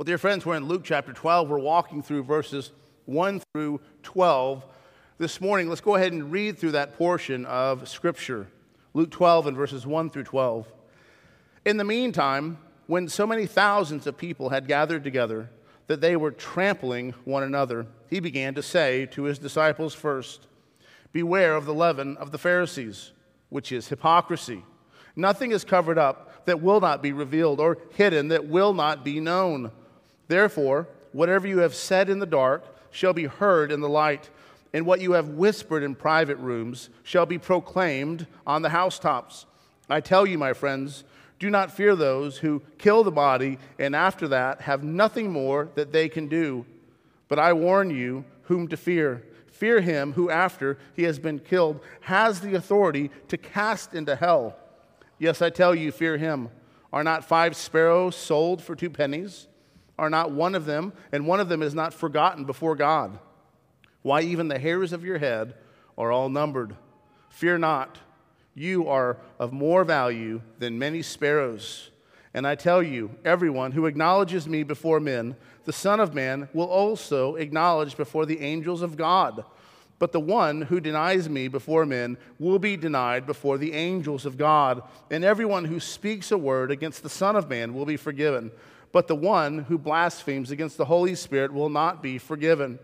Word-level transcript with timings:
Well, 0.00 0.06
dear 0.06 0.16
friends, 0.16 0.46
we're 0.46 0.56
in 0.56 0.64
Luke 0.64 0.80
chapter 0.82 1.12
12. 1.12 1.50
We're 1.50 1.58
walking 1.58 2.02
through 2.02 2.22
verses 2.22 2.72
1 3.04 3.42
through 3.52 3.82
12. 4.02 4.64
This 5.18 5.42
morning, 5.42 5.68
let's 5.68 5.82
go 5.82 5.94
ahead 5.94 6.14
and 6.14 6.32
read 6.32 6.56
through 6.56 6.70
that 6.70 6.96
portion 6.96 7.44
of 7.44 7.86
Scripture. 7.86 8.46
Luke 8.94 9.10
12 9.10 9.48
and 9.48 9.56
verses 9.58 9.86
1 9.86 10.08
through 10.08 10.24
12. 10.24 10.72
In 11.66 11.76
the 11.76 11.84
meantime, 11.84 12.56
when 12.86 13.10
so 13.10 13.26
many 13.26 13.44
thousands 13.44 14.06
of 14.06 14.16
people 14.16 14.48
had 14.48 14.66
gathered 14.66 15.04
together 15.04 15.50
that 15.86 16.00
they 16.00 16.16
were 16.16 16.30
trampling 16.30 17.12
one 17.26 17.42
another, 17.42 17.86
he 18.08 18.20
began 18.20 18.54
to 18.54 18.62
say 18.62 19.04
to 19.04 19.24
his 19.24 19.38
disciples 19.38 19.92
first, 19.92 20.46
Beware 21.12 21.54
of 21.54 21.66
the 21.66 21.74
leaven 21.74 22.16
of 22.16 22.30
the 22.30 22.38
Pharisees, 22.38 23.12
which 23.50 23.70
is 23.70 23.88
hypocrisy. 23.88 24.64
Nothing 25.14 25.52
is 25.52 25.62
covered 25.62 25.98
up 25.98 26.46
that 26.46 26.62
will 26.62 26.80
not 26.80 27.02
be 27.02 27.12
revealed, 27.12 27.60
or 27.60 27.76
hidden 27.90 28.28
that 28.28 28.46
will 28.46 28.72
not 28.72 29.04
be 29.04 29.20
known. 29.20 29.70
Therefore, 30.30 30.86
whatever 31.10 31.48
you 31.48 31.58
have 31.58 31.74
said 31.74 32.08
in 32.08 32.20
the 32.20 32.24
dark 32.24 32.62
shall 32.92 33.12
be 33.12 33.24
heard 33.24 33.72
in 33.72 33.80
the 33.80 33.88
light, 33.88 34.30
and 34.72 34.86
what 34.86 35.00
you 35.00 35.12
have 35.14 35.30
whispered 35.30 35.82
in 35.82 35.96
private 35.96 36.36
rooms 36.36 36.88
shall 37.02 37.26
be 37.26 37.36
proclaimed 37.36 38.28
on 38.46 38.62
the 38.62 38.68
housetops. 38.68 39.44
I 39.88 40.00
tell 40.00 40.28
you, 40.28 40.38
my 40.38 40.52
friends, 40.52 41.02
do 41.40 41.50
not 41.50 41.72
fear 41.72 41.96
those 41.96 42.38
who 42.38 42.62
kill 42.78 43.02
the 43.02 43.10
body, 43.10 43.58
and 43.76 43.96
after 43.96 44.28
that 44.28 44.60
have 44.60 44.84
nothing 44.84 45.32
more 45.32 45.68
that 45.74 45.90
they 45.90 46.08
can 46.08 46.28
do. 46.28 46.64
But 47.26 47.40
I 47.40 47.52
warn 47.52 47.90
you 47.90 48.24
whom 48.42 48.68
to 48.68 48.76
fear. 48.76 49.24
Fear 49.50 49.80
him 49.80 50.12
who, 50.12 50.30
after 50.30 50.78
he 50.94 51.02
has 51.02 51.18
been 51.18 51.40
killed, 51.40 51.80
has 52.02 52.40
the 52.40 52.54
authority 52.54 53.10
to 53.26 53.36
cast 53.36 53.94
into 53.94 54.14
hell. 54.14 54.54
Yes, 55.18 55.42
I 55.42 55.50
tell 55.50 55.74
you, 55.74 55.90
fear 55.90 56.18
him. 56.18 56.50
Are 56.92 57.02
not 57.02 57.24
five 57.24 57.56
sparrows 57.56 58.14
sold 58.14 58.62
for 58.62 58.76
two 58.76 58.90
pennies? 58.90 59.48
Are 60.00 60.10
not 60.10 60.32
one 60.32 60.54
of 60.54 60.64
them, 60.64 60.94
and 61.12 61.26
one 61.26 61.40
of 61.40 61.50
them 61.50 61.62
is 61.62 61.74
not 61.74 61.92
forgotten 61.92 62.44
before 62.44 62.74
God. 62.74 63.18
Why, 64.00 64.22
even 64.22 64.48
the 64.48 64.58
hairs 64.58 64.94
of 64.94 65.04
your 65.04 65.18
head 65.18 65.54
are 65.98 66.10
all 66.10 66.30
numbered. 66.30 66.74
Fear 67.28 67.58
not, 67.58 67.98
you 68.54 68.88
are 68.88 69.18
of 69.38 69.52
more 69.52 69.84
value 69.84 70.40
than 70.58 70.78
many 70.78 71.02
sparrows. 71.02 71.90
And 72.32 72.46
I 72.46 72.54
tell 72.54 72.82
you, 72.82 73.10
everyone 73.26 73.72
who 73.72 73.84
acknowledges 73.84 74.48
me 74.48 74.62
before 74.62 75.00
men, 75.00 75.36
the 75.66 75.72
Son 75.72 76.00
of 76.00 76.14
Man 76.14 76.48
will 76.54 76.68
also 76.68 77.34
acknowledge 77.34 77.98
before 77.98 78.24
the 78.24 78.40
angels 78.40 78.80
of 78.80 78.96
God. 78.96 79.44
But 79.98 80.12
the 80.12 80.20
one 80.20 80.62
who 80.62 80.80
denies 80.80 81.28
me 81.28 81.48
before 81.48 81.84
men 81.84 82.16
will 82.38 82.58
be 82.58 82.78
denied 82.78 83.26
before 83.26 83.58
the 83.58 83.74
angels 83.74 84.24
of 84.24 84.38
God. 84.38 84.82
And 85.10 85.24
everyone 85.24 85.66
who 85.66 85.78
speaks 85.78 86.32
a 86.32 86.38
word 86.38 86.70
against 86.70 87.02
the 87.02 87.10
Son 87.10 87.36
of 87.36 87.50
Man 87.50 87.74
will 87.74 87.84
be 87.84 87.98
forgiven 87.98 88.50
but 88.92 89.06
the 89.06 89.14
one 89.14 89.60
who 89.60 89.78
blasphemes 89.78 90.50
against 90.50 90.76
the 90.76 90.84
Holy 90.84 91.14
Spirit 91.14 91.52
will 91.52 91.68
not 91.68 92.02
be 92.02 92.18
forgiven. 92.18 92.78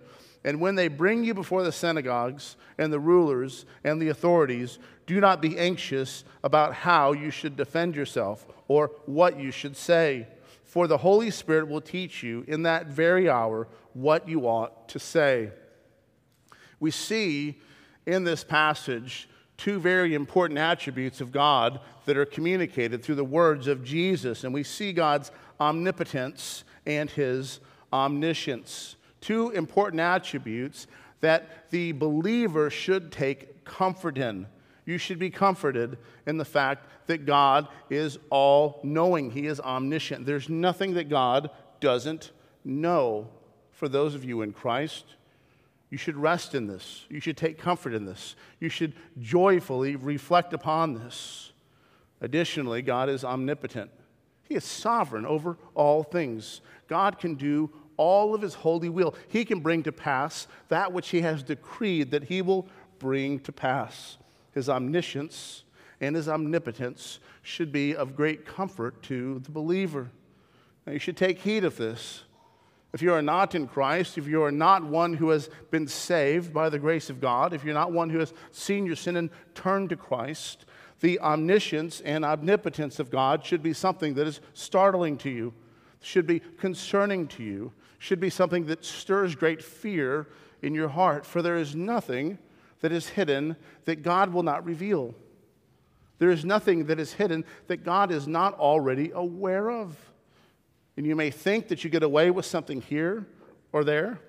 And 0.45 0.61
when 0.61 0.77
they 0.77 0.89
bring 0.89 1.25
you 1.25 1.35
before 1.35 1.65
the 1.65 1.73
synagogues 1.73 2.57
and 2.79 2.93
the 2.93 3.01
rulers 3.01 3.67
and 3.83 4.01
the 4.01 4.09
authorities, 4.09 4.79
do 5.07 5.21
not 5.21 5.43
be 5.43 5.59
anxious 5.59 6.25
about 6.45 6.75
how 6.75 7.13
you 7.13 7.31
should 7.31 7.57
defend 7.57 7.97
yourself 7.97 8.47
or 8.69 8.93
what 9.07 9.41
you 9.41 9.51
should 9.51 9.77
say. 9.77 10.29
For 10.65 10.87
the 10.87 10.99
Holy 10.99 11.31
Spirit 11.31 11.69
will 11.69 11.81
teach 11.81 12.23
you 12.23 12.45
in 12.47 12.63
that 12.63 12.87
very 12.87 13.29
hour 13.29 13.67
what 13.93 14.29
you 14.29 14.47
ought 14.47 14.89
to 14.91 14.99
say. 14.99 15.51
We 16.79 16.91
see 16.91 17.59
in 18.05 18.25
this 18.25 18.45
passage 18.45 19.29
two 19.57 19.81
very 19.81 20.15
important 20.15 20.59
attributes 20.59 21.21
of 21.21 21.33
God 21.33 21.81
that 22.05 22.17
are 22.17 22.27
communicated 22.27 23.03
through 23.03 23.15
the 23.15 23.25
words 23.25 23.67
of 23.67 23.83
Jesus. 23.83 24.45
And 24.45 24.53
we 24.53 24.63
see 24.63 24.93
God's 24.93 25.31
omnipotence 25.61 26.65
and 26.85 27.11
his 27.11 27.61
omniscience. 27.93 28.97
Two 29.21 29.51
important 29.51 30.01
attributes 30.01 30.87
that 31.21 31.71
the 31.71 31.93
believer 31.93 32.71
should 32.71 33.11
take 33.11 33.65
comfort 33.65 34.19
in. 34.19 34.47
You 34.85 34.99
should 34.99 35.19
be 35.19 35.31
comforted 35.31 35.99
in 36.27 36.39
the 36.39 36.45
fact 36.45 36.87
that 37.09 37.27
God 37.27 37.69
is 37.91 38.19
all 38.31 38.81
knowing, 38.83 39.31
He 39.33 39.47
is 39.47 39.61
omniscient. 39.61 40.27
There's 40.27 40.49
nothing 40.49 40.95
that 40.95 41.09
God 41.09 41.51
doesn't 41.81 42.31
know. 42.65 43.29
For 43.73 43.89
those 43.89 44.15
of 44.15 44.25
you 44.25 44.43
in 44.43 44.53
Christ, 44.53 45.05
you 45.91 45.99
should 45.99 46.17
rest 46.17 46.55
in 46.55 46.67
this. 46.67 47.05
You 47.09 47.21
should 47.21 47.37
take 47.37 47.59
comfort 47.59 47.95
in 47.95 48.07
this. 48.07 48.37
You 48.61 48.69
should 48.69 48.95
joyfully 49.21 49.97
reflect 49.97 50.53
upon 50.53 50.95
this. 50.95 51.53
Additionally, 52.21 52.83
God 52.83 53.09
is 53.09 53.25
omnipotent. 53.25 53.91
He 54.49 54.55
is 54.55 54.65
sovereign 54.65 55.27
over 55.27 55.57
all 55.75 56.03
things. 56.03 56.61
God 56.89 57.19
can 57.19 57.35
do 57.35 57.71
all 57.97 58.35
of 58.35 58.43
his 58.43 58.55
holy 58.55 58.89
will. 58.89 59.15
He 59.29 59.45
can 59.45 59.61
bring 59.61 59.83
to 59.85 59.93
pass 59.93 60.47
that 60.69 60.93
which 60.93 61.09
he 61.09 61.23
has 61.23 61.43
decreed 61.43 62.11
that 62.11 62.25
he 62.25 62.43
will 62.43 62.67
bring 62.99 63.41
to 63.41 63.53
pass. 63.53 64.19
His 64.53 64.69
omniscience 64.69 65.65
and 66.01 66.15
his 66.15 66.29
omnipotence 66.29 67.19
should 67.43 67.73
be 67.73 67.95
of 67.95 68.17
great 68.17 68.45
comfort 68.45 69.03
to 69.05 69.41
the 69.41 69.51
believer. 69.51 70.11
Now, 70.87 70.93
you 70.93 70.99
should 70.99 71.17
take 71.17 71.41
heed 71.41 71.65
of 71.65 71.77
this. 71.77 72.23
If 72.93 73.03
you 73.03 73.13
are 73.13 73.23
not 73.23 73.55
in 73.55 73.67
Christ, 73.67 74.17
if 74.17 74.27
you 74.27 74.43
are 74.43 74.53
not 74.53 74.85
one 74.85 75.15
who 75.15 75.31
has 75.31 75.51
been 75.71 75.87
saved 75.87 76.55
by 76.55 76.71
the 76.71 76.79
grace 76.79 77.11
of 77.11 77.21
God, 77.21 77.53
if 77.53 77.65
you're 77.65 77.75
not 77.75 77.93
one 77.93 78.09
who 78.09 78.21
has 78.21 78.33
seen 78.53 78.87
your 78.87 78.97
sin 78.97 79.17
and 79.17 79.31
turned 79.55 79.91
to 79.91 79.97
Christ, 79.97 80.65
the 81.01 81.21
omniscience 81.21 82.01
and 82.01 82.25
omnipotence 82.25 82.99
of 82.99 83.11
God 83.11 83.45
should 83.45 83.63
be 83.63 83.73
something 83.73 84.15
that 84.15 84.27
is 84.27 84.41
startling 84.55 85.19
to 85.19 85.31
you, 85.31 85.53
should 86.01 86.27
be 86.27 86.41
concerning 86.41 87.27
to 87.29 87.43
you, 87.43 87.73
should 87.99 88.21
be 88.21 88.31
something 88.31 88.67
that 88.67 88.85
stirs 88.85 89.35
great 89.35 89.63
fear 89.63 90.27
in 90.63 90.75
your 90.75 90.89
heart, 90.89 91.27
for 91.27 91.43
there 91.43 91.57
is 91.57 91.75
nothing 91.75 92.39
that 92.81 92.93
is 92.93 93.11
hidden 93.11 93.57
that 93.85 94.03
God 94.03 94.33
will 94.33 94.43
not 94.43 94.65
reveal. 94.65 95.15
There 96.19 96.31
is 96.31 96.45
nothing 96.45 96.87
that 96.87 96.99
is 96.99 97.13
hidden 97.13 97.45
that 97.67 97.85
God 97.85 98.11
is 98.11 98.27
not 98.27 98.59
already 98.59 99.11
aware 99.15 99.71
of. 99.71 99.97
And 100.97 101.07
you 101.07 101.15
may 101.15 101.31
think 101.31 101.69
that 101.69 101.85
you 101.85 101.91
get 101.91 102.03
away 102.03 102.31
with 102.31 102.47
something 102.47 102.81
here 102.81 103.27
or 103.73 103.85
there. 103.85 104.21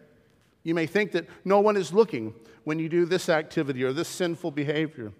You 0.64 0.76
may 0.76 0.86
think 0.86 1.14
that 1.14 1.28
no 1.46 1.62
one 1.62 1.78
is 1.78 1.94
looking 1.94 2.34
when 2.66 2.78
you 2.78 2.90
do 2.90 3.06
this 3.06 3.30
activity 3.30 3.84
or 3.84 3.94
this 3.94 4.10
sinful 4.10 4.52
behavior. 4.52 5.14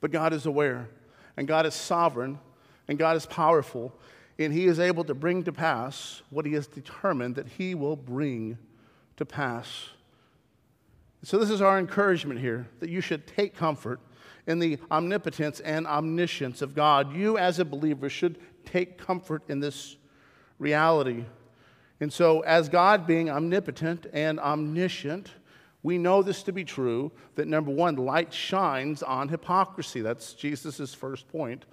But 0.00 0.10
God 0.10 0.32
is 0.32 0.46
aware, 0.46 0.88
and 1.36 1.48
God 1.48 1.66
is 1.66 1.74
sovereign, 1.74 2.38
and 2.86 2.98
God 2.98 3.16
is 3.16 3.26
powerful, 3.26 3.92
and 4.38 4.52
He 4.52 4.66
is 4.66 4.78
able 4.78 5.04
to 5.04 5.14
bring 5.14 5.42
to 5.44 5.52
pass 5.52 6.22
what 6.30 6.46
He 6.46 6.52
has 6.52 6.66
determined 6.66 7.34
that 7.34 7.48
He 7.48 7.74
will 7.74 7.96
bring 7.96 8.58
to 9.16 9.26
pass. 9.26 9.90
So, 11.24 11.38
this 11.38 11.50
is 11.50 11.60
our 11.60 11.78
encouragement 11.78 12.38
here 12.38 12.68
that 12.78 12.90
you 12.90 13.00
should 13.00 13.26
take 13.26 13.56
comfort 13.56 14.00
in 14.46 14.60
the 14.60 14.78
omnipotence 14.90 15.60
and 15.60 15.86
omniscience 15.86 16.62
of 16.62 16.74
God. 16.74 17.14
You, 17.14 17.36
as 17.36 17.58
a 17.58 17.64
believer, 17.64 18.08
should 18.08 18.38
take 18.64 18.98
comfort 18.98 19.42
in 19.48 19.60
this 19.60 19.96
reality. 20.58 21.24
And 22.00 22.12
so, 22.12 22.40
as 22.40 22.68
God 22.68 23.06
being 23.06 23.28
omnipotent 23.28 24.06
and 24.12 24.38
omniscient, 24.38 25.32
we 25.82 25.98
know 25.98 26.22
this 26.22 26.42
to 26.44 26.52
be 26.52 26.64
true 26.64 27.12
that 27.36 27.48
number 27.48 27.70
one, 27.70 27.96
light 27.96 28.32
shines 28.32 29.02
on 29.02 29.28
hypocrisy. 29.28 30.00
That's 30.00 30.32
Jesus' 30.32 30.94
first 30.94 31.28
point 31.28 31.64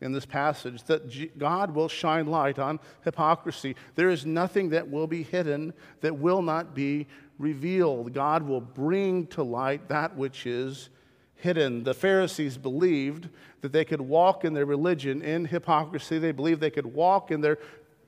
in 0.00 0.12
this 0.12 0.26
passage 0.26 0.84
that 0.84 1.38
God 1.38 1.74
will 1.74 1.88
shine 1.88 2.26
light 2.26 2.58
on 2.58 2.78
hypocrisy. 3.02 3.74
There 3.96 4.10
is 4.10 4.24
nothing 4.24 4.70
that 4.70 4.88
will 4.88 5.08
be 5.08 5.24
hidden 5.24 5.72
that 6.00 6.16
will 6.16 6.42
not 6.42 6.74
be 6.74 7.08
revealed. 7.38 8.12
God 8.14 8.42
will 8.42 8.60
bring 8.60 9.26
to 9.28 9.42
light 9.42 9.88
that 9.88 10.16
which 10.16 10.46
is 10.46 10.90
hidden. 11.34 11.84
The 11.84 11.94
Pharisees 11.94 12.56
believed 12.56 13.28
that 13.60 13.72
they 13.72 13.84
could 13.84 14.00
walk 14.00 14.44
in 14.44 14.54
their 14.54 14.66
religion 14.66 15.22
in 15.22 15.44
hypocrisy, 15.44 16.18
they 16.18 16.32
believed 16.32 16.60
they 16.60 16.70
could 16.70 16.86
walk 16.86 17.30
in 17.30 17.40
their 17.40 17.58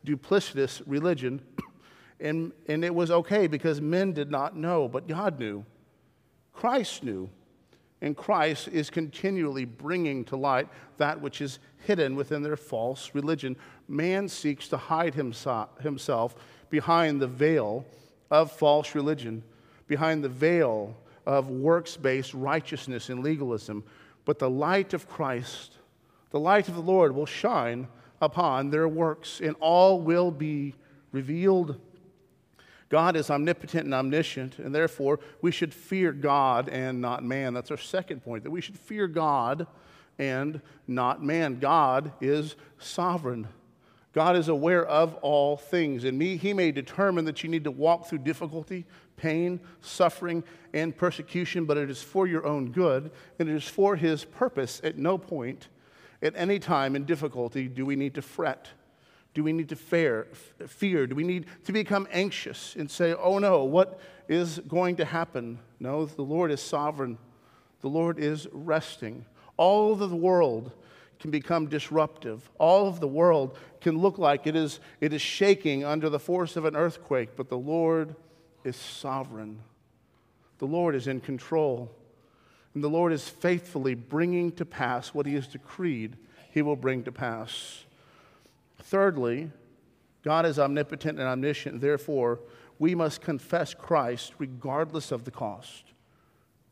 duplicitous 0.04 0.82
religion 0.86 1.40
and, 2.20 2.52
and 2.66 2.84
it 2.84 2.94
was 2.94 3.10
okay 3.10 3.46
because 3.46 3.80
men 3.80 4.12
did 4.12 4.30
not 4.30 4.56
know, 4.56 4.88
but 4.88 5.08
God 5.08 5.38
knew. 5.38 5.64
Christ 6.52 7.02
knew. 7.02 7.30
And 8.02 8.16
Christ 8.16 8.68
is 8.68 8.88
continually 8.88 9.66
bringing 9.66 10.24
to 10.26 10.36
light 10.36 10.68
that 10.96 11.20
which 11.20 11.40
is 11.40 11.58
hidden 11.86 12.16
within 12.16 12.42
their 12.42 12.56
false 12.56 13.10
religion. 13.14 13.56
Man 13.88 14.28
seeks 14.28 14.68
to 14.68 14.76
hide 14.76 15.14
himself 15.14 16.34
behind 16.70 17.20
the 17.20 17.26
veil 17.26 17.84
of 18.30 18.52
false 18.52 18.94
religion, 18.94 19.42
behind 19.86 20.24
the 20.24 20.28
veil 20.28 20.96
of 21.26 21.50
works 21.50 21.96
based 21.96 22.32
righteousness 22.32 23.10
and 23.10 23.22
legalism. 23.22 23.84
But 24.24 24.38
the 24.38 24.50
light 24.50 24.94
of 24.94 25.08
Christ, 25.08 25.76
the 26.30 26.40
light 26.40 26.68
of 26.68 26.74
the 26.74 26.80
Lord, 26.80 27.14
will 27.14 27.26
shine 27.26 27.86
upon 28.22 28.70
their 28.70 28.88
works, 28.88 29.40
and 29.40 29.56
all 29.60 30.00
will 30.00 30.30
be 30.30 30.74
revealed. 31.12 31.78
God 32.90 33.16
is 33.16 33.30
omnipotent 33.30 33.84
and 33.84 33.94
omniscient, 33.94 34.58
and 34.58 34.74
therefore 34.74 35.20
we 35.40 35.52
should 35.52 35.72
fear 35.72 36.12
God 36.12 36.68
and 36.68 37.00
not 37.00 37.24
man. 37.24 37.54
That's 37.54 37.70
our 37.70 37.76
second 37.76 38.22
point, 38.22 38.44
that 38.44 38.50
we 38.50 38.60
should 38.60 38.78
fear 38.78 39.06
God 39.06 39.66
and 40.18 40.60
not 40.86 41.22
man. 41.22 41.60
God 41.60 42.12
is 42.20 42.56
sovereign. 42.78 43.46
God 44.12 44.36
is 44.36 44.48
aware 44.48 44.84
of 44.84 45.14
all 45.22 45.56
things, 45.56 46.02
and 46.02 46.18
me, 46.18 46.36
He 46.36 46.52
may 46.52 46.72
determine 46.72 47.24
that 47.26 47.44
you 47.44 47.48
need 47.48 47.62
to 47.62 47.70
walk 47.70 48.06
through 48.06 48.18
difficulty, 48.18 48.84
pain, 49.16 49.60
suffering, 49.80 50.42
and 50.74 50.96
persecution, 50.96 51.64
but 51.64 51.76
it 51.76 51.88
is 51.90 52.02
for 52.02 52.26
your 52.26 52.44
own 52.44 52.72
good, 52.72 53.12
and 53.38 53.48
it 53.48 53.54
is 53.54 53.68
for 53.68 53.94
His 53.94 54.24
purpose. 54.24 54.80
At 54.82 54.98
no 54.98 55.16
point, 55.16 55.68
at 56.22 56.34
any 56.34 56.58
time 56.58 56.96
in 56.96 57.04
difficulty, 57.04 57.68
do 57.68 57.86
we 57.86 57.94
need 57.94 58.14
to 58.14 58.22
fret. 58.22 58.68
Do 59.32 59.44
we 59.44 59.52
need 59.52 59.68
to 59.68 59.76
fear, 59.76 60.26
fear? 60.66 61.06
Do 61.06 61.14
we 61.14 61.24
need 61.24 61.46
to 61.64 61.72
become 61.72 62.08
anxious 62.10 62.74
and 62.76 62.90
say, 62.90 63.14
oh 63.14 63.38
no, 63.38 63.64
what 63.64 64.00
is 64.28 64.58
going 64.66 64.96
to 64.96 65.04
happen? 65.04 65.58
No, 65.78 66.06
the 66.06 66.22
Lord 66.22 66.50
is 66.50 66.60
sovereign. 66.60 67.18
The 67.80 67.88
Lord 67.88 68.18
is 68.18 68.48
resting. 68.52 69.24
All 69.56 69.92
of 69.92 69.98
the 69.98 70.16
world 70.16 70.72
can 71.20 71.30
become 71.30 71.68
disruptive. 71.68 72.50
All 72.58 72.88
of 72.88 72.98
the 72.98 73.08
world 73.08 73.56
can 73.80 73.98
look 73.98 74.18
like 74.18 74.46
it 74.46 74.56
is, 74.56 74.80
it 75.00 75.12
is 75.12 75.22
shaking 75.22 75.84
under 75.84 76.08
the 76.08 76.18
force 76.18 76.56
of 76.56 76.64
an 76.64 76.74
earthquake, 76.74 77.36
but 77.36 77.48
the 77.48 77.58
Lord 77.58 78.16
is 78.64 78.76
sovereign. 78.76 79.60
The 80.58 80.66
Lord 80.66 80.94
is 80.94 81.06
in 81.06 81.20
control. 81.20 81.90
And 82.74 82.82
the 82.84 82.88
Lord 82.88 83.12
is 83.12 83.28
faithfully 83.28 83.94
bringing 83.94 84.52
to 84.52 84.64
pass 84.64 85.14
what 85.14 85.26
He 85.26 85.34
has 85.34 85.46
decreed 85.46 86.16
He 86.50 86.62
will 86.62 86.76
bring 86.76 87.04
to 87.04 87.12
pass. 87.12 87.84
Thirdly, 88.80 89.50
God 90.22 90.46
is 90.46 90.58
omnipotent 90.58 91.18
and 91.18 91.28
omniscient. 91.28 91.80
Therefore, 91.80 92.40
we 92.78 92.94
must 92.94 93.20
confess 93.20 93.74
Christ 93.74 94.34
regardless 94.38 95.12
of 95.12 95.24
the 95.24 95.30
cost. 95.30 95.84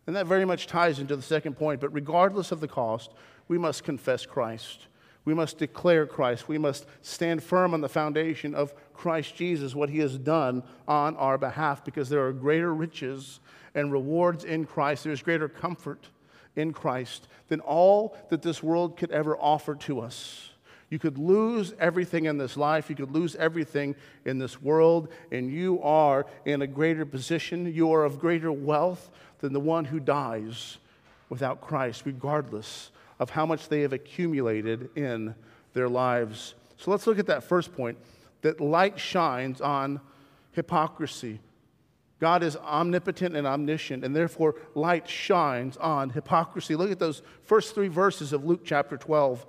And 0.06 0.16
that 0.16 0.26
very 0.26 0.44
much 0.44 0.66
ties 0.66 0.98
into 0.98 1.16
the 1.16 1.22
second 1.22 1.54
point, 1.54 1.80
but 1.80 1.92
regardless 1.92 2.50
of 2.50 2.60
the 2.60 2.68
cost, 2.68 3.12
we 3.46 3.58
must 3.58 3.84
confess 3.84 4.24
Christ. 4.24 4.88
We 5.24 5.34
must 5.34 5.58
declare 5.58 6.06
Christ. 6.06 6.48
We 6.48 6.56
must 6.56 6.86
stand 7.02 7.42
firm 7.42 7.74
on 7.74 7.82
the 7.82 7.88
foundation 7.88 8.54
of 8.54 8.72
Christ 8.94 9.36
Jesus, 9.36 9.74
what 9.74 9.90
he 9.90 9.98
has 9.98 10.16
done 10.16 10.62
on 10.86 11.14
our 11.16 11.36
behalf, 11.36 11.84
because 11.84 12.08
there 12.08 12.26
are 12.26 12.32
greater 12.32 12.74
riches 12.74 13.40
and 13.74 13.92
rewards 13.92 14.44
in 14.44 14.64
Christ. 14.64 15.04
There's 15.04 15.22
greater 15.22 15.48
comfort 15.48 16.08
in 16.56 16.72
Christ 16.72 17.28
than 17.48 17.60
all 17.60 18.16
that 18.30 18.40
this 18.40 18.62
world 18.62 18.96
could 18.96 19.10
ever 19.10 19.36
offer 19.36 19.74
to 19.74 20.00
us. 20.00 20.50
You 20.90 20.98
could 20.98 21.18
lose 21.18 21.74
everything 21.78 22.24
in 22.24 22.38
this 22.38 22.56
life, 22.56 22.88
you 22.88 22.96
could 22.96 23.10
lose 23.10 23.36
everything 23.36 23.94
in 24.24 24.38
this 24.38 24.62
world, 24.62 25.08
and 25.30 25.50
you 25.50 25.82
are 25.82 26.26
in 26.46 26.62
a 26.62 26.66
greater 26.66 27.04
position. 27.04 27.72
You 27.72 27.92
are 27.92 28.04
of 28.04 28.18
greater 28.18 28.50
wealth 28.50 29.10
than 29.40 29.52
the 29.52 29.60
one 29.60 29.84
who 29.84 30.00
dies 30.00 30.78
without 31.28 31.60
Christ, 31.60 32.02
regardless 32.06 32.90
of 33.18 33.30
how 33.30 33.44
much 33.44 33.68
they 33.68 33.82
have 33.82 33.92
accumulated 33.92 34.88
in 34.96 35.34
their 35.74 35.88
lives. 35.88 36.54
So 36.78 36.90
let's 36.90 37.06
look 37.06 37.18
at 37.18 37.26
that 37.26 37.44
first 37.44 37.74
point 37.74 37.98
that 38.40 38.60
light 38.60 38.98
shines 38.98 39.60
on 39.60 40.00
hypocrisy. 40.52 41.40
God 42.20 42.42
is 42.42 42.56
omnipotent 42.56 43.36
and 43.36 43.46
omniscient, 43.46 44.04
and 44.04 44.16
therefore 44.16 44.56
light 44.74 45.08
shines 45.08 45.76
on 45.76 46.10
hypocrisy. 46.10 46.76
Look 46.76 46.90
at 46.90 46.98
those 46.98 47.22
first 47.42 47.74
three 47.74 47.88
verses 47.88 48.32
of 48.32 48.44
Luke 48.44 48.62
chapter 48.64 48.96
12. 48.96 49.46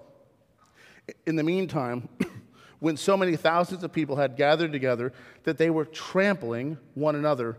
In 1.26 1.36
the 1.36 1.44
meantime, 1.44 2.08
when 2.80 2.98
so 2.98 3.18
many 3.18 3.36
thousands 3.36 3.84
of 3.84 3.92
people 3.92 4.16
had 4.16 4.36
gathered 4.36 4.72
together 4.72 5.14
that 5.44 5.58
they 5.58 5.70
were 5.70 5.86
trampling 5.86 6.78
one 6.94 7.16
another, 7.16 7.58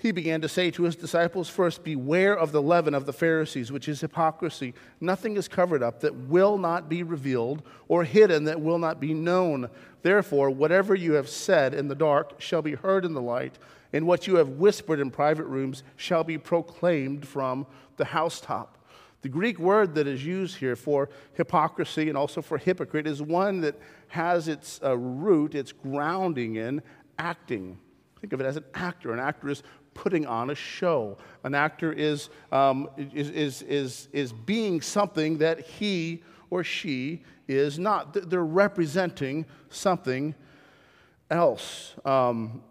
he 0.00 0.12
began 0.12 0.40
to 0.40 0.48
say 0.48 0.70
to 0.70 0.84
his 0.84 0.96
disciples 0.96 1.50
first, 1.50 1.84
Beware 1.84 2.34
of 2.34 2.52
the 2.52 2.62
leaven 2.62 2.94
of 2.94 3.04
the 3.04 3.12
Pharisees, 3.12 3.70
which 3.70 3.86
is 3.86 4.00
hypocrisy. 4.00 4.72
Nothing 4.98 5.36
is 5.36 5.46
covered 5.46 5.82
up 5.82 6.00
that 6.00 6.14
will 6.14 6.56
not 6.56 6.88
be 6.88 7.02
revealed, 7.02 7.62
or 7.86 8.04
hidden 8.04 8.44
that 8.44 8.62
will 8.62 8.78
not 8.78 8.98
be 8.98 9.12
known. 9.12 9.68
Therefore, 10.00 10.48
whatever 10.48 10.94
you 10.94 11.12
have 11.12 11.28
said 11.28 11.74
in 11.74 11.88
the 11.88 11.94
dark 11.94 12.40
shall 12.40 12.62
be 12.62 12.74
heard 12.76 13.04
in 13.04 13.12
the 13.12 13.20
light, 13.20 13.58
and 13.92 14.06
what 14.06 14.26
you 14.26 14.36
have 14.36 14.48
whispered 14.48 15.00
in 15.00 15.10
private 15.10 15.44
rooms 15.44 15.82
shall 15.96 16.24
be 16.24 16.38
proclaimed 16.38 17.28
from 17.28 17.66
the 17.98 18.06
housetop. 18.06 18.78
The 19.22 19.28
Greek 19.28 19.58
word 19.58 19.94
that 19.96 20.06
is 20.06 20.24
used 20.24 20.56
here 20.56 20.76
for 20.76 21.10
hypocrisy 21.34 22.08
and 22.08 22.16
also 22.16 22.40
for 22.40 22.56
hypocrite 22.56 23.06
is 23.06 23.20
one 23.20 23.60
that 23.60 23.78
has 24.08 24.48
its 24.48 24.80
uh, 24.82 24.96
root, 24.96 25.54
its 25.54 25.72
grounding 25.72 26.56
in 26.56 26.82
acting. 27.18 27.78
Think 28.20 28.32
of 28.32 28.40
it 28.40 28.46
as 28.46 28.56
an 28.56 28.64
actor. 28.74 29.12
An 29.12 29.20
actor 29.20 29.50
is 29.50 29.62
putting 29.92 30.26
on 30.26 30.50
a 30.50 30.54
show. 30.54 31.18
An 31.44 31.54
actor 31.54 31.92
is, 31.92 32.30
um, 32.50 32.88
is, 32.96 33.30
is, 33.30 33.62
is, 33.62 34.08
is 34.12 34.32
being 34.32 34.80
something 34.80 35.38
that 35.38 35.60
he 35.60 36.22
or 36.48 36.64
she 36.64 37.22
is 37.46 37.78
not. 37.78 38.14
They're 38.30 38.44
representing 38.44 39.44
something 39.68 40.34
else. 41.30 41.94
Um, 42.04 42.62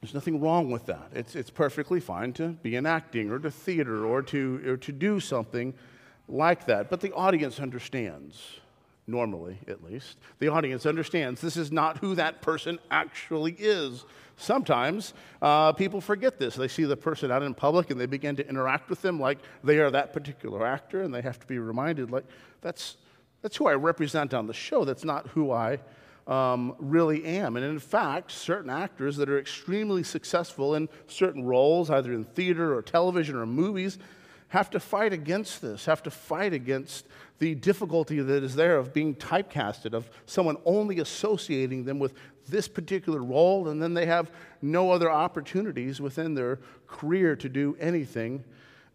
there's 0.00 0.14
nothing 0.14 0.40
wrong 0.40 0.70
with 0.70 0.84
that. 0.86 1.08
It's, 1.14 1.34
it's 1.34 1.48
perfectly 1.48 1.98
fine 1.98 2.34
to 2.34 2.48
be 2.48 2.76
in 2.76 2.84
acting 2.84 3.30
or 3.30 3.38
to 3.38 3.50
theater 3.50 4.04
or 4.04 4.20
to, 4.22 4.62
or 4.66 4.76
to 4.76 4.92
do 4.92 5.18
something 5.18 5.72
like 6.28 6.66
that. 6.66 6.90
But 6.90 7.00
the 7.00 7.12
audience 7.12 7.60
understands, 7.60 8.60
normally 9.06 9.58
at 9.68 9.84
least. 9.84 10.16
The 10.38 10.48
audience 10.48 10.86
understands 10.86 11.40
this 11.40 11.56
is 11.56 11.70
not 11.70 11.98
who 11.98 12.14
that 12.14 12.42
person 12.42 12.78
actually 12.90 13.52
is. 13.58 14.04
Sometimes 14.36 15.14
uh, 15.42 15.72
people 15.72 16.00
forget 16.00 16.38
this. 16.38 16.56
They 16.56 16.68
see 16.68 16.84
the 16.84 16.96
person 16.96 17.30
out 17.30 17.42
in 17.42 17.54
public 17.54 17.90
and 17.90 18.00
they 18.00 18.06
begin 18.06 18.34
to 18.36 18.48
interact 18.48 18.90
with 18.90 19.00
them 19.00 19.20
like 19.20 19.38
they 19.62 19.78
are 19.78 19.90
that 19.90 20.12
particular 20.12 20.66
actor, 20.66 21.02
and 21.02 21.14
they 21.14 21.22
have 21.22 21.38
to 21.38 21.46
be 21.46 21.58
reminded, 21.58 22.10
like, 22.10 22.24
that's, 22.60 22.96
that's 23.42 23.56
who 23.56 23.68
I 23.68 23.74
represent 23.74 24.34
on 24.34 24.46
the 24.46 24.54
show. 24.54 24.84
That's 24.84 25.04
not 25.04 25.28
who 25.28 25.52
I 25.52 25.78
um, 26.26 26.74
really 26.78 27.24
am. 27.24 27.56
And 27.56 27.64
in 27.64 27.78
fact, 27.78 28.32
certain 28.32 28.70
actors 28.70 29.16
that 29.18 29.28
are 29.28 29.38
extremely 29.38 30.02
successful 30.02 30.74
in 30.74 30.88
certain 31.06 31.44
roles, 31.44 31.90
either 31.90 32.12
in 32.12 32.24
theater 32.24 32.74
or 32.74 32.82
television 32.82 33.36
or 33.36 33.46
movies, 33.46 33.98
have 34.54 34.70
to 34.70 34.78
fight 34.78 35.12
against 35.12 35.60
this, 35.60 35.86
have 35.86 36.00
to 36.00 36.12
fight 36.12 36.52
against 36.52 37.08
the 37.40 37.56
difficulty 37.56 38.20
that 38.20 38.44
is 38.44 38.54
there 38.54 38.76
of 38.76 38.94
being 38.94 39.12
typecasted, 39.12 39.94
of 39.94 40.08
someone 40.26 40.56
only 40.64 41.00
associating 41.00 41.84
them 41.84 41.98
with 41.98 42.14
this 42.48 42.68
particular 42.68 43.20
role, 43.20 43.66
and 43.66 43.82
then 43.82 43.94
they 43.94 44.06
have 44.06 44.30
no 44.62 44.92
other 44.92 45.10
opportunities 45.10 46.00
within 46.00 46.34
their 46.34 46.60
career 46.86 47.34
to 47.34 47.48
do 47.48 47.76
anything 47.80 48.44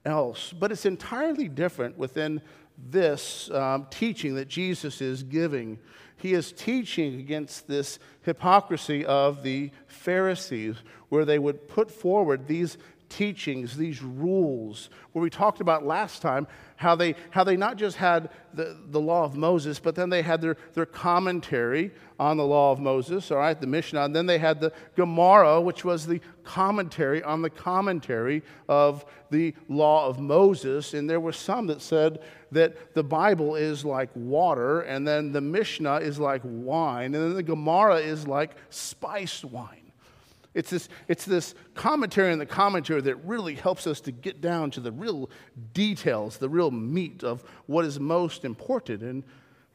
else. 0.06 0.54
But 0.58 0.72
it's 0.72 0.86
entirely 0.86 1.50
different 1.50 1.98
within 1.98 2.42
this 2.90 3.52
um, 3.52 3.86
teaching 3.90 4.36
that 4.36 4.48
Jesus 4.48 5.02
is 5.02 5.24
giving. 5.24 5.78
He 6.16 6.32
is 6.32 6.54
teaching 6.54 7.20
against 7.20 7.68
this 7.68 8.00
hypocrisy 8.22 9.06
of 9.06 9.44
the 9.44 9.72
Pharisees, 9.88 10.78
where 11.10 11.25
they 11.25 11.38
would 11.38 11.68
put 11.68 11.92
forward 11.92 12.48
these 12.48 12.78
teachings, 13.10 13.75
these 13.75 14.01
rules, 14.01 14.89
where 15.12 15.22
we 15.22 15.30
talked 15.30 15.60
about 15.60 15.86
last 15.86 16.22
time 16.22 16.48
how 16.78 16.96
they, 16.96 17.16
how 17.32 17.44
they 17.44 17.58
not 17.58 17.75
just 17.75 17.98
had 17.98 18.30
the, 18.54 18.78
the 18.88 19.01
law 19.01 19.25
of 19.25 19.36
Moses, 19.36 19.80
but 19.80 19.96
then 19.96 20.10
they 20.10 20.22
had 20.22 20.39
their, 20.39 20.56
their 20.74 20.86
commentary 20.86 21.92
on 22.20 22.38
the 22.38 22.46
law 22.46 22.72
of 22.72 22.80
Moses, 22.80 23.32
all 23.32 23.39
right, 23.39 23.60
the 23.60 23.68
Mishnah, 23.68 24.06
and 24.06 24.16
then 24.16 24.25
they 24.25 24.38
had 24.38 24.62
the 24.62 24.72
Gemara, 24.96 25.60
which 25.60 25.84
was 25.84 26.08
the 26.08 26.22
commentary 26.44 27.22
on 27.24 27.42
the 27.42 27.50
commentary 27.50 28.44
of 28.70 29.04
the 29.30 29.54
law 29.68 30.08
of 30.08 30.20
Moses. 30.20 30.94
And 30.94 31.10
there 31.10 31.20
were 31.20 31.34
some 31.34 31.68
that 31.68 31.82
said 31.82 32.20
that 32.51 32.94
the 32.94 33.04
Bible 33.04 33.56
is 33.56 33.84
like 33.84 34.10
water, 34.16 34.82
and 34.82 35.08
then 35.08 35.32
the 35.32 35.42
Mishnah 35.42 35.98
is 35.98 36.18
like 36.18 36.42
wine, 36.46 37.13
and 37.13 37.24
then 37.24 37.34
the 37.34 37.44
Gemara 37.44 37.98
is 37.98 38.25
like 38.25 38.51
spiced 38.70 39.44
wine. 39.44 39.78
It's 40.53 40.70
this, 40.72 40.89
it's 41.08 41.25
this 41.25 41.53
commentary 41.75 42.32
and 42.32 42.41
the 42.41 42.46
commentary 42.46 43.01
that 43.01 43.15
really 43.18 43.56
helps 43.56 43.86
us 43.86 44.01
to 44.01 44.12
get 44.12 44.41
down 44.41 44.72
to 44.72 44.79
the 44.79 44.91
real 44.91 45.29
details, 45.74 46.38
the 46.38 46.50
real 46.50 46.72
meat 46.72 47.24
of 47.24 47.44
what 47.68 47.86
is 47.86 48.00
most 48.00 48.44
important. 48.44 49.03
And 49.03 49.24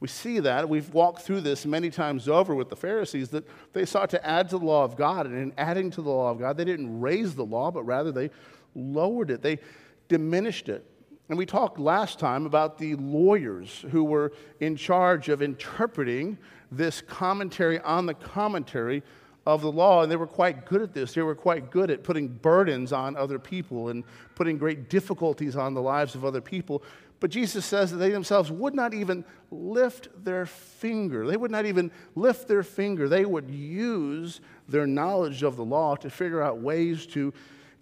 we 0.00 0.08
see 0.08 0.40
that. 0.40 0.68
We've 0.68 0.92
walked 0.92 1.22
through 1.22 1.42
this 1.42 1.64
many 1.64 1.90
times 1.90 2.28
over 2.28 2.54
with 2.54 2.68
the 2.68 2.76
Pharisees 2.76 3.28
that 3.30 3.48
they 3.72 3.84
sought 3.84 4.10
to 4.10 4.26
add 4.26 4.48
to 4.50 4.58
the 4.58 4.64
law 4.64 4.84
of 4.84 4.96
God. 4.96 5.26
And 5.26 5.36
in 5.36 5.52
adding 5.56 5.90
to 5.92 6.02
the 6.02 6.10
law 6.10 6.30
of 6.30 6.38
God, 6.40 6.56
they 6.56 6.64
didn't 6.64 7.00
raise 7.00 7.34
the 7.34 7.44
law, 7.44 7.70
but 7.70 7.84
rather 7.84 8.10
they 8.10 8.30
lowered 8.74 9.30
it, 9.30 9.42
they 9.42 9.60
diminished 10.08 10.68
it. 10.68 10.84
And 11.28 11.38
we 11.38 11.46
talked 11.46 11.78
last 11.78 12.18
time 12.18 12.44
about 12.44 12.76
the 12.76 12.96
lawyers 12.96 13.84
who 13.90 14.04
were 14.04 14.32
in 14.60 14.76
charge 14.76 15.28
of 15.30 15.40
interpreting 15.40 16.36
this 16.70 17.00
commentary 17.00 17.80
on 17.80 18.04
the 18.06 18.14
commentary 18.14 19.02
of 19.46 19.60
the 19.60 19.70
law, 19.70 20.02
and 20.02 20.10
they 20.10 20.16
were 20.16 20.26
quite 20.26 20.64
good 20.64 20.80
at 20.80 20.94
this. 20.94 21.12
They 21.12 21.22
were 21.22 21.34
quite 21.34 21.70
good 21.70 21.90
at 21.90 22.02
putting 22.02 22.28
burdens 22.28 22.92
on 22.92 23.16
other 23.16 23.38
people 23.38 23.90
and 23.90 24.04
putting 24.34 24.56
great 24.56 24.88
difficulties 24.88 25.54
on 25.56 25.74
the 25.74 25.82
lives 25.82 26.14
of 26.14 26.24
other 26.24 26.40
people. 26.40 26.82
But 27.20 27.30
Jesus 27.30 27.64
says 27.64 27.90
that 27.90 27.98
they 27.98 28.10
themselves 28.10 28.50
would 28.50 28.74
not 28.74 28.94
even 28.94 29.24
lift 29.50 30.08
their 30.24 30.46
finger. 30.46 31.26
They 31.26 31.36
would 31.36 31.50
not 31.50 31.66
even 31.66 31.90
lift 32.14 32.48
their 32.48 32.62
finger. 32.62 33.08
They 33.08 33.24
would 33.24 33.50
use 33.50 34.40
their 34.68 34.86
knowledge 34.86 35.42
of 35.42 35.56
the 35.56 35.64
law 35.64 35.94
to 35.96 36.10
figure 36.10 36.42
out 36.42 36.58
ways 36.58 37.06
to 37.08 37.32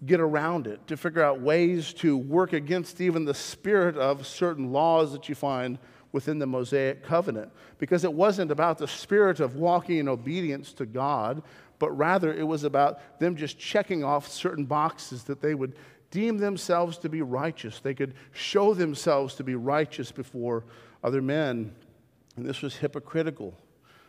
get 0.05 0.21
around 0.21 0.67
it, 0.67 0.85
to 0.89 0.97
figure 0.97 1.23
out 1.23 1.41
ways 1.41 1.93
to 1.95 2.17
work 2.17 2.53
against 2.53 3.01
even 3.01 3.25
the 3.25 3.35
spirit 3.35 3.97
of 3.97 4.27
certain 4.27 4.73
laws 4.73 5.13
that 5.13 5.29
you 5.29 5.35
find 5.35 5.79
within 6.13 6.39
the 6.39 6.47
Mosaic 6.47 7.03
covenant 7.03 7.51
because 7.79 8.05
it 8.05 8.13
wasn't 8.13 8.51
about 8.51 8.79
the 8.79 8.87
spirit 8.87 9.41
of 9.41 9.57
walking 9.57 9.99
in 9.99 10.09
obedience 10.09 10.73
to 10.75 10.87
God, 10.87 11.43
but 11.79 11.91
rather 11.97 12.33
it 12.33 12.47
was 12.47 12.65
about 12.65 13.19
them 13.19 13.35
just 13.35 13.59
checking 13.59 14.05
off 14.05 14.29
certain 14.29 14.65
boxes 14.65 15.25
that 15.25 15.41
they 15.41 15.55
would 15.55 15.75
deem 16.11 16.39
themselves 16.39 16.99
to 16.99 17.09
be 17.09 17.23
righteous. 17.23 17.81
They 17.81 17.95
could 17.95 18.15
show 18.33 18.75
themselves 18.75 19.35
to 19.37 19.45
be 19.45 19.55
righteous 19.55 20.13
before 20.13 20.65
other 21.03 21.23
men. 21.23 21.75
And 22.37 22.47
this 22.47 22.63
was 22.63 22.77
hypocritical. 22.77 23.55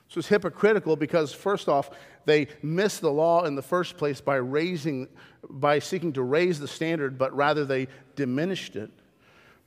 This 0.07 0.17
was 0.17 0.27
hypocritical 0.27 0.95
because, 0.95 1.33
first 1.33 1.67
off, 1.67 1.89
they 2.25 2.47
missed 2.61 3.01
the 3.01 3.11
law 3.11 3.45
in 3.45 3.55
the 3.55 3.61
first 3.61 3.97
place 3.97 4.21
by 4.21 4.35
raising, 4.35 5.07
by 5.49 5.79
seeking 5.79 6.13
to 6.13 6.21
raise 6.21 6.59
the 6.59 6.67
standard, 6.67 7.17
but 7.17 7.35
rather 7.35 7.65
they 7.65 7.87
diminished 8.15 8.75
it. 8.75 8.91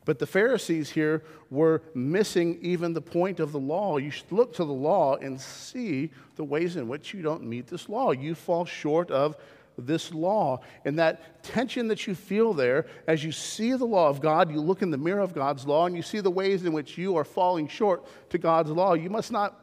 But 0.07 0.21
the 0.21 0.27
Pharisees 0.27 0.89
here 0.89 1.25
were 1.51 1.83
missing 1.93 2.59
even 2.63 2.95
the 2.95 3.03
point 3.03 3.41
of 3.41 3.53
the 3.53 3.59
law. 3.59 3.99
You 3.99 4.11
should 4.11 4.31
look 4.31 4.55
to 4.55 4.65
the 4.65 4.73
law 4.73 5.17
and 5.17 5.39
see 5.39 6.11
the 6.37 6.45
ways 6.45 6.77
in 6.77 6.89
which 6.89 7.13
you 7.13 7.23
don't 7.23 7.43
meet 7.43 7.67
this 7.67 7.89
law. 7.89 8.13
You 8.13 8.37
fall 8.37 8.65
short 8.65 9.11
of 9.11 9.37
this 9.77 10.15
law. 10.15 10.61
And 10.85 10.99
that 11.01 11.43
tension 11.43 11.89
that 11.89 12.07
you 12.07 12.15
feel 12.15 12.55
there, 12.55 12.87
as 13.09 13.25
you 13.25 13.33
see 13.33 13.73
the 13.73 13.85
law 13.85 14.09
of 14.09 14.21
God, 14.21 14.51
you 14.51 14.61
look 14.61 14.81
in 14.81 14.91
the 14.91 14.97
mirror 14.97 15.21
of 15.21 15.35
God's 15.35 15.67
law 15.67 15.87
and 15.87 15.97
you 15.97 16.03
see 16.03 16.21
the 16.21 16.31
ways 16.31 16.65
in 16.65 16.73
which 16.73 16.97
you 16.97 17.17
are 17.17 17.25
falling 17.25 17.67
short 17.67 18.07
to 18.31 18.39
God's 18.39 18.71
law. 18.71 18.95
You 18.95 19.11
must 19.11 19.33
not 19.33 19.61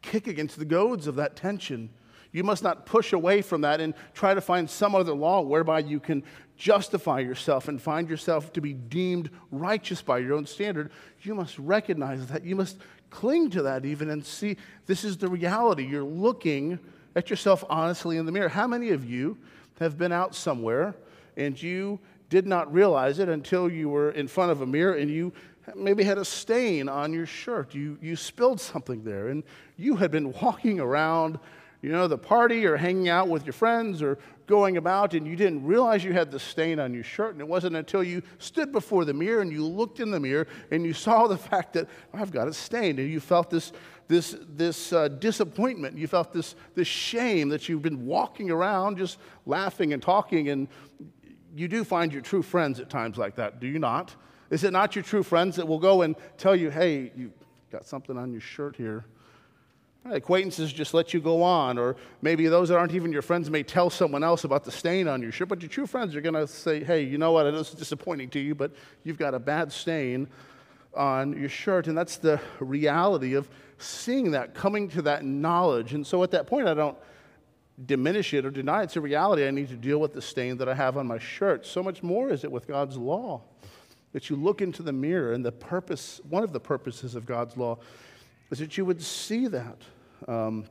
kick 0.00 0.28
against 0.28 0.58
the 0.58 0.64
goads 0.64 1.06
of 1.06 1.16
that 1.16 1.36
tension. 1.36 1.90
You 2.32 2.42
must 2.42 2.62
not 2.62 2.86
push 2.86 3.12
away 3.12 3.42
from 3.42 3.60
that 3.60 3.80
and 3.80 3.92
try 4.14 4.32
to 4.32 4.40
find 4.40 4.68
some 4.68 4.94
other 4.94 5.12
law 5.12 5.42
whereby 5.42 5.80
you 5.80 6.00
can 6.00 6.24
justify 6.56 7.20
yourself 7.20 7.68
and 7.68 7.80
find 7.80 8.08
yourself 8.08 8.52
to 8.52 8.60
be 8.60 8.72
deemed 8.72 9.30
righteous 9.50 10.02
by 10.02 10.18
your 10.18 10.34
own 10.34 10.46
standard. 10.46 10.90
You 11.22 11.34
must 11.34 11.58
recognize 11.58 12.26
that. 12.28 12.44
You 12.44 12.56
must 12.56 12.76
cling 13.10 13.50
to 13.50 13.62
that 13.62 13.84
even 13.84 14.10
and 14.10 14.24
see 14.24 14.56
this 14.86 15.04
is 15.04 15.18
the 15.18 15.28
reality. 15.28 15.86
You're 15.86 16.02
looking 16.02 16.78
at 17.14 17.30
yourself 17.30 17.64
honestly 17.68 18.16
in 18.16 18.26
the 18.26 18.32
mirror. 18.32 18.48
How 18.48 18.66
many 18.66 18.90
of 18.90 19.08
you 19.08 19.38
have 19.78 19.98
been 19.98 20.12
out 20.12 20.34
somewhere 20.34 20.94
and 21.36 21.60
you 21.60 22.00
did 22.30 22.46
not 22.46 22.72
realize 22.72 23.18
it 23.18 23.28
until 23.28 23.70
you 23.70 23.88
were 23.88 24.10
in 24.10 24.26
front 24.26 24.50
of 24.50 24.62
a 24.62 24.66
mirror 24.66 24.94
and 24.94 25.10
you 25.10 25.32
maybe 25.76 26.02
had 26.02 26.18
a 26.18 26.24
stain 26.24 26.88
on 26.88 27.12
your 27.12 27.26
shirt? 27.26 27.74
You, 27.74 27.98
you 28.00 28.16
spilled 28.16 28.60
something 28.60 29.04
there 29.04 29.28
and 29.28 29.42
you 29.76 29.96
had 29.96 30.10
been 30.10 30.32
walking 30.40 30.80
around, 30.80 31.38
you 31.82 31.90
know, 31.90 32.08
the 32.08 32.18
party 32.18 32.64
or 32.64 32.76
hanging 32.76 33.08
out 33.08 33.28
with 33.28 33.44
your 33.44 33.52
friends 33.52 34.00
or 34.00 34.18
going 34.46 34.76
about 34.76 35.14
and 35.14 35.26
you 35.26 35.36
didn't 35.36 35.64
realize 35.64 36.04
you 36.04 36.12
had 36.12 36.30
the 36.30 36.38
stain 36.38 36.78
on 36.78 36.92
your 36.92 37.04
shirt. 37.04 37.32
And 37.32 37.40
it 37.40 37.48
wasn't 37.48 37.76
until 37.76 38.02
you 38.02 38.22
stood 38.38 38.72
before 38.72 39.04
the 39.04 39.14
mirror 39.14 39.40
and 39.40 39.52
you 39.52 39.64
looked 39.64 40.00
in 40.00 40.10
the 40.10 40.20
mirror 40.20 40.46
and 40.70 40.84
you 40.84 40.92
saw 40.92 41.26
the 41.26 41.36
fact 41.50 41.72
that 41.74 41.88
I've 42.12 42.30
got 42.30 42.48
a 42.48 42.52
stain 42.52 42.98
and 42.98 43.10
you 43.10 43.20
felt 43.20 43.50
this 43.50 43.72
this, 44.08 44.36
this 44.46 44.92
uh, 44.92 45.08
disappointment. 45.08 45.96
You 45.96 46.06
felt 46.06 46.32
this, 46.32 46.54
this 46.74 46.86
shame 46.86 47.48
that 47.48 47.68
you've 47.68 47.80
been 47.80 48.04
walking 48.04 48.50
around 48.50 48.98
just 48.98 49.18
laughing 49.46 49.94
and 49.94 50.02
talking. 50.02 50.50
And 50.50 50.68
you 51.56 51.66
do 51.66 51.82
find 51.82 52.12
your 52.12 52.20
true 52.20 52.42
friends 52.42 52.78
at 52.78 52.90
times 52.90 53.16
like 53.16 53.36
that, 53.36 53.58
do 53.58 53.66
you 53.66 53.78
not? 53.78 54.14
Is 54.50 54.64
it 54.64 54.72
not 54.72 54.94
your 54.94 55.02
true 55.02 55.22
friends 55.22 55.56
that 55.56 55.66
will 55.66 55.78
go 55.78 56.02
and 56.02 56.14
tell 56.36 56.54
you, 56.54 56.70
hey, 56.70 57.10
you 57.16 57.32
got 57.70 57.86
something 57.86 58.18
on 58.18 58.32
your 58.32 58.40
shirt 58.42 58.76
here? 58.76 59.06
Acquaintances 60.04 60.72
just 60.72 60.94
let 60.94 61.14
you 61.14 61.20
go 61.20 61.42
on, 61.42 61.78
or 61.78 61.94
maybe 62.22 62.48
those 62.48 62.70
that 62.70 62.76
aren't 62.76 62.92
even 62.92 63.12
your 63.12 63.22
friends 63.22 63.48
may 63.48 63.62
tell 63.62 63.88
someone 63.88 64.24
else 64.24 64.42
about 64.42 64.64
the 64.64 64.72
stain 64.72 65.06
on 65.06 65.22
your 65.22 65.30
shirt, 65.30 65.48
but 65.48 65.62
your 65.62 65.68
true 65.68 65.86
friends 65.86 66.16
are 66.16 66.20
going 66.20 66.34
to 66.34 66.48
say, 66.48 66.82
hey, 66.82 67.02
you 67.02 67.18
know 67.18 67.30
what, 67.30 67.46
it 67.46 67.54
is 67.54 67.70
disappointing 67.70 68.28
to 68.30 68.40
you, 68.40 68.54
but 68.54 68.72
you've 69.04 69.18
got 69.18 69.32
a 69.32 69.38
bad 69.38 69.70
stain 69.72 70.26
on 70.94 71.38
your 71.38 71.48
shirt. 71.48 71.86
And 71.86 71.96
that's 71.96 72.16
the 72.16 72.40
reality 72.58 73.34
of 73.34 73.48
seeing 73.78 74.32
that, 74.32 74.54
coming 74.54 74.88
to 74.88 75.02
that 75.02 75.24
knowledge. 75.24 75.94
And 75.94 76.04
so 76.04 76.22
at 76.24 76.32
that 76.32 76.48
point, 76.48 76.66
I 76.66 76.74
don't 76.74 76.98
diminish 77.86 78.34
it 78.34 78.44
or 78.44 78.50
deny 78.50 78.80
it. 78.80 78.84
It's 78.84 78.96
a 78.96 79.00
reality. 79.00 79.46
I 79.46 79.52
need 79.52 79.68
to 79.68 79.76
deal 79.76 79.98
with 79.98 80.14
the 80.14 80.22
stain 80.22 80.56
that 80.58 80.68
I 80.68 80.74
have 80.74 80.96
on 80.96 81.06
my 81.06 81.18
shirt. 81.18 81.64
So 81.64 81.80
much 81.80 82.02
more 82.02 82.30
is 82.30 82.42
it 82.42 82.50
with 82.50 82.66
God's 82.66 82.96
law 82.96 83.42
that 84.12 84.28
you 84.28 84.36
look 84.36 84.60
into 84.60 84.82
the 84.82 84.92
mirror, 84.92 85.32
and 85.32 85.42
the 85.42 85.52
purpose, 85.52 86.20
one 86.28 86.42
of 86.42 86.52
the 86.52 86.60
purposes 86.60 87.14
of 87.14 87.24
God's 87.24 87.56
law, 87.56 87.78
is 88.52 88.58
that 88.58 88.76
you 88.76 88.84
would 88.84 89.02
see 89.02 89.46
that. 89.48 89.78
Um, 90.28 90.66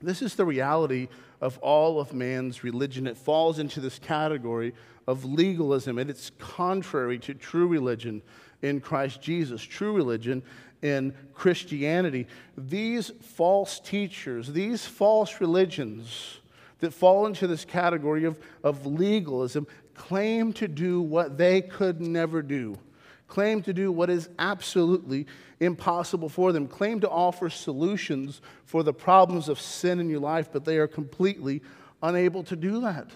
this 0.00 0.22
is 0.22 0.36
the 0.36 0.44
reality 0.44 1.08
of 1.40 1.58
all 1.58 1.98
of 2.00 2.14
man's 2.14 2.62
religion. 2.62 3.06
It 3.06 3.16
falls 3.16 3.58
into 3.58 3.80
this 3.80 3.98
category 3.98 4.72
of 5.08 5.24
legalism, 5.24 5.98
and 5.98 6.08
it's 6.08 6.30
contrary 6.38 7.18
to 7.18 7.34
true 7.34 7.66
religion 7.66 8.22
in 8.62 8.80
Christ 8.80 9.20
Jesus. 9.20 9.60
True 9.62 9.92
religion 9.92 10.42
in 10.80 11.12
Christianity. 11.34 12.28
These 12.56 13.10
false 13.20 13.80
teachers, 13.80 14.52
these 14.52 14.86
false 14.86 15.40
religions 15.40 16.38
that 16.78 16.94
fall 16.94 17.26
into 17.26 17.46
this 17.46 17.64
category 17.64 18.24
of, 18.24 18.38
of 18.62 18.86
legalism, 18.86 19.66
claim 19.94 20.52
to 20.52 20.68
do 20.68 21.00
what 21.00 21.36
they 21.36 21.62
could 21.62 22.00
never 22.00 22.42
do, 22.42 22.78
claim 23.26 23.60
to 23.62 23.72
do 23.72 23.90
what 23.90 24.08
is 24.08 24.28
absolutely 24.38 25.26
impossible 25.60 26.28
for 26.28 26.52
them, 26.52 26.66
claim 26.66 27.00
to 27.00 27.08
offer 27.08 27.48
solutions 27.48 28.40
for 28.64 28.82
the 28.82 28.92
problems 28.92 29.48
of 29.48 29.60
sin 29.60 30.00
in 30.00 30.08
your 30.08 30.20
life, 30.20 30.50
but 30.52 30.64
they 30.64 30.78
are 30.78 30.88
completely 30.88 31.62
unable 32.02 32.42
to 32.44 32.56
do 32.56 32.80
that. 32.80 33.08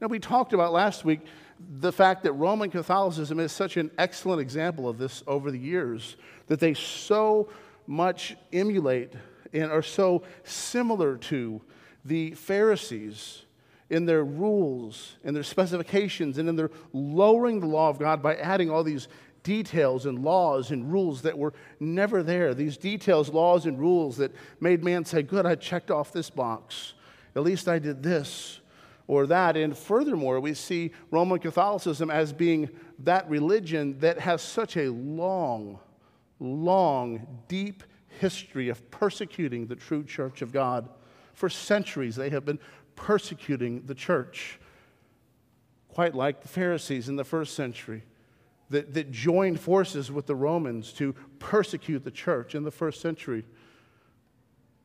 Now, 0.00 0.08
we 0.08 0.18
talked 0.18 0.52
about 0.52 0.72
last 0.72 1.04
week 1.04 1.20
the 1.80 1.92
fact 1.92 2.24
that 2.24 2.32
Roman 2.32 2.70
Catholicism 2.70 3.38
is 3.38 3.52
such 3.52 3.76
an 3.76 3.90
excellent 3.98 4.40
example 4.40 4.88
of 4.88 4.98
this 4.98 5.22
over 5.26 5.50
the 5.50 5.58
years, 5.58 6.16
that 6.48 6.60
they 6.60 6.74
so 6.74 7.48
much 7.86 8.36
emulate 8.52 9.12
and 9.52 9.70
are 9.70 9.82
so 9.82 10.22
similar 10.44 11.16
to 11.16 11.60
the 12.04 12.32
Pharisees 12.32 13.42
in 13.90 14.06
their 14.06 14.24
rules, 14.24 15.16
in 15.22 15.34
their 15.34 15.42
specifications, 15.42 16.38
and 16.38 16.48
in 16.48 16.56
their 16.56 16.70
lowering 16.92 17.60
the 17.60 17.66
law 17.66 17.90
of 17.90 17.98
God 17.98 18.22
by 18.22 18.36
adding 18.36 18.70
all 18.70 18.82
these 18.82 19.06
details 19.42 20.06
and 20.06 20.22
laws 20.22 20.70
and 20.70 20.92
rules 20.92 21.22
that 21.22 21.36
were 21.36 21.52
never 21.80 22.22
there. 22.22 22.54
These 22.54 22.76
details, 22.76 23.28
laws, 23.28 23.66
and 23.66 23.78
rules 23.78 24.16
that 24.18 24.32
made 24.60 24.84
man 24.84 25.04
say, 25.04 25.22
Good, 25.22 25.46
I 25.46 25.54
checked 25.54 25.90
off 25.90 26.12
this 26.12 26.30
box. 26.30 26.94
At 27.34 27.42
least 27.42 27.68
I 27.68 27.78
did 27.78 28.02
this 28.02 28.60
or 29.06 29.26
that. 29.26 29.56
And 29.56 29.76
furthermore, 29.76 30.40
we 30.40 30.54
see 30.54 30.92
Roman 31.10 31.38
Catholicism 31.38 32.10
as 32.10 32.32
being 32.32 32.68
that 33.00 33.28
religion 33.28 33.98
that 34.00 34.18
has 34.20 34.42
such 34.42 34.76
a 34.76 34.90
long, 34.90 35.78
long, 36.38 37.26
deep 37.48 37.82
history 38.20 38.68
of 38.68 38.90
persecuting 38.90 39.66
the 39.66 39.76
true 39.76 40.04
church 40.04 40.42
of 40.42 40.52
God. 40.52 40.88
For 41.34 41.48
centuries, 41.48 42.16
they 42.16 42.30
have 42.30 42.44
been 42.44 42.58
persecuting 42.94 43.82
the 43.86 43.94
church, 43.94 44.60
quite 45.88 46.14
like 46.14 46.42
the 46.42 46.48
Pharisees 46.48 47.08
in 47.08 47.16
the 47.16 47.24
first 47.24 47.54
century. 47.54 48.02
That, 48.72 48.94
that 48.94 49.10
joined 49.10 49.60
forces 49.60 50.10
with 50.10 50.26
the 50.26 50.34
Romans 50.34 50.92
to 50.94 51.14
persecute 51.38 52.04
the 52.04 52.10
church 52.10 52.54
in 52.54 52.64
the 52.64 52.70
first 52.70 53.00
century. 53.00 53.44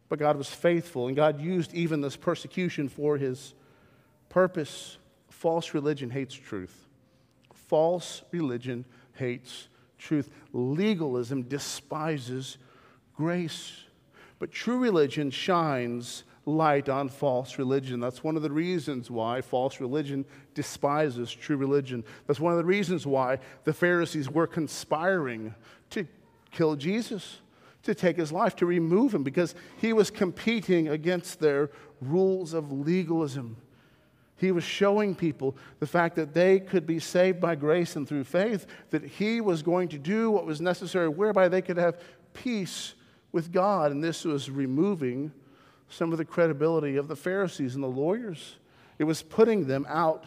But 0.09 0.19
God 0.19 0.37
was 0.37 0.49
faithful, 0.49 1.07
and 1.07 1.15
God 1.15 1.41
used 1.41 1.73
even 1.73 2.01
this 2.01 2.15
persecution 2.15 2.89
for 2.89 3.17
his 3.17 3.53
Purpose 4.29 4.97
false 5.29 5.73
religion 5.73 6.09
hates 6.09 6.35
truth. 6.35 6.87
False 7.53 8.23
religion 8.31 8.85
hates 9.13 9.69
truth. 9.97 10.29
Legalism 10.53 11.43
despises 11.43 12.57
grace. 13.15 13.83
But 14.39 14.51
true 14.51 14.77
religion 14.77 15.31
shines 15.31 16.23
light 16.47 16.87
on 16.87 17.09
false 17.09 17.59
religion. 17.59 17.99
That's 17.99 18.23
one 18.23 18.37
of 18.37 18.41
the 18.41 18.51
reasons 18.51 19.11
why 19.11 19.41
false 19.41 19.79
religion 19.79 20.25
despises 20.53 21.31
true 21.31 21.57
religion. 21.57 22.03
That's 22.25 22.39
one 22.39 22.53
of 22.53 22.57
the 22.57 22.65
reasons 22.65 23.05
why 23.05 23.39
the 23.65 23.73
Pharisees 23.73 24.29
were 24.29 24.47
conspiring 24.47 25.53
to 25.91 26.07
kill 26.51 26.75
Jesus, 26.75 27.39
to 27.83 27.93
take 27.93 28.15
his 28.15 28.31
life, 28.31 28.55
to 28.55 28.65
remove 28.65 29.13
him, 29.13 29.23
because 29.23 29.55
he 29.77 29.91
was 29.91 30.09
competing 30.09 30.87
against 30.87 31.39
their 31.39 31.69
rules 32.01 32.53
of 32.53 32.71
legalism. 32.71 33.57
He 34.37 34.51
was 34.51 34.63
showing 34.63 35.15
people 35.15 35.57
the 35.79 35.87
fact 35.87 36.15
that 36.15 36.33
they 36.33 36.59
could 36.59 36.85
be 36.85 36.99
saved 36.99 37.41
by 37.41 37.55
grace 37.55 37.95
and 37.95 38.07
through 38.07 38.23
faith, 38.23 38.67
that 38.91 39.03
He 39.03 39.41
was 39.41 39.63
going 39.63 39.87
to 39.89 39.97
do 39.97 40.29
what 40.29 40.45
was 40.45 40.61
necessary, 40.61 41.09
whereby 41.09 41.49
they 41.49 41.61
could 41.61 41.77
have 41.77 41.99
peace 42.33 42.93
with 43.31 43.51
God. 43.51 43.91
And 43.91 44.03
this 44.03 44.23
was 44.23 44.51
removing 44.51 45.31
some 45.89 46.11
of 46.11 46.17
the 46.17 46.25
credibility 46.25 46.97
of 46.97 47.07
the 47.07 47.15
Pharisees 47.15 47.75
and 47.75 47.83
the 47.83 47.87
lawyers. 47.87 48.57
It 48.99 49.05
was 49.05 49.21
putting 49.21 49.67
them 49.67 49.85
out 49.89 50.25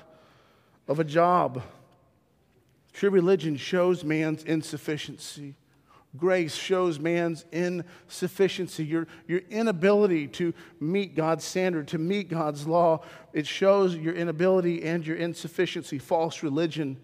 of 0.89 0.99
a 0.99 1.05
job. 1.05 1.63
True 2.93 3.11
religion 3.11 3.57
shows 3.57 4.05
man's 4.05 4.43
insufficiency. 4.45 5.55
Grace 6.17 6.57
shows 6.57 6.99
man's 6.99 7.45
insufficiency, 7.53 8.85
your, 8.85 9.07
your 9.29 9.43
inability 9.49 10.27
to 10.27 10.53
meet 10.81 11.15
God's 11.15 11.45
standard, 11.45 11.87
to 11.89 11.99
meet 11.99 12.29
God's 12.29 12.67
law. 12.67 13.05
It 13.33 13.47
shows 13.47 13.95
your 13.95 14.15
inability 14.15 14.83
and 14.83 15.07
your 15.07 15.17
insufficiency. 15.17 15.99
False 15.99 16.43
religion 16.43 16.97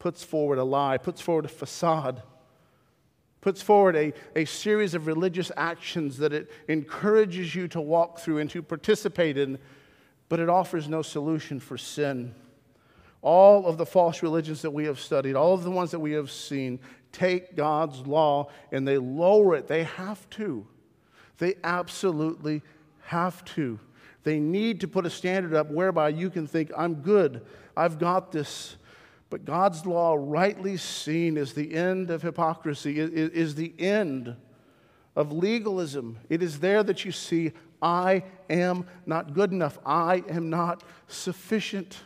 puts 0.00 0.24
forward 0.24 0.58
a 0.58 0.64
lie, 0.64 0.98
puts 0.98 1.20
forward 1.20 1.44
a 1.44 1.48
facade, 1.48 2.22
puts 3.44 3.60
forward 3.60 3.94
a, 3.94 4.10
a 4.34 4.46
series 4.46 4.94
of 4.94 5.06
religious 5.06 5.52
actions 5.58 6.16
that 6.16 6.32
it 6.32 6.50
encourages 6.66 7.54
you 7.54 7.68
to 7.68 7.78
walk 7.78 8.18
through 8.18 8.38
and 8.38 8.48
to 8.48 8.62
participate 8.62 9.36
in, 9.36 9.58
but 10.30 10.40
it 10.40 10.48
offers 10.48 10.88
no 10.88 11.02
solution 11.02 11.60
for 11.60 11.76
sin. 11.76 12.34
All 13.20 13.66
of 13.66 13.76
the 13.76 13.84
false 13.84 14.22
religions 14.22 14.62
that 14.62 14.70
we 14.70 14.86
have 14.86 14.98
studied, 14.98 15.34
all 15.36 15.52
of 15.52 15.62
the 15.62 15.70
ones 15.70 15.90
that 15.90 15.98
we 15.98 16.12
have 16.12 16.30
seen, 16.30 16.78
take 17.12 17.54
God's 17.54 18.06
law 18.06 18.48
and 18.72 18.88
they 18.88 18.96
lower 18.96 19.54
it. 19.56 19.68
They 19.68 19.84
have 19.84 20.26
to. 20.30 20.66
They 21.36 21.56
absolutely 21.62 22.62
have 23.02 23.44
to. 23.56 23.78
They 24.22 24.40
need 24.40 24.80
to 24.80 24.88
put 24.88 25.04
a 25.04 25.10
standard 25.10 25.52
up 25.52 25.70
whereby 25.70 26.08
you 26.08 26.30
can 26.30 26.46
think, 26.46 26.72
I'm 26.74 26.94
good, 26.94 27.44
I've 27.76 27.98
got 27.98 28.32
this. 28.32 28.76
But 29.34 29.44
God's 29.44 29.84
law, 29.84 30.14
rightly 30.16 30.76
seen, 30.76 31.36
is 31.36 31.54
the 31.54 31.74
end 31.74 32.08
of 32.08 32.22
hypocrisy, 32.22 33.00
is 33.00 33.56
the 33.56 33.74
end 33.80 34.36
of 35.16 35.32
legalism. 35.32 36.20
It 36.28 36.40
is 36.40 36.60
there 36.60 36.84
that 36.84 37.04
you 37.04 37.10
see, 37.10 37.50
I 37.82 38.22
am 38.48 38.86
not 39.06 39.34
good 39.34 39.50
enough, 39.50 39.76
I 39.84 40.22
am 40.28 40.50
not 40.50 40.84
sufficient. 41.08 41.98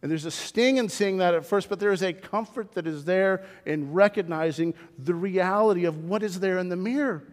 And 0.00 0.08
there's 0.08 0.24
a 0.24 0.30
sting 0.30 0.76
in 0.76 0.88
seeing 0.88 1.16
that 1.16 1.34
at 1.34 1.44
first, 1.44 1.68
but 1.68 1.80
there 1.80 1.90
is 1.90 2.04
a 2.04 2.12
comfort 2.12 2.74
that 2.74 2.86
is 2.86 3.04
there 3.04 3.44
in 3.66 3.92
recognizing 3.92 4.74
the 4.98 5.14
reality 5.14 5.84
of 5.84 6.04
what 6.04 6.22
is 6.22 6.38
there 6.38 6.58
in 6.58 6.68
the 6.68 6.76
mirror 6.76 7.24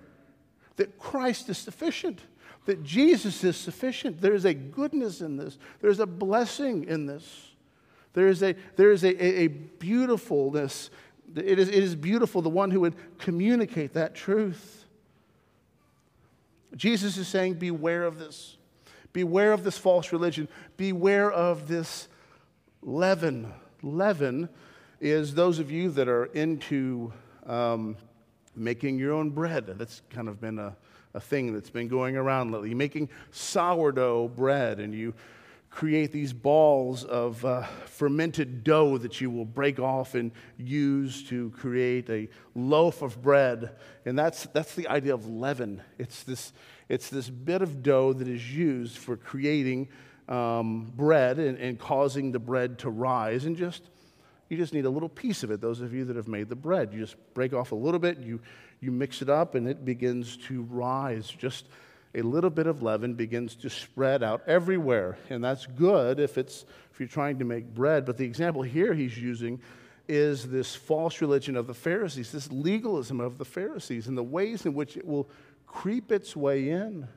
that 0.77 0.97
Christ 0.97 1.49
is 1.49 1.59
sufficient, 1.59 2.23
that 2.65 2.81
Jesus 2.81 3.43
is 3.43 3.57
sufficient. 3.57 4.21
There 4.21 4.33
is 4.33 4.45
a 4.45 4.55
goodness 4.55 5.21
in 5.21 5.37
this, 5.37 5.59
there's 5.81 5.99
a 5.99 6.07
blessing 6.07 6.85
in 6.85 7.05
this. 7.05 7.51
There 8.15 8.29
is 8.29 8.41
a, 8.41 8.55
there 8.77 8.91
is 8.91 9.03
a, 9.03 9.23
a, 9.23 9.43
a 9.43 9.47
beautifulness. 9.47 10.89
It 11.35 11.59
is, 11.59 11.67
it 11.67 11.83
is 11.83 11.95
beautiful, 11.95 12.41
the 12.41 12.49
one 12.49 12.71
who 12.71 12.79
would 12.79 12.95
communicate 13.19 13.93
that 13.93 14.15
truth. 14.15 14.85
Jesus 16.75 17.17
is 17.17 17.27
saying, 17.27 17.55
Beware 17.55 18.05
of 18.05 18.17
this. 18.17 18.57
Beware 19.11 19.51
of 19.51 19.63
this 19.63 19.77
false 19.77 20.11
religion. 20.11 20.47
Beware 20.77 21.29
of 21.29 21.67
this 21.67 22.07
leaven. 22.81 23.53
Leaven 23.81 24.49
is 25.01 25.35
those 25.35 25.59
of 25.59 25.69
you 25.69 25.89
that 25.91 26.07
are 26.07 26.25
into 26.25 27.11
um, 27.45 27.97
making 28.55 28.97
your 28.97 29.11
own 29.13 29.29
bread. 29.29 29.65
That's 29.77 30.01
kind 30.09 30.29
of 30.29 30.39
been 30.39 30.57
a, 30.57 30.75
a 31.13 31.19
thing 31.19 31.53
that's 31.53 31.69
been 31.69 31.89
going 31.89 32.15
around 32.15 32.51
lately. 32.51 32.73
Making 32.73 33.09
sourdough 33.31 34.29
bread, 34.29 34.79
and 34.79 34.93
you 34.93 35.13
create 35.75 36.13
these 36.13 36.31
balls 36.31 37.03
of 37.03 37.43
uh, 37.43 37.61
fermented 37.85 38.63
dough 38.63 38.97
that 38.97 39.19
you 39.19 39.29
will 39.29 39.43
break 39.43 39.77
off 39.77 40.15
and 40.15 40.31
use 40.57 41.21
to 41.21 41.49
create 41.49 42.09
a 42.09 42.29
loaf 42.55 43.01
of 43.01 43.21
bread. 43.21 43.71
And 44.05 44.17
that's, 44.17 44.45
that's 44.53 44.73
the 44.73 44.87
idea 44.87 45.13
of 45.13 45.27
leaven. 45.27 45.81
It's 45.99 46.23
this, 46.23 46.53
it's 46.87 47.09
this 47.09 47.29
bit 47.29 47.61
of 47.61 47.83
dough 47.83 48.13
that 48.13 48.27
is 48.29 48.55
used 48.55 48.97
for 48.97 49.17
creating 49.17 49.89
um, 50.29 50.93
bread 50.95 51.39
and, 51.39 51.57
and 51.57 51.77
causing 51.77 52.31
the 52.31 52.39
bread 52.39 52.79
to 52.79 52.89
rise. 52.89 53.43
And 53.43 53.57
just, 53.57 53.89
you 54.47 54.55
just 54.55 54.73
need 54.73 54.85
a 54.85 54.89
little 54.89 55.09
piece 55.09 55.43
of 55.43 55.51
it. 55.51 55.59
Those 55.59 55.81
of 55.81 55.93
you 55.93 56.05
that 56.05 56.15
have 56.15 56.29
made 56.29 56.47
the 56.47 56.55
bread, 56.55 56.93
you 56.93 57.01
just 57.01 57.17
break 57.33 57.51
off 57.51 57.73
a 57.73 57.75
little 57.75 57.99
bit, 57.99 58.19
you, 58.19 58.39
you 58.79 58.93
mix 58.93 59.21
it 59.21 59.29
up, 59.29 59.55
and 59.55 59.67
it 59.67 59.83
begins 59.83 60.37
to 60.47 60.61
rise 60.61 61.27
just 61.27 61.65
a 62.15 62.21
little 62.21 62.49
bit 62.49 62.65
of 62.65 62.81
leaven 62.81 63.13
begins 63.13 63.55
to 63.55 63.69
spread 63.69 64.23
out 64.23 64.41
everywhere. 64.47 65.17
And 65.29 65.43
that's 65.43 65.65
good 65.65 66.19
if, 66.19 66.37
it's, 66.37 66.65
if 66.91 66.99
you're 66.99 67.09
trying 67.09 67.39
to 67.39 67.45
make 67.45 67.73
bread. 67.73 68.05
But 68.05 68.17
the 68.17 68.25
example 68.25 68.61
here 68.61 68.93
he's 68.93 69.17
using 69.17 69.59
is 70.07 70.47
this 70.47 70.75
false 70.75 71.19
religion 71.19 71.57
of 71.57 71.67
the 71.67 71.73
Pharisees, 71.73 72.31
this 72.31 72.51
legalism 72.51 73.19
of 73.19 73.37
the 73.37 73.45
Pharisees, 73.45 74.07
and 74.07 74.17
the 74.17 74.23
ways 74.23 74.65
in 74.65 74.73
which 74.73 74.95
it 74.95 75.05
will 75.05 75.29
creep 75.67 76.11
its 76.11 76.35
way 76.35 76.69
in. 76.69 77.07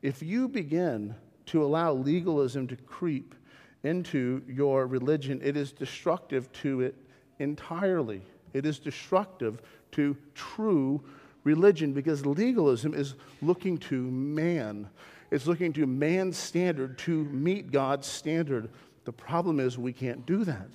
If 0.00 0.22
you 0.22 0.48
begin 0.48 1.14
to 1.46 1.62
allow 1.62 1.92
legalism 1.92 2.68
to 2.68 2.76
creep 2.76 3.34
into 3.82 4.42
your 4.46 4.86
religion, 4.86 5.40
it 5.42 5.56
is 5.56 5.72
destructive 5.72 6.50
to 6.52 6.80
it 6.80 6.94
entirely. 7.38 8.22
It 8.54 8.64
is 8.64 8.78
destructive 8.78 9.60
to 9.92 10.16
true 10.34 11.02
religion 11.44 11.92
because 11.92 12.26
legalism 12.26 12.94
is 12.94 13.14
looking 13.40 13.78
to 13.78 14.02
man. 14.02 14.88
It's 15.30 15.46
looking 15.46 15.72
to 15.74 15.86
man's 15.86 16.36
standard 16.36 16.98
to 16.98 17.24
meet 17.24 17.70
God's 17.70 18.06
standard. 18.06 18.70
The 19.04 19.12
problem 19.12 19.60
is 19.60 19.78
we 19.78 19.92
can't 19.92 20.26
do 20.26 20.44
that. 20.44 20.68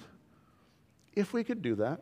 If 1.15 1.33
we 1.33 1.43
could 1.43 1.61
do 1.61 1.75
that, 1.75 2.01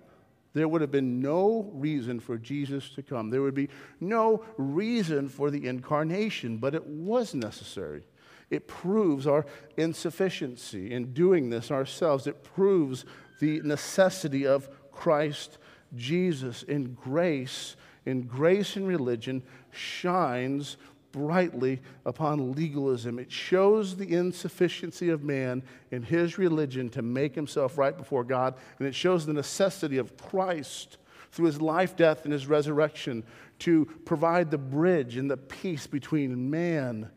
there 0.54 0.68
would 0.68 0.82
have 0.82 0.92
been 0.92 1.20
no 1.20 1.70
reason 1.74 2.20
for 2.20 2.38
Jesus 2.38 2.90
to 2.92 3.02
come. 3.02 3.30
There 3.30 3.42
would 3.42 3.56
be 3.56 3.70
no 4.00 4.44
reason 4.58 5.28
for 5.28 5.50
the 5.50 5.68
incarnation, 5.68 6.58
but 6.58 6.76
it 6.76 6.86
was 6.86 7.34
necessary. 7.34 8.04
It 8.52 8.68
proves 8.68 9.26
our 9.26 9.48
insufficiency 9.78 10.92
in 10.92 11.14
doing 11.14 11.50
this 11.50 11.72
ourselves. 11.72 12.28
It 12.28 12.44
proves 12.44 13.04
the 13.40 13.62
necessity 13.62 14.46
of 14.46 14.70
Christ 14.92 15.58
Jesus 15.96 16.62
in 16.64 16.94
grace 16.94 17.76
in 18.06 18.24
grace 18.24 18.76
and 18.76 18.88
religion 18.88 19.44
shines 19.72 20.78
brightly 21.14 21.80
upon 22.06 22.54
legalism. 22.54 23.20
It 23.20 23.32
shows 23.32 23.96
the 23.96 24.14
insufficiency 24.14 25.10
of 25.10 25.24
man 25.24 25.64
in 25.92 26.02
his 26.02 26.38
religion 26.38 26.90
to 26.90 27.02
make 27.02 27.36
himself 27.36 27.78
right 27.78 27.96
before 27.96 28.24
God, 28.24 28.56
and 28.80 28.88
it 28.88 28.96
shows 28.96 29.26
the 29.26 29.34
necessity 29.34 30.00
of 30.00 30.18
Christ 30.18 30.98
through 31.32 31.46
his 31.46 31.62
life, 31.62 31.96
death, 31.96 32.26
and 32.26 32.34
his 32.34 32.48
resurrection 32.48 33.24
to 33.60 33.86
provide 34.06 34.52
the 34.52 34.58
bridge 34.58 35.16
and 35.18 35.30
the 35.30 35.38
peace 35.38 35.88
between 35.88 36.50
man 36.50 37.10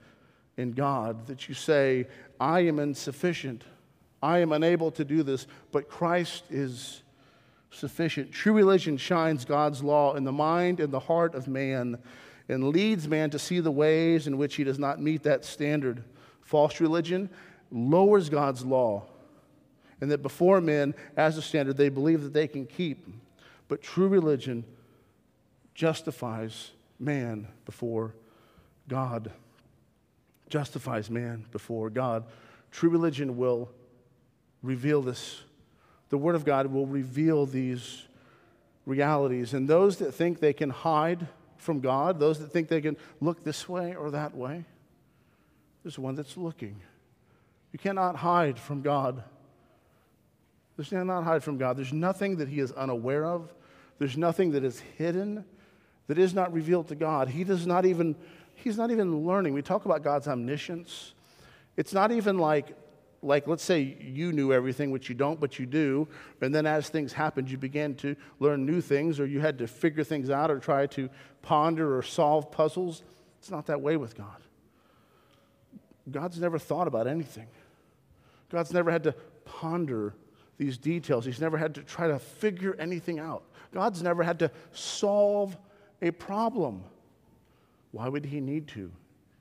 and 0.57 0.77
God. 0.77 1.27
That 1.27 1.49
you 1.49 1.55
say, 1.55 2.07
I 2.39 2.61
am 2.61 2.79
insufficient, 2.79 3.65
I 4.23 4.39
am 4.39 4.53
unable 4.53 4.91
to 4.93 5.05
do 5.05 5.23
this, 5.23 5.47
but 5.73 5.89
Christ 5.89 6.45
is 6.51 7.03
sufficient. 7.71 8.33
True 8.33 8.53
religion 8.53 8.97
shines 8.97 9.45
God's 9.45 9.83
law 9.83 10.15
in 10.15 10.25
the 10.25 10.33
mind 10.33 10.81
and 10.81 10.93
the 10.93 11.01
heart 11.01 11.35
of 11.35 11.49
man 11.49 11.99
and 12.49 12.69
leads 12.69 13.09
man 13.09 13.31
to 13.31 13.39
see 13.39 13.61
the 13.61 13.71
ways 13.71 14.27
in 14.27 14.39
which 14.39 14.55
he 14.57 14.65
does 14.65 14.79
not 14.79 15.01
meet 15.01 15.23
that 15.25 15.45
standard. 15.45 16.05
False 16.43 16.81
religion 16.81 17.29
lowers 17.73 18.29
God's 18.29 18.65
law, 18.65 19.05
and 20.01 20.11
that 20.11 20.23
before 20.23 20.61
men, 20.61 20.95
as 21.17 21.37
a 21.37 21.43
standard, 21.43 21.77
they 21.77 21.89
believe 21.89 22.23
that 22.23 22.33
they 22.33 22.47
can 22.47 22.67
keep. 22.67 23.09
But 23.69 23.83
true 23.83 24.09
religion 24.09 24.65
justifies 25.75 26.71
man 27.01 27.49
before 27.65 28.15
God. 28.89 29.33
Justifies 30.49 31.11
man 31.11 31.45
before 31.51 31.91
God. 31.91 32.25
True 32.71 32.91
religion 32.91 33.37
will 33.37 33.71
reveal 34.63 35.03
this 35.03 35.43
the 36.17 36.23
Word 36.23 36.35
of 36.35 36.47
God 36.47 36.69
will 36.69 36.87
reveal 36.87 37.45
these 37.45 38.05
realities. 38.87 39.53
And 39.53 39.69
those 39.69 39.99
that 39.99 40.13
think 40.13 40.41
they 40.41 40.55
can 40.55 40.71
hide 40.71 41.29
from 41.59 41.81
God, 41.81 42.19
those 42.19 42.39
that 42.39 42.51
think 42.51 42.69
they 42.69 42.81
can 42.81 42.97
look 43.21 43.45
this 43.45 43.69
way 43.69 43.95
or 43.95 44.11
that 44.13 44.35
way, 44.35 44.65
there's 45.83 45.99
one 45.99 46.15
that's 46.15 46.39
looking. 46.39 46.81
You 47.71 47.79
cannot 47.79 48.17
hide 48.17 48.59
from 48.59 48.81
God. 48.81 49.25
You 50.79 50.85
cannot 50.85 51.25
hide 51.25 51.45
from 51.45 51.59
God. 51.59 51.77
There's 51.77 51.93
nothing 51.93 52.37
that 52.37 52.49
He 52.49 52.61
is 52.61 52.73
unaware 52.73 53.27
of, 53.27 53.53
there's 53.99 54.17
nothing 54.17 54.53
that 54.53 54.65
is 54.65 54.81
hidden 54.97 55.45
that 56.07 56.17
is 56.17 56.33
not 56.33 56.51
revealed 56.51 56.89
to 56.89 56.95
God. 56.95 57.29
He 57.29 57.45
does 57.45 57.67
not 57.67 57.85
even, 57.85 58.17
He's 58.55 58.79
not 58.79 58.91
even 58.91 59.27
learning. 59.27 59.53
We 59.53 59.61
talk 59.61 59.85
about 59.85 60.03
God's 60.03 60.29
omniscience. 60.29 61.13
It's 61.77 61.93
not 61.93 62.11
even 62.11 62.39
like 62.39 62.75
like 63.27 63.47
let's 63.47 63.63
say 63.63 63.97
you 64.01 64.33
knew 64.33 64.53
everything 64.53 64.91
which 64.91 65.09
you 65.09 65.15
don't 65.15 65.41
but 65.41 65.59
you 65.59 65.67
do 65.67 66.07
and 66.41 66.55
then 66.55 66.65
as 66.67 66.89
things 66.89 67.13
happened 67.13 67.51
you 67.51 67.59
began 67.59 67.95
to 67.95 68.15
learn 68.39 68.65
new 68.65 68.81
things 68.81 69.19
or 69.19 69.27
you 69.27 69.41
had 69.41 69.59
to 69.59 69.67
figure 69.67 70.05
things 70.05 70.31
out 70.31 70.51
or 70.51 70.59
try 70.59 70.87
to 70.87 71.11
ponder 71.43 71.97
or 71.97 72.03
solve 72.03 72.51
puzzles. 72.51 73.03
It's 73.39 73.51
not 73.51 73.67
that 73.67 73.81
way 73.81 73.97
with 73.97 74.17
god. 74.17 74.43
God's 76.11 76.41
never 76.41 76.59
thought 76.59 76.87
about 76.89 77.07
anything. 77.07 77.49
God's 78.51 78.73
never 78.73 78.91
had 78.91 79.03
to 79.05 79.15
ponder 79.45 80.15
these 80.59 80.79
details. 80.79 81.25
He's 81.25 81.41
never 81.41 81.59
had 81.59 81.75
to 81.75 81.83
try 81.83 82.09
to 82.09 82.19
figure 82.19 82.77
anything 82.79 83.19
out. 83.19 83.43
God's 83.73 84.03
never 84.03 84.23
had 84.23 84.39
to 84.39 84.51
solve 84.73 85.57
a 86.01 86.13
problem. 86.13 86.85
Why 87.91 88.09
would 88.09 88.25
he 88.25 88.41
need 88.41 88.69
to? 88.69 88.91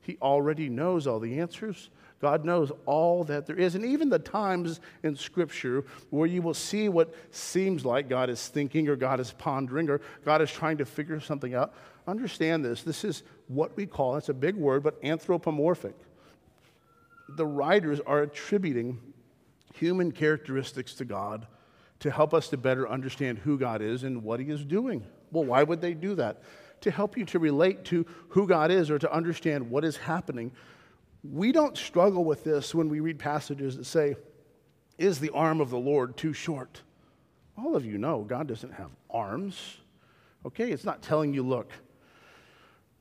He 0.01 0.17
already 0.21 0.69
knows 0.69 1.07
all 1.07 1.19
the 1.19 1.39
answers 1.39 1.89
God 2.21 2.45
knows 2.45 2.71
all 2.85 3.23
that 3.25 3.45
there 3.45 3.57
is. 3.57 3.75
And 3.75 3.85
even 3.85 4.09
the 4.09 4.19
times 4.19 4.79
in 5.03 5.15
Scripture 5.15 5.83
where 6.09 6.27
you 6.27 6.41
will 6.41 6.53
see 6.53 6.89
what 6.89 7.13
seems 7.31 7.85
like 7.85 8.09
God 8.09 8.29
is 8.29 8.47
thinking 8.47 8.87
or 8.87 8.95
God 8.95 9.19
is 9.19 9.31
pondering 9.31 9.89
or 9.89 10.01
God 10.23 10.41
is 10.41 10.51
trying 10.51 10.77
to 10.77 10.85
figure 10.85 11.19
something 11.19 11.53
out, 11.53 11.73
understand 12.07 12.63
this. 12.63 12.83
This 12.83 13.03
is 13.03 13.23
what 13.47 13.75
we 13.75 13.85
call, 13.85 14.15
it's 14.15 14.29
a 14.29 14.33
big 14.33 14.55
word, 14.55 14.83
but 14.83 14.97
anthropomorphic. 15.03 15.95
The 17.29 17.45
writers 17.45 17.99
are 17.99 18.21
attributing 18.21 18.99
human 19.73 20.11
characteristics 20.11 20.93
to 20.95 21.05
God 21.05 21.47
to 21.99 22.11
help 22.11 22.33
us 22.33 22.49
to 22.49 22.57
better 22.57 22.87
understand 22.89 23.39
who 23.39 23.57
God 23.57 23.81
is 23.81 24.03
and 24.03 24.23
what 24.23 24.39
He 24.39 24.49
is 24.49 24.63
doing. 24.63 25.05
Well, 25.31 25.45
why 25.45 25.63
would 25.63 25.81
they 25.81 25.93
do 25.93 26.15
that? 26.15 26.43
To 26.81 26.91
help 26.91 27.17
you 27.17 27.25
to 27.25 27.39
relate 27.39 27.83
to 27.85 28.05
who 28.29 28.47
God 28.47 28.71
is 28.71 28.91
or 28.91 28.99
to 28.99 29.11
understand 29.11 29.69
what 29.69 29.83
is 29.83 29.97
happening. 29.97 30.51
We 31.31 31.51
don't 31.51 31.77
struggle 31.77 32.23
with 32.23 32.43
this 32.43 32.75
when 32.75 32.89
we 32.89 32.99
read 32.99 33.19
passages 33.19 33.77
that 33.77 33.85
say, 33.85 34.15
Is 34.97 35.19
the 35.19 35.31
arm 35.31 35.61
of 35.61 35.69
the 35.69 35.77
Lord 35.77 36.17
too 36.17 36.33
short? 36.33 36.81
All 37.57 37.75
of 37.75 37.85
you 37.85 37.97
know 37.97 38.23
God 38.23 38.47
doesn't 38.47 38.73
have 38.73 38.91
arms. 39.09 39.77
Okay? 40.45 40.71
It's 40.71 40.83
not 40.83 41.01
telling 41.01 41.33
you, 41.33 41.43
look, 41.43 41.71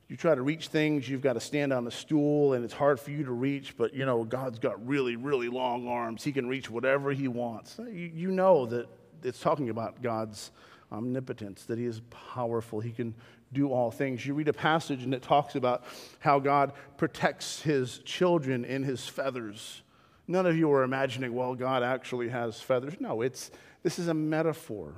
you 0.07 0.15
try 0.15 0.35
to 0.35 0.41
reach 0.41 0.67
things, 0.67 1.09
you've 1.09 1.21
got 1.21 1.33
to 1.33 1.39
stand 1.39 1.73
on 1.73 1.87
a 1.87 1.91
stool, 1.91 2.53
and 2.53 2.63
it's 2.63 2.73
hard 2.73 2.99
for 2.99 3.09
you 3.09 3.23
to 3.23 3.31
reach, 3.31 3.75
but 3.75 3.93
you 3.93 4.05
know, 4.05 4.23
God's 4.23 4.59
got 4.59 4.85
really, 4.85 5.15
really 5.15 5.49
long 5.49 5.87
arms. 5.87 6.23
He 6.23 6.31
can 6.31 6.47
reach 6.47 6.69
whatever 6.69 7.11
He 7.11 7.27
wants. 7.27 7.79
You, 7.91 8.31
know 8.31 8.67
that 8.67 8.87
it's 9.23 9.39
talking 9.39 9.69
about 9.69 10.03
God's 10.03 10.51
omnipotence, 10.91 11.63
that 11.65 11.79
He 11.79 11.85
is 11.85 12.01
powerful. 12.11 12.79
He 12.79 12.91
can 12.91 13.15
do 13.53 13.71
all 13.71 13.91
things. 13.91 14.25
You 14.25 14.33
read 14.33 14.47
a 14.47 14.53
passage 14.53 15.03
and 15.03 15.13
it 15.13 15.21
talks 15.21 15.55
about 15.55 15.83
how 16.19 16.39
God 16.39 16.73
protects 16.97 17.61
His 17.61 17.99
children 17.99 18.65
in 18.65 18.83
His 18.83 19.07
feathers. 19.07 19.81
None 20.27 20.45
of 20.45 20.57
you 20.57 20.71
are 20.71 20.83
imagining, 20.83 21.33
well, 21.33 21.55
God 21.55 21.83
actually 21.83 22.29
has 22.29 22.59
feathers. 22.59 22.95
No, 22.99 23.21
it's, 23.21 23.51
this 23.83 23.99
is 23.99 24.07
a 24.07 24.13
metaphor. 24.13 24.93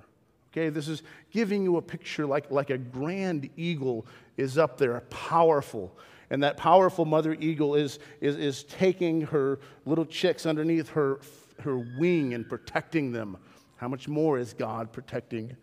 Okay, 0.52 0.70
this 0.70 0.88
is 0.88 1.04
giving 1.32 1.64
you 1.64 1.78
a 1.78 1.82
picture 1.82 2.26
like, 2.26 2.50
like 2.50 2.70
a 2.70 2.78
grand 2.78 3.50
eagle 3.58 4.06
is 4.38 4.58
up 4.58 4.78
there, 4.78 5.02
powerful. 5.10 5.98
And 6.30 6.44
that 6.44 6.58
powerful 6.58 7.06
mother 7.06 7.36
eagle 7.40 7.76
is, 7.76 8.00
is, 8.22 8.38
is 8.38 8.64
taking 8.64 9.22
her 9.22 9.60
little 9.86 10.06
chicks 10.06 10.46
underneath 10.46 10.90
her, 10.90 11.20
her 11.60 11.78
wing 12.00 12.34
and 12.34 12.48
protecting 12.48 13.12
them. 13.12 13.38
How 13.76 13.88
much 13.88 14.08
more 14.08 14.40
is 14.40 14.54
God 14.54 14.92
protecting 14.92 15.56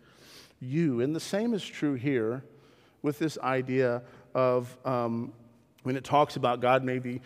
you? 0.59 1.01
And 1.01 1.15
the 1.15 1.19
same 1.19 1.53
is 1.53 1.63
true 1.63 1.95
here 1.95 2.43
with 3.05 3.19
this 3.19 3.37
idea 3.37 4.01
of 4.33 4.75
um, 4.83 5.31
when 5.83 5.95
it 5.95 6.03
talks 6.03 6.35
about 6.35 6.59
God 6.59 6.83
maybe 6.83 7.21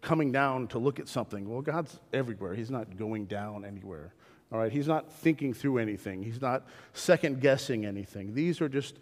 coming 0.00 0.32
down 0.32 0.66
to 0.68 0.78
look 0.78 0.98
at 0.98 1.08
something. 1.08 1.48
Well, 1.48 1.60
God's 1.60 2.00
everywhere, 2.12 2.54
He's 2.54 2.70
not 2.70 2.96
going 2.96 3.26
down 3.26 3.64
anywhere. 3.64 4.14
All 4.50 4.58
right, 4.58 4.72
He's 4.72 4.88
not 4.88 5.12
thinking 5.12 5.52
through 5.52 5.78
anything, 5.78 6.22
He's 6.22 6.40
not 6.40 6.66
second 6.94 7.40
guessing 7.40 7.84
anything. 7.84 8.34
These 8.34 8.60
are 8.62 8.68
just 8.68 8.96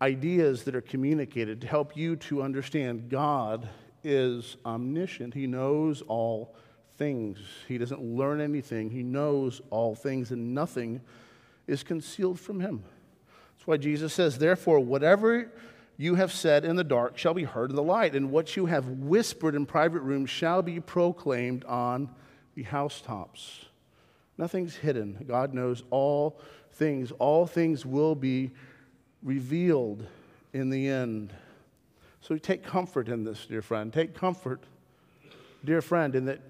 ideas 0.00 0.62
that 0.64 0.74
are 0.74 0.80
communicated 0.80 1.60
to 1.60 1.66
help 1.66 1.96
you 1.96 2.16
to 2.16 2.42
understand 2.42 3.08
God 3.10 3.68
is 4.04 4.56
omniscient. 4.64 5.34
He 5.34 5.46
knows 5.46 6.02
all 6.02 6.54
things. 6.98 7.38
He 7.66 7.78
doesn't 7.78 8.00
learn 8.00 8.40
anything. 8.40 8.90
He 8.90 9.02
knows 9.02 9.60
all 9.70 9.94
things, 9.94 10.30
and 10.30 10.54
nothing 10.54 11.00
is 11.66 11.82
concealed 11.82 12.38
from 12.38 12.60
him. 12.60 12.84
That's 13.62 13.68
why 13.68 13.76
Jesus 13.76 14.12
says, 14.12 14.38
Therefore, 14.38 14.80
whatever 14.80 15.52
you 15.96 16.16
have 16.16 16.32
said 16.32 16.64
in 16.64 16.74
the 16.74 16.82
dark 16.82 17.16
shall 17.16 17.32
be 17.32 17.44
heard 17.44 17.70
in 17.70 17.76
the 17.76 17.82
light, 17.84 18.16
and 18.16 18.32
what 18.32 18.56
you 18.56 18.66
have 18.66 18.88
whispered 18.88 19.54
in 19.54 19.66
private 19.66 20.00
rooms 20.00 20.30
shall 20.30 20.62
be 20.62 20.80
proclaimed 20.80 21.64
on 21.66 22.10
the 22.56 22.64
housetops. 22.64 23.66
Nothing's 24.36 24.74
hidden. 24.74 25.24
God 25.28 25.54
knows 25.54 25.84
all 25.90 26.40
things. 26.72 27.12
All 27.20 27.46
things 27.46 27.86
will 27.86 28.16
be 28.16 28.50
revealed 29.22 30.08
in 30.52 30.68
the 30.68 30.88
end. 30.88 31.32
So 32.20 32.36
take 32.38 32.64
comfort 32.64 33.06
in 33.06 33.22
this, 33.22 33.46
dear 33.46 33.62
friend. 33.62 33.92
Take 33.92 34.12
comfort, 34.12 34.64
dear 35.64 35.82
friend, 35.82 36.16
in 36.16 36.24
that 36.24 36.40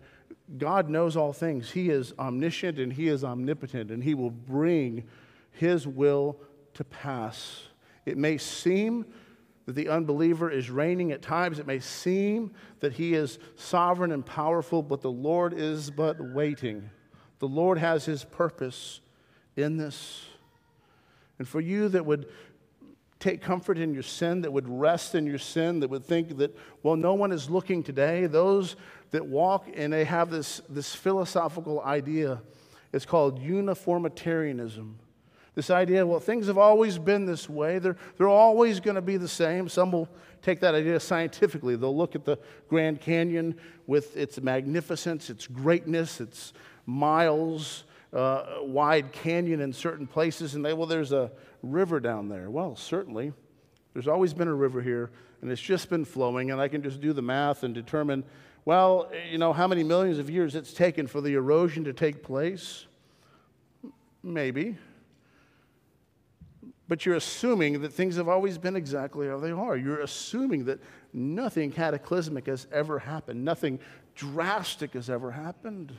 God 0.57 0.89
knows 0.89 1.15
all 1.15 1.35
things. 1.35 1.73
He 1.73 1.91
is 1.91 2.15
omniscient 2.19 2.79
and 2.79 2.91
He 2.91 3.09
is 3.09 3.23
omnipotent, 3.23 3.91
and 3.91 4.03
He 4.03 4.15
will 4.15 4.31
bring 4.31 5.05
His 5.51 5.87
will 5.87 6.39
to 6.75 6.85
pass. 6.85 7.63
It 8.05 8.17
may 8.17 8.39
seem 8.39 9.07
that 9.67 9.75
the 9.75 9.89
unbeliever 9.89 10.51
is 10.51 10.71
reigning 10.71 11.13
at 11.13 11.23
times, 11.23 11.59
it 11.59 11.67
may 11.67 11.79
seem 11.79 12.53
that 12.81 12.93
he 12.93 13.15
is 13.15 13.39
sovereign 13.57 14.11
and 14.11 14.27
powerful, 14.27 14.83
but 14.83 15.01
the 15.03 15.11
Lord 15.11 15.55
is 15.55 15.91
but 15.91 16.17
waiting. 16.21 16.91
The 17.43 17.49
Lord 17.49 17.79
has 17.79 18.05
His 18.05 18.23
purpose 18.23 19.01
in 19.57 19.77
this. 19.77 20.25
And 21.41 21.49
for 21.49 21.61
you 21.61 21.89
that 21.89 22.07
would 22.07 22.29
take 23.19 23.41
comfort 23.41 23.79
in 23.79 23.93
your 23.93 24.05
sin, 24.05 24.43
that 24.43 24.53
would 24.53 24.69
rest 24.69 25.17
in 25.17 25.27
your 25.27 25.39
sin, 25.39 25.81
that 25.81 25.91
would 25.91 26.05
think 26.05 26.37
that, 26.37 26.57
well, 26.85 26.95
no 26.95 27.15
one 27.15 27.33
is 27.33 27.51
looking 27.51 27.83
today. 27.83 28.27
Those 28.27 28.77
that 29.11 29.27
walk 29.27 29.67
and 29.75 29.93
they 29.93 30.05
have 30.05 30.31
this, 30.31 30.63
this 30.69 30.95
philosophical 30.95 31.81
idea. 31.83 32.41
It's 32.93 33.07
called 33.07 33.41
uniformitarianism. 33.41 35.01
This 35.55 35.69
idea, 35.69 36.07
well, 36.07 36.21
things 36.21 36.47
have 36.47 36.57
always 36.57 36.99
been 36.99 37.27
this 37.27 37.49
way. 37.49 37.79
They're, 37.79 37.97
they're 38.17 38.29
always 38.29 38.81
going 38.81 38.95
to 38.95 39.03
be 39.03 39.19
the 39.19 39.29
same. 39.29 39.69
Some 39.69 39.93
will 39.93 40.09
take 40.41 40.61
that 40.61 40.75
idea 40.75 40.99
scientifically. 40.99 41.77
They'll 41.77 41.97
look 41.97 42.15
at 42.15 42.25
the 42.25 42.39
Grand 42.69 43.01
Canyon 43.01 43.57
with 43.87 44.17
its 44.17 44.41
magnificence, 44.41 45.29
its 45.29 45.47
greatness, 45.47 46.21
its 46.21 46.55
miles 46.87 47.85
uh, 48.13 48.59
wide 48.61 49.13
canyon 49.13 49.61
in 49.61 49.73
certain 49.73 50.07
places, 50.07 50.55
and 50.55 50.65
they, 50.65 50.73
well, 50.73 50.87
there's 50.87 51.13
a 51.13 51.31
river 51.63 52.01
down 52.01 52.29
there. 52.29 52.51
Well, 52.51 52.77
certainly. 52.77 53.33
There's 53.95 54.09
always 54.09 54.33
been 54.33 54.49
a 54.49 54.55
river 54.55 54.81
here, 54.81 55.11
and 55.41 55.51
it's 55.51 55.61
just 55.61 55.91
been 55.91 56.05
flowing, 56.05 56.51
and 56.51 56.61
I 56.61 56.69
can 56.69 56.83
just 56.83 57.01
do 57.01 57.13
the 57.13 57.23
math 57.23 57.63
and 57.63 57.75
determine, 57.75 58.25
well, 58.65 59.11
you 59.31 59.39
know, 59.39 59.53
how 59.53 59.67
many 59.67 59.83
millions 59.83 60.19
of 60.19 60.31
years 60.31 60.55
it's 60.55 60.73
taken 60.73 61.07
for 61.07 61.21
the 61.21 61.35
erosion 61.35 61.85
to 61.85 61.93
take 61.93 62.23
place? 62.23 62.87
Maybe. 64.23 64.77
But 66.93 67.07
you're 67.07 67.15
assuming 67.15 67.81
that 67.81 67.95
things 67.95 68.17
have 68.17 68.29
always 68.29 68.59
been 68.59 68.77
exactly 68.77 69.27
how 69.27 69.39
they 69.39 69.51
are. 69.51 69.79
You're 69.79 70.03
assuming 70.03 70.67
that 70.67 70.79
nothing 71.15 71.71
cataclysmic 71.73 72.45
has 72.49 72.67
ever 72.71 72.99
happened, 72.99 73.43
nothing 73.43 73.79
drastic 74.15 74.93
has 74.93 75.09
ever 75.09 75.31
happened. 75.31 75.95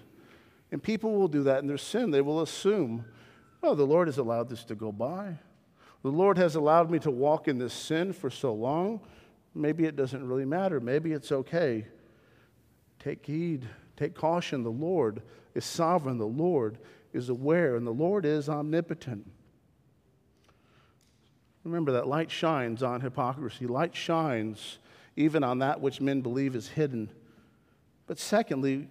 And 0.72 0.84
people 0.84 1.16
will 1.16 1.28
do 1.28 1.42
that 1.46 1.64
in 1.64 1.68
their 1.68 1.80
sin. 1.80 2.12
They 2.12 2.22
will 2.22 2.44
assume, 2.44 3.06
well, 3.60 3.74
the 3.74 3.88
Lord 3.88 4.08
has 4.08 4.20
allowed 4.20 4.50
this 4.50 4.64
to 4.66 4.76
go 4.76 4.92
by. 4.92 5.40
The 6.04 6.12
Lord 6.12 6.38
has 6.38 6.54
allowed 6.54 6.92
me 6.92 7.00
to 7.00 7.10
walk 7.10 7.48
in 7.48 7.58
this 7.58 7.74
sin 7.74 8.14
for 8.14 8.30
so 8.30 8.54
long. 8.54 9.02
Maybe 9.56 9.86
it 9.86 9.96
doesn't 9.96 10.24
really 10.24 10.46
matter. 10.46 10.80
Maybe 10.80 11.12
it's 11.12 11.32
okay. 11.32 11.88
Take 13.00 13.26
heed, 13.26 13.68
take 13.98 14.14
caution. 14.14 14.62
The 14.62 14.70
Lord 14.70 15.24
is 15.56 15.66
sovereign, 15.66 16.20
the 16.20 16.28
Lord 16.28 16.78
is 17.14 17.30
aware, 17.30 17.78
and 17.78 17.88
the 17.88 17.90
Lord 17.90 18.28
is 18.28 18.48
omnipotent. 18.48 19.26
Remember 21.64 21.94
that 21.94 22.08
light 22.08 22.30
shines 22.30 22.84
on 22.84 23.02
hypocrisy, 23.02 23.68
light 23.68 23.96
shines 23.96 24.80
even 25.16 25.44
on 25.44 25.60
that 25.60 25.80
which 25.80 26.02
men 26.02 26.22
believe 26.22 26.56
is 26.56 26.68
hidden. 26.68 27.10
But 28.08 28.20
secondly, 28.20 28.88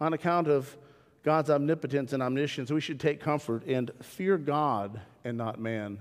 on 0.00 0.12
account 0.12 0.48
of 0.48 0.76
God's 1.22 1.50
omnipotence 1.50 2.12
and 2.12 2.22
omniscience, 2.22 2.70
we 2.70 2.80
should 2.80 2.98
take 2.98 3.20
comfort 3.20 3.64
and 3.66 3.90
fear 4.02 4.36
God 4.36 5.00
and 5.24 5.38
not 5.38 5.60
man. 5.60 5.98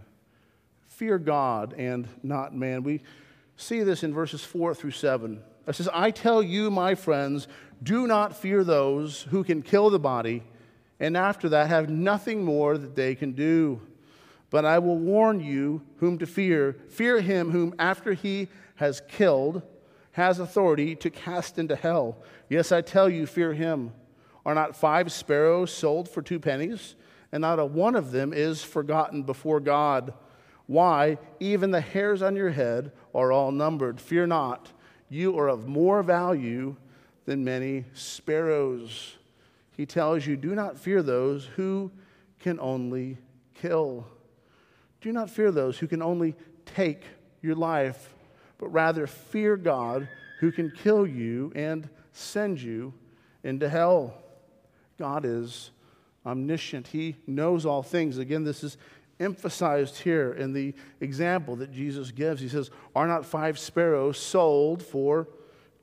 Fear 0.88 1.20
God 1.20 1.76
and 1.78 2.08
not 2.24 2.56
man. 2.56 2.84
We 2.84 3.02
see 3.56 3.84
this 3.84 4.04
in 4.04 4.14
verses 4.14 4.44
4 4.44 4.74
through 4.74 4.92
7. 4.92 5.42
It 5.68 5.76
says, 5.76 5.90
I 5.94 6.10
tell 6.12 6.42
you, 6.42 6.72
my 6.72 6.96
friends, 6.96 7.48
do 7.84 8.08
not 8.08 8.36
fear 8.36 8.64
those 8.64 9.24
who 9.30 9.44
can 9.44 9.62
kill 9.62 9.90
the 9.92 10.00
body, 10.00 10.44
and 11.00 11.16
after 11.16 11.50
that 11.50 11.68
have 11.68 11.90
nothing 11.90 12.44
more 12.44 12.78
that 12.78 12.96
they 12.96 13.14
can 13.14 13.34
do. 13.34 13.80
But 14.52 14.66
I 14.66 14.78
will 14.78 14.98
warn 14.98 15.40
you 15.40 15.82
whom 15.98 16.20
to 16.20 16.28
fear. 16.28 16.78
Fear 16.90 17.22
him 17.22 17.50
whom, 17.50 17.74
after 17.80 18.14
he 18.14 18.50
has 18.76 19.02
killed, 19.08 19.64
has 20.12 20.40
authority 20.40 20.96
to 20.98 21.10
cast 21.10 21.58
into 21.58 21.76
hell. 21.76 22.18
Yes, 22.50 22.72
I 22.72 22.82
tell 22.82 23.10
you, 23.10 23.26
fear 23.26 23.54
him. 23.54 23.94
Are 24.46 24.54
not 24.54 24.76
five 24.76 25.12
sparrows 25.12 25.72
sold 25.72 26.10
for 26.10 26.22
two 26.22 26.40
pennies? 26.40 26.96
And 27.32 27.42
not 27.42 27.60
a 27.60 27.66
one 27.66 27.96
of 27.96 28.12
them 28.12 28.34
is 28.34 28.62
forgotten 28.62 29.24
before 29.24 29.62
God. 29.62 30.14
Why? 30.68 31.18
Even 31.40 31.72
the 31.72 31.82
hairs 31.82 32.22
on 32.22 32.36
your 32.36 32.50
head 32.50 32.92
are 33.16 33.32
all 33.32 33.54
numbered. 33.54 34.02
Fear 34.02 34.28
not, 34.28 34.74
you 35.10 35.38
are 35.40 35.48
of 35.48 35.68
more 35.68 36.04
value 36.04 36.76
than 37.26 37.46
many 37.46 37.86
sparrows. 37.94 39.16
He 39.78 39.86
tells 39.86 40.28
you, 40.28 40.36
Do 40.36 40.56
not 40.56 40.78
fear 40.78 41.02
those 41.02 41.46
who 41.46 41.92
can 42.40 42.60
only 42.60 43.18
kill. 43.54 44.08
Do 45.02 45.12
not 45.12 45.30
fear 45.30 45.52
those 45.52 45.78
who 45.78 45.88
can 45.88 46.02
only 46.02 46.36
take 46.66 47.04
your 47.42 47.56
life 47.56 48.14
but 48.62 48.70
rather 48.70 49.08
fear 49.08 49.58
God 49.58 50.08
who 50.40 50.52
can 50.52 50.72
kill 50.72 51.06
you 51.06 51.52
and 51.56 51.90
send 52.14 52.62
you 52.62 52.94
into 53.44 53.68
hell. 53.68 54.14
God 54.98 55.26
is 55.26 55.72
omniscient, 56.26 56.88
He 56.88 57.18
knows 57.26 57.66
all 57.66 57.82
things. 57.82 58.20
Again, 58.20 58.44
this 58.44 58.64
is 58.64 58.78
emphasized 59.20 59.98
here 59.98 60.34
in 60.34 60.54
the 60.54 60.76
example 61.00 61.56
that 61.58 61.72
Jesus 61.72 62.12
gives. 62.12 62.40
He 62.40 62.48
says, 62.48 62.70
Are 62.96 63.08
not 63.08 63.26
five 63.26 63.58
sparrows 63.58 64.20
sold 64.20 64.84
for 64.84 65.28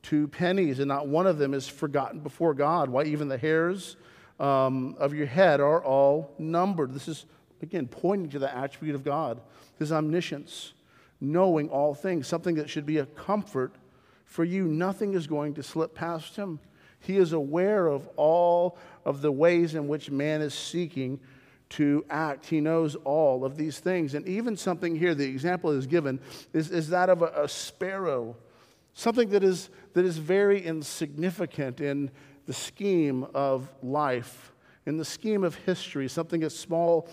two 0.03 0.29
pennies, 0.29 0.79
and 0.79 0.87
not 0.87 1.09
one 1.09 1.27
of 1.27 1.39
them 1.39 1.55
is 1.55 1.67
forgotten 1.67 2.21
before 2.21 2.55
God? 2.55 2.89
Why, 2.89 3.05
even 3.05 3.27
the 3.27 3.39
hairs 3.39 3.97
um, 4.39 4.95
of 5.01 5.15
your 5.15 5.27
head 5.27 5.61
are 5.61 5.83
all 5.83 6.33
numbered. 6.39 6.95
This 6.95 7.09
is 7.09 7.27
Again, 7.63 7.87
pointing 7.89 8.31
to 8.31 8.39
the 8.39 8.55
attribute 8.55 8.95
of 8.95 9.05
God, 9.05 9.41
his 9.79 9.93
omniscience, 9.93 10.73
knowing 11.21 11.69
all 11.69 11.95
things, 11.95 12.27
something 12.27 12.55
that 12.57 12.71
should 12.71 12.87
be 12.87 12.99
a 12.99 13.07
comfort 13.07 13.75
for 14.25 14.45
you. 14.45 14.65
Nothing 14.65 15.15
is 15.15 15.27
going 15.27 15.55
to 15.55 15.63
slip 15.63 15.95
past 15.95 16.37
him. 16.37 16.61
He 17.01 17.17
is 17.17 17.33
aware 17.33 17.87
of 17.87 18.09
all 18.17 18.79
of 19.05 19.23
the 19.23 19.33
ways 19.33 19.75
in 19.75 19.89
which 19.89 20.11
man 20.11 20.41
is 20.43 20.55
seeking 20.55 21.21
to 21.71 22.05
act. 22.11 22.47
He 22.47 22.61
knows 22.61 22.95
all 22.97 23.45
of 23.45 23.57
these 23.57 23.79
things. 23.79 24.15
And 24.15 24.27
even 24.27 24.57
something 24.57 24.97
here, 24.97 25.15
the 25.15 25.29
example 25.29 25.71
is 25.71 25.87
given, 25.87 26.21
is, 26.53 26.71
is 26.71 26.89
that 26.91 27.09
of 27.09 27.23
a, 27.23 27.45
a 27.45 27.49
sparrow, 27.49 28.37
something 28.95 29.29
that 29.31 29.45
is, 29.45 29.71
that 29.95 30.05
is 30.05 30.19
very 30.19 30.65
insignificant 30.65 31.81
in 31.81 32.11
the 32.47 32.53
scheme 32.53 33.27
of 33.35 33.69
life, 33.83 34.53
in 34.87 34.97
the 34.97 35.05
scheme 35.05 35.45
of 35.45 35.55
history, 35.55 36.09
something 36.09 36.43
as 36.43 36.57
small 36.57 37.09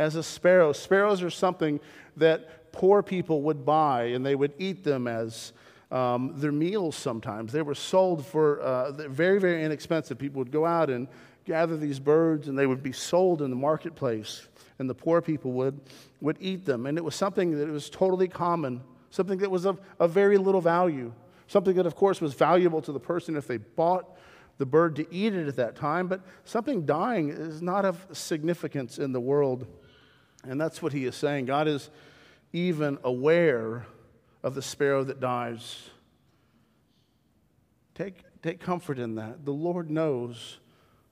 as 0.00 0.16
a 0.16 0.22
sparrow. 0.22 0.72
Sparrows 0.72 1.22
are 1.22 1.30
something 1.30 1.78
that 2.16 2.72
poor 2.72 3.02
people 3.02 3.42
would 3.42 3.66
buy 3.66 4.04
and 4.04 4.24
they 4.24 4.34
would 4.34 4.54
eat 4.58 4.82
them 4.82 5.06
as 5.06 5.52
um, 5.90 6.32
their 6.36 6.52
meals 6.52 6.96
sometimes. 6.96 7.52
They 7.52 7.60
were 7.60 7.74
sold 7.74 8.24
for 8.24 8.60
uh, 8.60 8.92
very, 8.92 9.38
very 9.38 9.62
inexpensive. 9.62 10.18
People 10.18 10.38
would 10.38 10.50
go 10.50 10.64
out 10.64 10.88
and 10.88 11.06
gather 11.44 11.76
these 11.76 12.00
birds 12.00 12.48
and 12.48 12.58
they 12.58 12.66
would 12.66 12.82
be 12.82 12.92
sold 12.92 13.42
in 13.42 13.50
the 13.50 13.56
marketplace 13.56 14.48
and 14.78 14.88
the 14.88 14.94
poor 14.94 15.20
people 15.20 15.52
would, 15.52 15.78
would 16.22 16.38
eat 16.40 16.64
them. 16.64 16.86
And 16.86 16.96
it 16.96 17.04
was 17.04 17.14
something 17.14 17.58
that 17.58 17.68
was 17.68 17.90
totally 17.90 18.28
common, 18.28 18.80
something 19.10 19.38
that 19.40 19.50
was 19.50 19.66
of, 19.66 19.82
of 19.98 20.12
very 20.12 20.38
little 20.38 20.62
value, 20.62 21.12
something 21.46 21.76
that, 21.76 21.84
of 21.84 21.94
course, 21.94 22.22
was 22.22 22.32
valuable 22.32 22.80
to 22.80 22.92
the 22.92 23.00
person 23.00 23.36
if 23.36 23.46
they 23.46 23.58
bought 23.58 24.16
the 24.56 24.64
bird 24.66 24.96
to 24.96 25.06
eat 25.12 25.34
it 25.34 25.48
at 25.48 25.56
that 25.56 25.74
time, 25.74 26.06
but 26.06 26.20
something 26.44 26.84
dying 26.84 27.30
is 27.30 27.62
not 27.62 27.86
of 27.86 28.06
significance 28.12 28.98
in 28.98 29.10
the 29.10 29.20
world. 29.20 29.66
And 30.44 30.60
that's 30.60 30.80
what 30.80 30.92
he 30.92 31.04
is 31.04 31.16
saying. 31.16 31.46
God 31.46 31.68
is 31.68 31.90
even 32.52 32.98
aware 33.04 33.86
of 34.42 34.54
the 34.54 34.62
sparrow 34.62 35.04
that 35.04 35.20
dies. 35.20 35.90
Take, 37.94 38.24
take 38.42 38.60
comfort 38.60 38.98
in 38.98 39.16
that. 39.16 39.44
The 39.44 39.52
Lord 39.52 39.90
knows 39.90 40.58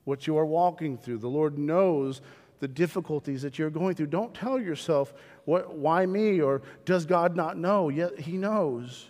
what 0.03 0.25
you 0.25 0.37
are 0.37 0.45
walking 0.45 0.97
through. 0.97 1.19
The 1.19 1.27
Lord 1.27 1.57
knows 1.57 2.21
the 2.59 2.67
difficulties 2.67 3.43
that 3.43 3.59
you're 3.59 3.69
going 3.69 3.95
through. 3.95 4.07
Don't 4.07 4.33
tell 4.33 4.59
yourself, 4.59 5.13
what, 5.45 5.75
why 5.75 6.05
me? 6.05 6.41
Or 6.41 6.61
does 6.85 7.05
God 7.05 7.35
not 7.35 7.57
know? 7.57 7.89
Yet 7.89 8.19
He 8.19 8.33
knows. 8.33 9.07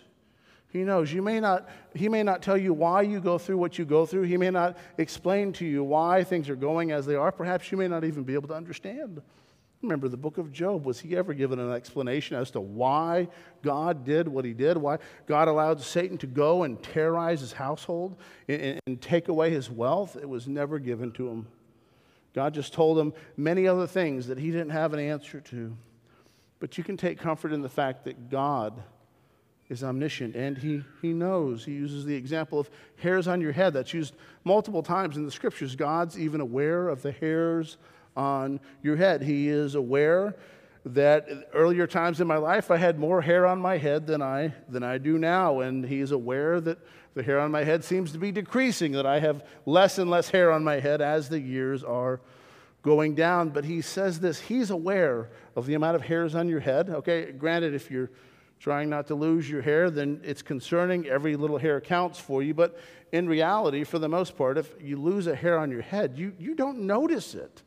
He 0.68 0.84
knows. 0.84 1.12
You 1.12 1.20
may 1.20 1.40
not, 1.40 1.68
he 1.94 2.08
may 2.08 2.22
not 2.22 2.42
tell 2.42 2.56
you 2.56 2.72
why 2.72 3.02
you 3.02 3.18
go 3.18 3.38
through 3.38 3.58
what 3.58 3.76
you 3.76 3.84
go 3.84 4.06
through. 4.06 4.22
He 4.22 4.36
may 4.36 4.50
not 4.50 4.78
explain 4.98 5.52
to 5.54 5.66
you 5.66 5.82
why 5.82 6.22
things 6.22 6.48
are 6.48 6.56
going 6.56 6.92
as 6.92 7.06
they 7.06 7.16
are. 7.16 7.32
Perhaps 7.32 7.72
you 7.72 7.78
may 7.78 7.88
not 7.88 8.04
even 8.04 8.22
be 8.22 8.34
able 8.34 8.48
to 8.48 8.54
understand. 8.54 9.20
Remember 9.82 10.08
the 10.08 10.16
book 10.16 10.36
of 10.36 10.52
Job. 10.52 10.84
Was 10.84 11.00
he 11.00 11.16
ever 11.16 11.32
given 11.32 11.58
an 11.58 11.72
explanation 11.72 12.36
as 12.36 12.50
to 12.50 12.60
why 12.60 13.28
God 13.62 14.04
did 14.04 14.28
what 14.28 14.44
he 14.44 14.52
did? 14.52 14.76
Why 14.76 14.98
God 15.26 15.48
allowed 15.48 15.80
Satan 15.80 16.18
to 16.18 16.26
go 16.26 16.64
and 16.64 16.82
terrorize 16.82 17.40
his 17.40 17.52
household 17.52 18.16
and, 18.46 18.78
and, 18.86 19.00
take 19.00 19.28
away 19.28 19.50
his 19.50 19.70
wealth? 19.70 20.16
It 20.16 20.28
was 20.28 20.46
never 20.46 20.78
given 20.78 21.12
to 21.12 21.28
him. 21.28 21.46
God 22.34 22.52
just 22.52 22.74
told 22.74 22.98
him 22.98 23.14
many 23.38 23.66
other 23.66 23.86
things 23.86 24.26
that 24.26 24.38
he 24.38 24.50
didn't 24.50 24.70
have 24.70 24.92
an 24.92 25.00
answer 25.00 25.40
to. 25.40 25.74
But 26.58 26.76
you 26.76 26.84
can 26.84 26.98
take 26.98 27.18
comfort 27.18 27.52
in 27.52 27.62
the 27.62 27.68
fact 27.70 28.04
that 28.04 28.28
God 28.28 28.82
is 29.70 29.82
omniscient 29.82 30.36
and 30.36 30.58
he, 30.58 30.82
he 31.00 31.14
knows. 31.14 31.64
He 31.64 31.72
uses 31.72 32.04
the 32.04 32.14
example 32.14 32.60
of 32.60 32.68
hairs 32.96 33.26
on 33.26 33.40
your 33.40 33.52
head 33.52 33.72
that's 33.72 33.94
used 33.94 34.14
multiple 34.44 34.82
times 34.82 35.16
in 35.16 35.24
the 35.24 35.30
scriptures. 35.30 35.74
God's 35.74 36.18
even 36.18 36.42
aware 36.42 36.88
of 36.88 37.00
the 37.00 37.12
hairs 37.12 37.78
on 38.16 38.60
your 38.82 38.96
head. 38.96 39.22
He 39.22 39.48
is 39.48 39.74
aware 39.74 40.36
that 40.84 41.28
earlier 41.52 41.86
times 41.86 42.20
in 42.20 42.26
my 42.26 42.38
life 42.38 42.70
I 42.70 42.76
had 42.76 42.98
more 42.98 43.20
hair 43.20 43.46
on 43.46 43.60
my 43.60 43.76
head 43.76 44.06
than 44.06 44.22
I, 44.22 44.54
than 44.68 44.82
I 44.82 44.98
do 44.98 45.18
now. 45.18 45.60
And 45.60 45.84
he's 45.84 46.10
aware 46.10 46.60
that 46.60 46.78
the 47.14 47.22
hair 47.22 47.40
on 47.40 47.50
my 47.50 47.64
head 47.64 47.84
seems 47.84 48.12
to 48.12 48.18
be 48.18 48.32
decreasing, 48.32 48.92
that 48.92 49.06
I 49.06 49.20
have 49.20 49.44
less 49.66 49.98
and 49.98 50.10
less 50.10 50.30
hair 50.30 50.50
on 50.52 50.64
my 50.64 50.80
head 50.80 51.00
as 51.00 51.28
the 51.28 51.40
years 51.40 51.84
are 51.84 52.20
going 52.82 53.14
down. 53.14 53.50
But 53.50 53.64
he 53.64 53.82
says 53.82 54.20
this 54.20 54.40
he's 54.40 54.70
aware 54.70 55.30
of 55.56 55.66
the 55.66 55.74
amount 55.74 55.96
of 55.96 56.02
hairs 56.02 56.34
on 56.34 56.48
your 56.48 56.60
head. 56.60 56.88
Okay, 56.88 57.32
granted, 57.32 57.74
if 57.74 57.90
you're 57.90 58.10
trying 58.58 58.90
not 58.90 59.06
to 59.08 59.14
lose 59.14 59.50
your 59.50 59.62
hair, 59.62 59.90
then 59.90 60.20
it's 60.22 60.42
concerning. 60.42 61.06
Every 61.06 61.34
little 61.36 61.58
hair 61.58 61.80
counts 61.80 62.18
for 62.18 62.42
you. 62.42 62.54
But 62.54 62.78
in 63.12 63.28
reality, 63.28 63.84
for 63.84 63.98
the 63.98 64.08
most 64.08 64.36
part, 64.36 64.58
if 64.58 64.74
you 64.80 64.96
lose 64.96 65.26
a 65.26 65.34
hair 65.34 65.58
on 65.58 65.70
your 65.70 65.82
head, 65.82 66.16
you, 66.16 66.32
you 66.38 66.54
don't 66.54 66.80
notice 66.80 67.34
it. 67.34 67.62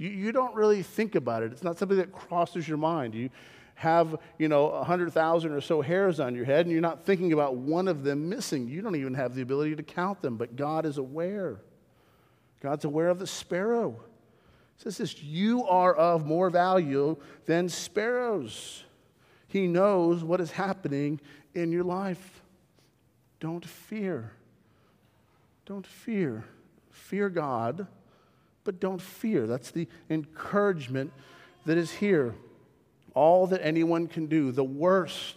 You, 0.00 0.08
you 0.08 0.32
don't 0.32 0.54
really 0.54 0.82
think 0.82 1.14
about 1.14 1.42
it. 1.42 1.52
It's 1.52 1.62
not 1.62 1.78
something 1.78 1.98
that 1.98 2.10
crosses 2.10 2.66
your 2.66 2.78
mind. 2.78 3.14
You 3.14 3.28
have, 3.74 4.16
you 4.38 4.48
know, 4.48 4.68
100,000 4.68 5.52
or 5.52 5.60
so 5.60 5.82
hairs 5.82 6.18
on 6.18 6.34
your 6.34 6.46
head 6.46 6.64
and 6.64 6.72
you're 6.72 6.80
not 6.80 7.04
thinking 7.04 7.34
about 7.34 7.56
one 7.56 7.86
of 7.86 8.02
them 8.02 8.30
missing. 8.30 8.66
You 8.66 8.80
don't 8.80 8.96
even 8.96 9.12
have 9.12 9.34
the 9.34 9.42
ability 9.42 9.76
to 9.76 9.82
count 9.82 10.22
them, 10.22 10.38
but 10.38 10.56
God 10.56 10.86
is 10.86 10.96
aware. 10.96 11.60
God's 12.62 12.86
aware 12.86 13.08
of 13.08 13.18
the 13.18 13.26
sparrow. 13.26 14.00
It 14.78 14.82
says 14.82 14.96
this, 14.96 15.22
you 15.22 15.66
are 15.66 15.94
of 15.94 16.24
more 16.24 16.48
value 16.48 17.18
than 17.44 17.68
sparrows. 17.68 18.84
He 19.48 19.66
knows 19.66 20.24
what 20.24 20.40
is 20.40 20.50
happening 20.50 21.20
in 21.54 21.72
your 21.72 21.84
life. 21.84 22.40
Don't 23.38 23.66
fear. 23.66 24.32
Don't 25.66 25.86
fear. 25.86 26.44
Fear 26.90 27.28
God 27.28 27.86
but 28.70 28.78
don't 28.78 29.02
fear. 29.02 29.48
That's 29.48 29.72
the 29.72 29.88
encouragement 30.10 31.12
that 31.66 31.76
is 31.76 31.90
here. 31.90 32.36
All 33.14 33.48
that 33.48 33.66
anyone 33.66 34.06
can 34.06 34.26
do, 34.26 34.52
the 34.52 34.62
worst 34.62 35.34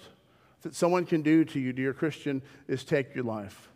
that 0.62 0.76
someone 0.76 1.04
can 1.08 1.24
do 1.24 1.44
to 1.46 1.60
you, 1.60 1.74
dear 1.74 1.96
Christian, 1.96 2.44
is 2.68 2.84
take 2.84 3.16
your 3.16 3.24
life. 3.24 3.70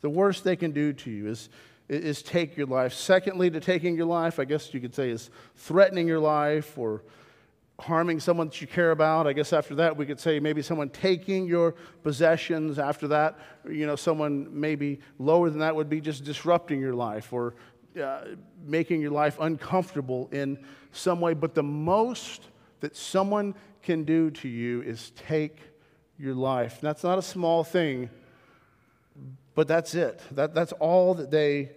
The 0.00 0.10
worst 0.10 0.44
they 0.44 0.54
can 0.54 0.70
do 0.70 0.92
to 0.92 1.10
you 1.10 1.26
is, 1.26 1.48
is 1.88 2.22
take 2.22 2.56
your 2.56 2.68
life. 2.68 2.92
Secondly, 2.92 3.50
to 3.50 3.58
taking 3.58 3.96
your 3.96 4.06
life, 4.06 4.38
I 4.38 4.44
guess 4.44 4.72
you 4.72 4.78
could 4.78 4.94
say, 4.94 5.10
is 5.10 5.28
threatening 5.56 6.06
your 6.06 6.20
life 6.20 6.78
or 6.78 7.02
harming 7.80 8.20
someone 8.20 8.46
that 8.46 8.60
you 8.60 8.68
care 8.68 8.92
about. 8.92 9.26
I 9.26 9.32
guess 9.32 9.52
after 9.52 9.74
that, 9.76 9.96
we 9.96 10.06
could 10.06 10.20
say 10.20 10.38
maybe 10.38 10.62
someone 10.62 10.88
taking 10.88 11.46
your 11.48 11.72
possessions. 12.04 12.78
After 12.78 13.08
that, 13.08 13.40
you 13.68 13.86
know, 13.86 13.96
someone 13.96 14.46
maybe 14.52 15.00
lower 15.18 15.50
than 15.50 15.58
that 15.58 15.74
would 15.74 15.88
be 15.88 16.00
just 16.00 16.22
disrupting 16.22 16.80
your 16.80 16.94
life 16.94 17.32
or 17.32 17.54
uh, 18.00 18.36
making 18.64 19.00
your 19.00 19.10
life 19.10 19.36
uncomfortable 19.40 20.28
in 20.32 20.58
some 20.92 21.20
way. 21.20 21.34
But 21.34 21.54
the 21.54 21.62
most 21.62 22.48
that 22.80 22.96
someone 22.96 23.54
can 23.82 24.04
do 24.04 24.30
to 24.30 24.48
you 24.48 24.82
is 24.82 25.12
take 25.16 25.58
your 26.18 26.34
life. 26.34 26.78
That's 26.80 27.02
not 27.02 27.18
a 27.18 27.22
small 27.22 27.64
thing, 27.64 28.10
but 29.54 29.68
that's 29.68 29.94
it. 29.94 30.20
That, 30.32 30.54
that's 30.54 30.72
all 30.72 31.14
that 31.14 31.30
they 31.30 31.72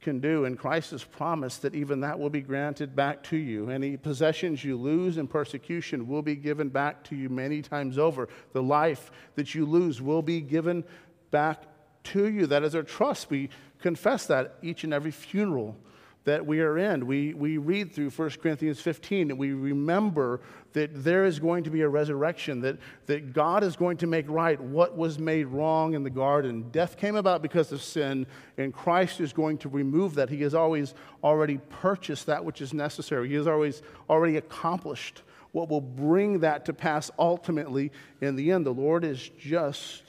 can 0.00 0.18
do. 0.20 0.46
And 0.46 0.58
Christ 0.58 0.92
has 0.92 1.04
promised 1.04 1.62
that 1.62 1.74
even 1.74 2.00
that 2.00 2.18
will 2.18 2.30
be 2.30 2.40
granted 2.40 2.96
back 2.96 3.22
to 3.24 3.36
you. 3.36 3.70
Any 3.70 3.96
possessions 3.96 4.64
you 4.64 4.76
lose 4.76 5.18
in 5.18 5.26
persecution 5.26 6.08
will 6.08 6.22
be 6.22 6.36
given 6.36 6.70
back 6.70 7.04
to 7.04 7.16
you 7.16 7.28
many 7.28 7.60
times 7.60 7.98
over. 7.98 8.28
The 8.52 8.62
life 8.62 9.10
that 9.34 9.54
you 9.54 9.66
lose 9.66 10.00
will 10.00 10.22
be 10.22 10.40
given 10.40 10.84
back 11.30 11.64
to 12.04 12.28
you. 12.28 12.46
That 12.46 12.62
is 12.62 12.74
our 12.74 12.82
trust. 12.82 13.30
We 13.30 13.50
confess 13.80 14.26
that 14.26 14.56
each 14.62 14.84
and 14.84 14.92
every 14.92 15.10
funeral 15.10 15.76
that 16.24 16.44
we 16.44 16.60
are 16.60 16.76
in. 16.76 17.06
We, 17.06 17.32
we 17.32 17.56
read 17.56 17.92
through 17.92 18.10
1 18.10 18.30
Corinthians 18.42 18.80
15 18.80 19.30
and 19.30 19.38
we 19.38 19.52
remember 19.52 20.40
that 20.74 21.02
there 21.02 21.24
is 21.24 21.38
going 21.38 21.64
to 21.64 21.70
be 21.70 21.80
a 21.80 21.88
resurrection, 21.88 22.60
that, 22.60 22.78
that 23.06 23.32
God 23.32 23.64
is 23.64 23.74
going 23.74 23.96
to 23.98 24.06
make 24.06 24.26
right 24.28 24.60
what 24.60 24.96
was 24.96 25.18
made 25.18 25.46
wrong 25.46 25.94
in 25.94 26.02
the 26.02 26.10
garden. 26.10 26.68
Death 26.70 26.98
came 26.98 27.16
about 27.16 27.42
because 27.42 27.72
of 27.72 27.82
sin, 27.82 28.26
and 28.58 28.72
Christ 28.72 29.20
is 29.20 29.32
going 29.32 29.58
to 29.58 29.68
remove 29.68 30.14
that. 30.16 30.28
He 30.28 30.42
has 30.42 30.54
always 30.54 30.94
already 31.24 31.58
purchased 31.70 32.26
that 32.26 32.44
which 32.44 32.60
is 32.60 32.74
necessary, 32.74 33.28
He 33.28 33.34
has 33.34 33.46
always 33.46 33.82
already 34.08 34.36
accomplished 34.36 35.22
what 35.52 35.68
will 35.68 35.80
bring 35.80 36.40
that 36.40 36.66
to 36.66 36.72
pass 36.72 37.10
ultimately 37.18 37.90
in 38.20 38.36
the 38.36 38.52
end. 38.52 38.64
The 38.64 38.70
Lord 38.70 39.04
is 39.04 39.30
just 39.36 40.04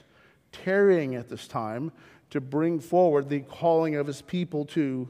tarrying 0.52 1.16
at 1.16 1.30
this 1.30 1.48
time 1.48 1.92
to 2.32 2.42
bring 2.42 2.80
forward 2.80 3.30
the 3.30 3.42
calling 3.42 3.96
of 3.96 4.08
his 4.08 4.22
people 4.22 4.66
to 4.66 5.08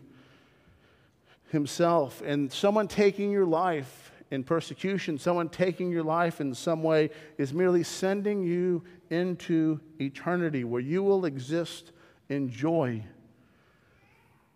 himself. 1.50 2.22
And 2.26 2.52
someone 2.52 2.88
taking 2.88 3.32
your 3.32 3.46
life 3.46 4.12
in 4.32 4.44
persecution, 4.44 5.18
someone 5.18 5.50
taking 5.50 5.92
your 5.92 6.04
life 6.04 6.42
in 6.42 6.54
some 6.54 6.84
way, 6.84 7.10
is 7.38 7.54
merely 7.54 7.84
sending 7.84 8.44
you 8.44 8.84
into 9.10 9.80
eternity 10.00 10.64
where 10.64 10.82
you 10.82 11.04
will 11.04 11.26
exist 11.26 11.92
in 12.30 12.50
joy 12.50 13.04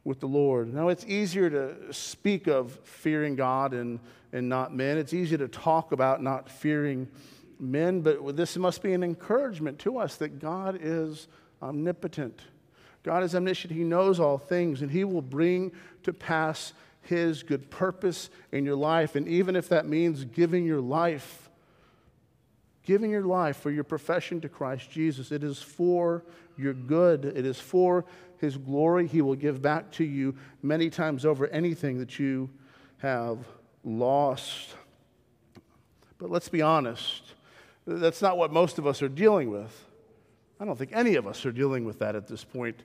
with 0.05 0.19
the 0.19 0.27
Lord. 0.27 0.73
Now, 0.73 0.87
it's 0.87 1.05
easier 1.05 1.49
to 1.49 1.93
speak 1.93 2.47
of 2.47 2.79
fearing 2.83 3.35
God 3.35 3.73
and, 3.73 3.99
and 4.31 4.47
not 4.47 4.73
men. 4.73 4.97
It's 4.97 5.13
easier 5.13 5.37
to 5.39 5.47
talk 5.47 5.91
about 5.91 6.23
not 6.23 6.49
fearing 6.49 7.07
men, 7.59 8.01
but 8.01 8.37
this 8.37 8.55
must 8.55 8.81
be 8.81 8.93
an 8.93 9.03
encouragement 9.03 9.79
to 9.79 9.97
us 9.97 10.15
that 10.17 10.39
God 10.39 10.77
is 10.79 11.27
omnipotent. 11.61 12.39
God 13.05 13.21
is 13.21 13.35
omniscient. 13.35 13.71
He 13.71 13.83
knows 13.83 14.19
all 14.19 14.39
things, 14.39 14.81
and 14.81 14.89
He 14.89 15.03
will 15.03 15.21
bring 15.21 15.71
to 16.03 16.11
pass 16.11 16.73
His 17.03 17.43
good 17.43 17.69
purpose 17.69 18.31
in 18.51 18.65
your 18.65 18.75
life. 18.75 19.15
And 19.15 19.27
even 19.27 19.55
if 19.55 19.69
that 19.69 19.85
means 19.85 20.25
giving 20.25 20.65
your 20.65 20.81
life, 20.81 21.51
giving 22.83 23.11
your 23.11 23.21
life 23.21 23.57
for 23.57 23.69
your 23.69 23.83
profession 23.83 24.41
to 24.41 24.49
Christ 24.49 24.89
Jesus, 24.89 25.31
it 25.31 25.43
is 25.43 25.61
for 25.61 26.23
your 26.57 26.73
good, 26.73 27.25
it 27.25 27.45
is 27.45 27.59
for 27.59 28.05
His 28.39 28.57
glory. 28.57 29.05
He 29.05 29.21
will 29.21 29.35
give 29.35 29.61
back 29.61 29.91
to 29.93 30.03
you 30.03 30.35
many 30.63 30.89
times 30.89 31.25
over 31.25 31.45
anything 31.47 31.99
that 31.99 32.17
you 32.17 32.49
have 32.97 33.37
lost. 33.83 34.73
But 36.17 36.31
let's 36.31 36.49
be 36.49 36.63
honest, 36.63 37.21
that's 37.85 38.23
not 38.23 38.35
what 38.35 38.51
most 38.51 38.79
of 38.79 38.87
us 38.87 39.03
are 39.03 39.09
dealing 39.09 39.51
with. 39.51 39.84
I 40.59 40.65
don't 40.65 40.77
think 40.77 40.91
any 40.93 41.15
of 41.15 41.27
us 41.27 41.45
are 41.45 41.51
dealing 41.51 41.83
with 41.83 41.99
that 41.99 42.15
at 42.15 42.27
this 42.27 42.43
point. 42.43 42.81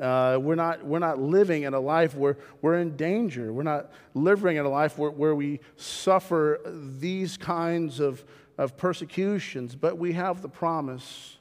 Uh, 0.00 0.38
we're, 0.40 0.54
not, 0.54 0.84
we're 0.84 0.98
not 0.98 1.20
living 1.20 1.64
in 1.64 1.74
a 1.74 1.80
life 1.80 2.14
where 2.14 2.38
we're 2.62 2.78
in 2.78 2.96
danger. 2.96 3.52
We're 3.52 3.62
not 3.62 3.90
living 4.14 4.56
in 4.56 4.64
a 4.64 4.68
life 4.70 4.96
where, 4.96 5.10
where 5.10 5.34
we 5.34 5.60
suffer 5.76 6.60
these 6.98 7.36
kinds 7.36 8.00
of, 8.00 8.24
of 8.56 8.78
persecutions, 8.78 9.74
but 9.74 9.98
we 9.98 10.14
have 10.14 10.40
the 10.40 10.48
promise. 10.48 11.36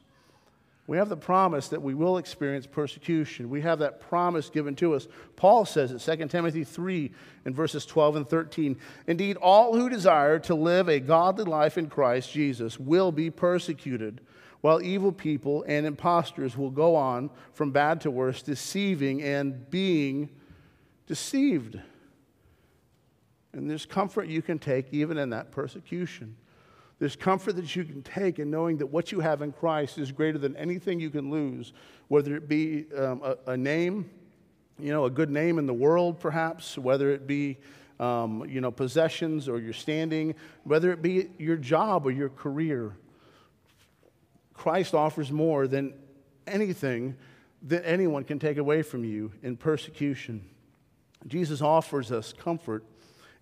We 0.88 0.98
have 0.98 1.08
the 1.08 1.16
promise 1.16 1.70
that 1.70 1.82
we 1.82 1.94
will 1.94 2.18
experience 2.18 2.66
persecution. 2.66 3.50
We 3.50 3.62
have 3.62 3.80
that 3.80 4.02
promise 4.02 4.50
given 4.50 4.76
to 4.78 4.96
us. 4.96 5.08
Paul 5.38 5.64
says 5.64 5.92
it, 5.92 6.18
2 6.18 6.28
Timothy 6.28 6.66
3 6.66 7.12
in 7.46 7.54
verses 7.54 7.86
12 7.86 8.16
and 8.18 8.28
13. 8.28 8.76
Indeed, 9.08 9.38
all 9.38 9.78
who 9.78 9.88
desire 9.88 10.40
to 10.40 10.56
live 10.56 10.90
a 10.90 11.00
godly 11.00 11.46
life 11.46 11.78
in 11.78 11.88
Christ 11.88 12.34
Jesus 12.34 12.78
will 12.78 13.14
be 13.14 13.30
persecuted 13.30 14.20
while 14.62 14.82
evil 14.82 15.12
people 15.12 15.64
and 15.68 15.86
impostors 15.86 16.58
will 16.58 16.70
go 16.70 16.96
on 16.96 17.30
from 17.54 17.72
bad 17.72 18.02
to 18.02 18.12
worse, 18.12 18.42
deceiving 18.42 19.22
and 19.22 19.70
being 19.70 20.30
deceived. 21.08 21.80
And 23.54 23.70
there's 23.70 23.86
comfort 23.86 24.28
you 24.28 24.42
can 24.42 24.60
take 24.60 24.88
even 24.92 25.18
in 25.18 25.30
that 25.32 25.52
persecution. 25.52 26.36
There's 27.00 27.16
comfort 27.16 27.56
that 27.56 27.76
you 27.76 27.86
can 27.86 28.04
take 28.04 28.40
in 28.40 28.52
knowing 28.52 28.78
that 28.78 28.88
what 28.88 29.12
you 29.12 29.22
have 29.22 29.42
in 29.42 29.54
Christ 29.54 29.98
is 29.98 30.12
greater 30.12 30.38
than 30.38 30.56
anything 30.58 31.00
you 31.00 31.10
can 31.10 31.32
lose, 31.32 31.72
whether 32.10 32.36
it 32.36 32.50
be 32.50 32.86
um, 32.96 33.22
a, 33.24 33.52
a, 33.52 33.58
name, 33.58 34.10
you 34.78 34.92
know, 34.92 35.06
a 35.06 35.10
good 35.10 35.30
name 35.30 35.58
in 35.60 35.66
the 35.66 35.74
world, 35.74 36.20
perhaps, 36.20 36.78
whether 36.78 37.10
it 37.10 37.26
be, 37.26 37.58
um, 38.02 38.46
you 38.50 38.60
know, 38.60 38.70
possessions 38.70 39.48
or 39.48 39.60
your 39.60 39.72
standing, 39.72 40.36
whether 40.66 40.92
it 40.92 41.02
be 41.02 41.30
your 41.38 41.56
job 41.56 42.06
or 42.06 42.12
your 42.12 42.30
career. 42.30 42.94
Christ 44.60 44.94
offers 44.94 45.32
more 45.32 45.70
than 45.70 45.94
anything 46.46 47.16
that 47.62 47.88
anyone 47.88 48.26
can 48.26 48.40
take 48.40 48.58
away 48.58 48.82
from 48.82 49.06
you 49.06 49.32
in 49.42 49.56
persecution. 49.56 50.50
Jesus 51.28 51.62
offers 51.62 52.12
us 52.12 52.34
comfort 52.34 52.84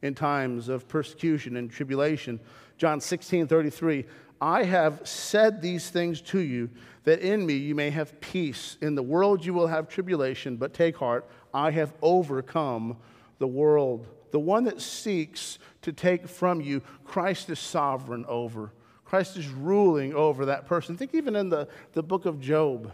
in 0.04 0.14
times 0.14 0.70
of 0.70 0.88
persecution 0.88 1.58
and 1.58 1.72
tribulation. 1.72 2.40
John 2.78 3.02
16 3.02 3.48
33, 3.48 4.06
I 4.40 4.64
have 4.66 5.08
said 5.08 5.60
these 5.60 5.90
things 5.90 6.22
to 6.22 6.40
you 6.40 6.70
that 7.04 7.20
in 7.22 7.44
me 7.48 7.56
you 7.56 7.74
may 7.74 7.90
have 7.90 8.22
peace. 8.22 8.78
In 8.80 8.94
the 8.94 9.02
world 9.02 9.44
you 9.44 9.56
will 9.56 9.68
have 9.68 9.90
tribulation, 9.90 10.56
but 10.56 10.72
take 10.72 10.98
heart, 10.98 11.28
I 11.52 11.72
have 11.72 11.94
overcome 12.04 12.96
the 13.40 13.48
world. 13.48 14.06
The 14.30 14.40
one 14.40 14.66
that 14.66 14.82
seeks 14.82 15.58
to 15.82 15.92
take 15.92 16.28
from 16.28 16.62
you, 16.62 16.84
Christ 17.06 17.50
is 17.50 17.58
sovereign 17.58 18.24
over. 18.28 18.72
Christ 19.08 19.38
is 19.38 19.48
ruling 19.48 20.14
over 20.14 20.48
that 20.48 20.66
person. 20.66 20.98
Think 20.98 21.16
even 21.16 21.38
in 21.38 21.48
the, 21.48 21.70
the 21.94 22.04
book 22.04 22.26
of 22.26 22.42
Job. 22.42 22.92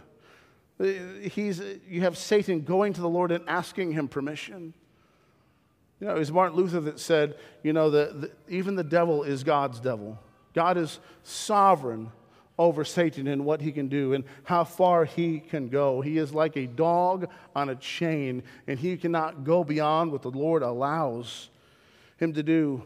Uh, 0.78 0.84
he's, 1.22 1.60
you 1.88 2.02
have 2.02 2.16
Satan 2.16 2.60
going 2.60 2.92
to 2.92 3.00
the 3.00 3.08
Lord 3.08 3.32
and 3.32 3.42
asking 3.48 3.92
him 3.92 4.06
permission. 4.06 4.74
You 6.00 6.06
know, 6.06 6.14
it 6.14 6.18
was 6.20 6.30
Martin 6.30 6.56
Luther 6.56 6.80
that 6.82 7.00
said, 7.00 7.36
you 7.64 7.72
know, 7.72 7.90
the, 7.90 8.30
even 8.48 8.76
the 8.76 8.84
devil 8.84 9.24
is 9.24 9.42
God's 9.42 9.80
devil. 9.80 10.16
God 10.54 10.76
is 10.76 11.00
sovereign 11.24 12.12
over 12.60 12.84
Satan 12.84 13.26
and 13.26 13.44
what 13.44 13.60
he 13.60 13.72
can 13.72 13.88
do 13.88 14.12
and 14.12 14.22
how 14.44 14.62
far 14.62 15.04
he 15.04 15.40
can 15.40 15.68
go. 15.68 16.00
He 16.00 16.18
is 16.18 16.32
like 16.32 16.56
a 16.56 16.66
dog 16.66 17.28
on 17.56 17.70
a 17.70 17.74
chain, 17.74 18.44
and 18.68 18.78
he 18.78 18.96
cannot 18.96 19.42
go 19.42 19.64
beyond 19.64 20.12
what 20.12 20.22
the 20.22 20.30
Lord 20.30 20.62
allows 20.62 21.50
him 22.18 22.32
to 22.34 22.42
do. 22.44 22.84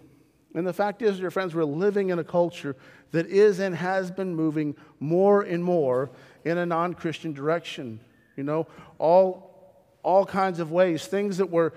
And 0.54 0.66
the 0.66 0.72
fact 0.72 1.02
is, 1.02 1.18
dear 1.18 1.30
friends, 1.30 1.54
we're 1.54 1.64
living 1.64 2.08
in 2.08 2.18
a 2.18 2.24
culture 2.24 2.74
that 3.12 3.27
is 3.27 3.59
and 3.59 3.75
has 3.75 4.11
been 4.11 4.35
moving 4.35 4.77
more 5.01 5.42
and 5.42 5.64
more 5.64 6.11
in 6.44 6.59
a 6.59 6.66
non 6.66 6.94
Christian 6.94 7.33
direction. 7.33 8.01
You 8.37 8.44
know, 8.44 8.66
all, 8.99 9.83
all 10.03 10.25
kinds 10.25 10.61
of 10.61 10.71
ways, 10.71 11.07
things 11.07 11.38
that 11.38 11.51
were, 11.51 11.75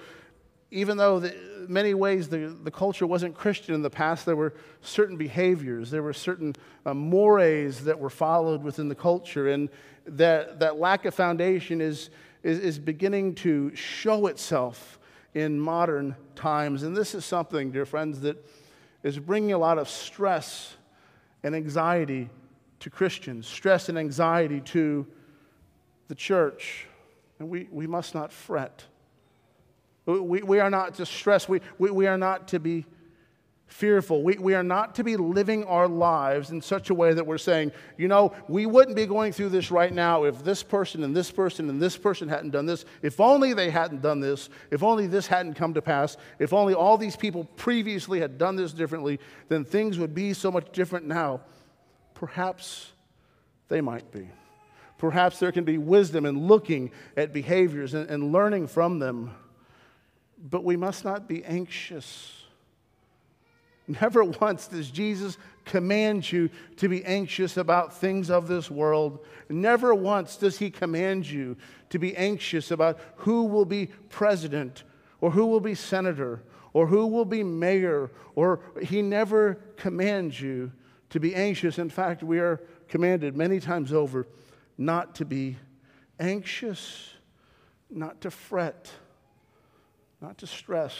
even 0.70 0.98
though 0.98 1.20
the, 1.20 1.36
many 1.68 1.94
ways 1.94 2.28
the, 2.30 2.56
the 2.64 2.72
culture 2.72 3.08
wasn't 3.08 3.36
Christian 3.36 3.74
in 3.74 3.82
the 3.82 3.90
past, 3.90 4.26
there 4.26 4.36
were 4.36 4.54
certain 4.82 5.18
behaviors, 5.18 5.90
there 5.90 6.04
were 6.04 6.14
certain 6.14 6.56
uh, 6.86 6.94
mores 6.94 7.82
that 7.82 8.00
were 8.00 8.10
followed 8.10 8.64
within 8.64 8.90
the 8.90 8.96
culture, 8.96 9.50
and 9.50 9.70
that, 10.06 10.60
that 10.60 10.78
lack 10.78 11.06
of 11.06 11.14
foundation 11.14 11.82
is, 11.82 12.10
is, 12.44 12.60
is 12.60 12.80
beginning 12.80 13.36
to 13.36 13.76
show 13.76 14.28
itself 14.28 15.00
in 15.34 15.60
modern 15.60 16.16
times. 16.36 16.84
And 16.84 16.96
this 16.96 17.16
is 17.16 17.26
something, 17.26 17.72
dear 17.72 17.86
friends, 17.86 18.22
that 18.22 18.38
is 19.04 19.18
bringing 19.18 19.54
a 19.54 19.58
lot 19.58 19.78
of 19.78 19.90
stress 19.90 20.76
and 21.44 21.56
anxiety 21.56 22.30
to 22.80 22.90
Christians, 22.90 23.48
stress 23.48 23.90
and 23.90 23.98
anxiety 23.98 24.62
to 24.62 25.08
the 26.08 26.16
church. 26.16 26.88
And 27.40 27.50
we, 27.50 27.68
we 27.72 27.88
must 27.88 28.14
not 28.14 28.32
fret. 28.32 28.84
We, 30.06 30.42
we 30.42 30.60
are 30.60 30.70
not 30.70 30.96
to 30.96 31.06
stress, 31.06 31.48
we, 31.48 31.62
we, 31.78 31.92
we 31.92 32.08
are 32.08 32.18
not 32.18 32.48
to 32.50 32.60
be 32.60 32.86
fearful. 33.72 34.22
We, 34.22 34.38
we 34.38 34.54
are 34.54 34.64
not 34.64 34.96
to 34.96 35.04
be 35.04 35.16
living 35.16 35.64
our 35.64 35.88
lives 35.88 36.52
in 36.52 36.62
such 36.62 36.90
a 36.90 36.94
way 36.94 37.14
that 37.14 37.26
we're 37.26 37.38
saying, 37.38 37.72
you 37.98 38.08
know, 38.08 38.34
we 38.48 38.66
wouldn't 38.66 38.96
be 38.96 39.06
going 39.06 39.32
through 39.32 39.50
this 39.50 39.72
right 39.72 39.94
now 39.94 40.26
if 40.26 40.44
this 40.44 40.62
person 40.62 41.04
and 41.04 41.16
this 41.16 41.32
person 41.32 41.70
and 41.70 41.82
this 41.82 41.98
person 41.98 42.28
hadn't 42.28 42.52
done 42.52 42.66
this. 42.66 42.86
If 43.02 43.20
only 43.20 43.54
they 43.54 43.70
hadn't 43.70 44.02
done 44.02 44.20
this. 44.20 44.50
If 44.72 44.84
only 44.84 45.08
this 45.08 45.26
hadn't 45.28 45.54
come 45.54 45.74
to 45.74 45.82
pass. 45.82 46.18
If 46.38 46.54
only 46.54 46.74
all 46.74 46.98
these 46.98 47.16
people 47.16 47.46
previously 47.56 48.20
had 48.20 48.38
done 48.38 48.56
this 48.56 48.74
differently, 48.74 49.20
then 49.48 49.64
things 49.64 49.98
would 49.98 50.14
be 50.14 50.34
so 50.34 50.52
much 50.52 50.72
different 50.74 51.08
now. 51.08 51.42
Perhaps 52.14 52.92
they 53.70 53.82
might 53.82 54.12
be. 54.12 54.28
Perhaps 54.98 55.40
there 55.40 55.52
can 55.52 55.64
be 55.64 55.78
wisdom 55.78 56.26
in 56.26 56.48
looking 56.48 56.92
at 57.16 57.34
behaviors 57.34 57.94
and, 57.94 58.10
and 58.10 58.32
learning 58.32 58.68
from 58.68 59.00
them. 59.00 59.32
But 60.38 60.64
we 60.64 60.76
must 60.76 61.06
not 61.06 61.28
be 61.28 61.44
anxious 61.46 62.41
Never 64.00 64.24
once 64.24 64.68
does 64.68 64.90
Jesus 64.90 65.38
command 65.66 66.32
you 66.32 66.50
to 66.78 66.88
be 66.88 67.04
anxious 67.04 67.58
about 67.58 67.94
things 67.94 68.30
of 68.30 68.48
this 68.48 68.72
world. 68.72 69.26
Never 69.50 69.94
once 69.94 70.38
does 70.38 70.58
he 70.58 70.70
command 70.70 71.30
you 71.30 71.58
to 71.90 72.00
be 72.00 72.16
anxious 72.16 72.72
about 72.72 73.00
who 73.18 73.46
will 73.46 73.66
be 73.66 73.88
president 74.10 74.84
or 75.20 75.32
who 75.32 75.46
will 75.46 75.60
be 75.60 75.76
senator 75.76 76.42
or 76.74 76.88
who 76.88 77.08
will 77.08 77.26
be 77.26 77.44
mayor, 77.44 78.10
or 78.36 78.62
he 78.82 79.02
never 79.02 79.56
commands 79.76 80.40
you 80.40 80.72
to 81.10 81.20
be 81.20 81.36
anxious. 81.36 81.78
In 81.78 81.90
fact, 81.90 82.24
we 82.24 82.40
are 82.40 82.62
commanded 82.88 83.36
many 83.36 83.60
times 83.60 83.92
over 83.92 84.26
not 84.78 85.16
to 85.16 85.26
be 85.26 85.58
anxious, 86.18 87.10
not 87.90 88.22
to 88.22 88.32
fret, 88.32 88.90
not 90.22 90.38
to 90.38 90.48
stress. 90.48 90.96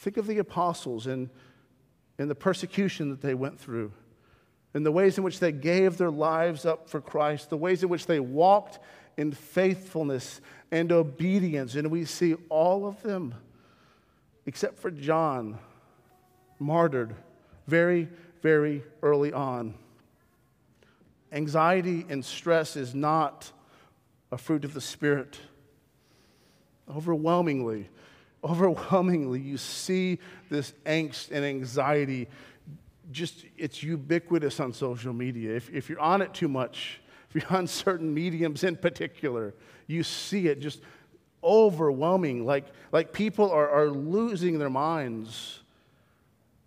Think 0.00 0.16
of 0.16 0.26
the 0.26 0.38
apostles 0.38 1.06
and, 1.06 1.28
and 2.18 2.30
the 2.30 2.34
persecution 2.34 3.10
that 3.10 3.20
they 3.20 3.34
went 3.34 3.60
through, 3.60 3.92
and 4.72 4.84
the 4.84 4.90
ways 4.90 5.18
in 5.18 5.24
which 5.24 5.40
they 5.40 5.52
gave 5.52 5.98
their 5.98 6.10
lives 6.10 6.64
up 6.64 6.88
for 6.88 7.02
Christ, 7.02 7.50
the 7.50 7.58
ways 7.58 7.82
in 7.82 7.90
which 7.90 8.06
they 8.06 8.18
walked 8.18 8.78
in 9.18 9.30
faithfulness 9.30 10.40
and 10.70 10.90
obedience. 10.90 11.74
And 11.74 11.90
we 11.90 12.06
see 12.06 12.34
all 12.48 12.86
of 12.86 13.02
them, 13.02 13.34
except 14.46 14.78
for 14.78 14.90
John, 14.90 15.58
martyred 16.58 17.14
very, 17.66 18.08
very 18.40 18.82
early 19.02 19.34
on. 19.34 19.74
Anxiety 21.30 22.06
and 22.08 22.24
stress 22.24 22.74
is 22.74 22.94
not 22.94 23.52
a 24.32 24.38
fruit 24.38 24.64
of 24.64 24.72
the 24.72 24.80
Spirit. 24.80 25.38
Overwhelmingly, 26.88 27.90
overwhelmingly, 28.42 29.40
you 29.40 29.56
see 29.56 30.18
this 30.48 30.72
angst 30.86 31.30
and 31.30 31.44
anxiety. 31.44 32.28
Just, 33.12 33.44
it's 33.56 33.82
ubiquitous 33.82 34.60
on 34.60 34.72
social 34.72 35.12
media. 35.12 35.54
If, 35.54 35.70
if 35.70 35.88
you're 35.88 36.00
on 36.00 36.22
it 36.22 36.32
too 36.32 36.48
much, 36.48 37.00
if 37.28 37.34
you're 37.34 37.52
on 37.58 37.66
certain 37.66 38.12
mediums 38.12 38.64
in 38.64 38.76
particular, 38.76 39.54
you 39.86 40.02
see 40.02 40.48
it 40.48 40.60
just 40.60 40.80
overwhelming. 41.42 42.44
Like, 42.44 42.66
like 42.92 43.12
people 43.12 43.50
are, 43.50 43.68
are 43.68 43.88
losing 43.88 44.58
their 44.58 44.70
minds. 44.70 45.60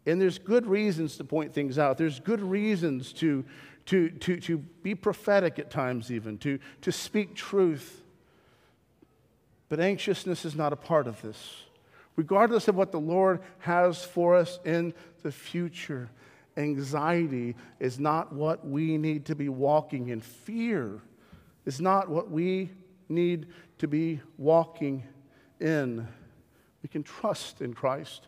And 0.05 0.21
there's 0.21 0.38
good 0.38 0.65
reasons 0.65 1.17
to 1.17 1.24
point 1.24 1.53
things 1.53 1.80
out. 1.80 1.97
There's 1.97 2.19
good 2.19 2.41
reasons 2.41 3.13
to, 3.13 3.45
to, 3.88 4.09
to, 4.09 4.39
to 4.41 4.57
be 4.57 4.95
prophetic 4.95 5.59
at 5.59 5.69
times, 5.69 6.11
even, 6.11 6.38
to, 6.39 6.59
to 6.82 6.91
speak 6.91 7.36
truth. 7.36 8.02
But 9.74 9.80
anxiousness 9.80 10.45
is 10.45 10.55
not 10.55 10.71
a 10.71 10.76
part 10.76 11.07
of 11.07 11.19
this. 11.24 11.63
Regardless 12.15 12.67
of 12.67 12.76
what 12.76 12.91
the 12.91 12.99
Lord 12.99 13.39
has 13.57 14.05
for 14.05 14.36
us 14.36 14.59
in 14.63 14.93
the 15.24 15.32
future, 15.32 16.11
anxiety 16.55 17.55
is 17.80 17.99
not 17.99 18.32
what 18.32 18.67
we 18.67 18.99
need 18.99 19.26
to 19.26 19.36
be 19.36 19.49
walking 19.49 20.09
in. 20.09 20.21
Fear 20.21 21.01
is 21.65 21.82
not 21.82 22.07
what 22.07 22.30
we 22.30 22.69
need 23.09 23.47
to 23.80 23.88
be 23.88 24.21
walking 24.38 25.07
in. 25.59 26.07
We 26.84 26.89
can 26.89 27.01
trust 27.01 27.59
in 27.59 27.74
Christ. 27.74 28.28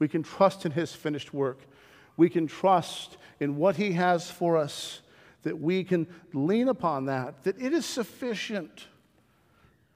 We 0.00 0.08
can 0.08 0.24
trust 0.24 0.66
in 0.66 0.72
His 0.72 0.92
finished 0.92 1.32
work. 1.32 1.60
We 2.16 2.28
can 2.28 2.48
trust 2.48 3.16
in 3.38 3.54
what 3.58 3.76
He 3.76 3.92
has 3.92 4.28
for 4.28 4.56
us, 4.56 5.02
that 5.44 5.60
we 5.60 5.84
can 5.84 6.08
lean 6.32 6.66
upon 6.66 7.04
that, 7.04 7.44
that 7.44 7.62
it 7.62 7.72
is 7.72 7.86
sufficient, 7.86 8.88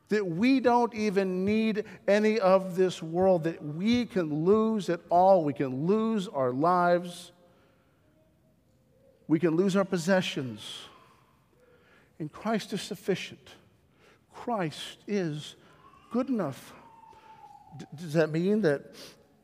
that 0.09 0.27
we 0.27 0.61
don't 0.61 0.95
even 0.95 1.45
need 1.45 1.85
any 2.07 2.39
of 2.39 2.77
this 2.77 3.03
world, 3.03 3.45
that 3.45 3.65
we 3.65 4.05
can 4.07 4.45
lose 4.45 4.89
it 4.89 5.01
all. 5.11 5.45
We 5.45 5.53
can 5.53 5.87
lose 5.87 6.29
our 6.29 6.53
lives, 6.53 7.33
we 9.27 9.39
can 9.39 9.57
lose 9.57 9.77
our 9.77 9.85
possessions. 9.85 10.61
And 12.19 12.31
Christ 12.31 12.73
is 12.73 12.81
sufficient. 12.81 13.49
Christ 14.33 14.99
is 15.09 15.57
good 16.13 16.29
enough. 16.29 16.73
D- 17.77 17.87
does 17.97 18.13
that 18.13 18.31
mean 18.31 18.63
that 18.63 18.95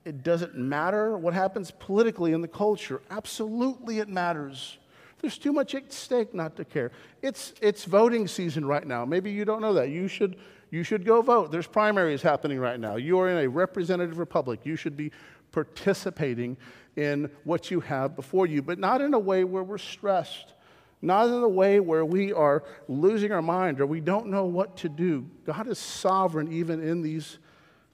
it 0.04 0.22
doesn't 0.22 0.54
matter 0.54 1.16
what 1.18 1.34
happens 1.34 1.70
politically 1.70 2.32
in 2.32 2.42
the 2.42 2.48
culture? 2.48 3.02
Absolutely, 3.10 3.98
it 3.98 4.08
matters. 4.08 4.78
There's 5.20 5.38
too 5.38 5.52
much 5.52 5.74
at 5.74 5.92
stake 5.92 6.34
not 6.34 6.56
to 6.56 6.64
care. 6.64 6.92
It's, 7.22 7.52
it's 7.60 7.84
voting 7.84 8.26
season 8.26 8.64
right 8.64 8.86
now. 8.86 9.04
Maybe 9.04 9.30
you 9.30 9.44
don't 9.44 9.60
know 9.60 9.74
that. 9.74 9.90
You 9.90 10.08
should, 10.08 10.36
you 10.70 10.82
should 10.82 11.04
go 11.04 11.20
vote. 11.22 11.50
There's 11.50 11.66
primaries 11.66 12.22
happening 12.22 12.58
right 12.58 12.80
now. 12.80 12.96
You 12.96 13.18
are 13.20 13.28
in 13.28 13.44
a 13.44 13.48
representative 13.48 14.18
republic. 14.18 14.60
You 14.64 14.76
should 14.76 14.96
be 14.96 15.12
participating 15.52 16.56
in 16.96 17.30
what 17.44 17.70
you 17.70 17.80
have 17.80 18.16
before 18.16 18.46
you, 18.46 18.62
but 18.62 18.78
not 18.78 19.00
in 19.00 19.14
a 19.14 19.18
way 19.18 19.44
where 19.44 19.62
we're 19.62 19.78
stressed, 19.78 20.54
not 21.02 21.26
in 21.26 21.42
a 21.42 21.48
way 21.48 21.80
where 21.80 22.04
we 22.04 22.32
are 22.32 22.64
losing 22.88 23.32
our 23.32 23.42
mind 23.42 23.80
or 23.80 23.86
we 23.86 24.00
don't 24.00 24.26
know 24.26 24.44
what 24.44 24.76
to 24.78 24.88
do. 24.88 25.26
God 25.44 25.68
is 25.68 25.78
sovereign 25.78 26.52
even 26.52 26.82
in 26.82 27.02
these 27.02 27.38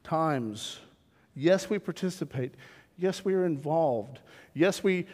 times. 0.04 0.78
Yes, 1.34 1.68
we 1.68 1.78
participate. 1.78 2.54
Yes, 2.98 3.24
we 3.24 3.34
are 3.34 3.44
involved. 3.44 4.20
Yes, 4.54 4.82
we 4.82 5.06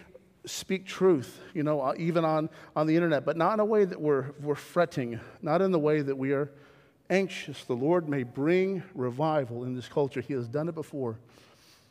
speak 0.44 0.86
truth, 0.86 1.40
you 1.54 1.62
know, 1.62 1.80
uh, 1.80 1.94
even 1.96 2.24
on, 2.24 2.50
on 2.74 2.86
the 2.86 2.96
internet, 2.96 3.24
but 3.24 3.36
not 3.36 3.54
in 3.54 3.60
a 3.60 3.64
way 3.64 3.84
that 3.84 4.00
we're, 4.00 4.32
we're 4.40 4.54
fretting, 4.54 5.20
not 5.40 5.62
in 5.62 5.70
the 5.70 5.78
way 5.78 6.02
that 6.02 6.16
we 6.16 6.32
are 6.32 6.50
anxious. 7.10 7.64
The 7.64 7.74
Lord 7.74 8.08
may 8.08 8.22
bring 8.22 8.82
revival 8.94 9.64
in 9.64 9.74
this 9.74 9.88
culture. 9.88 10.20
He 10.20 10.32
has 10.34 10.48
done 10.48 10.68
it 10.68 10.74
before. 10.74 11.18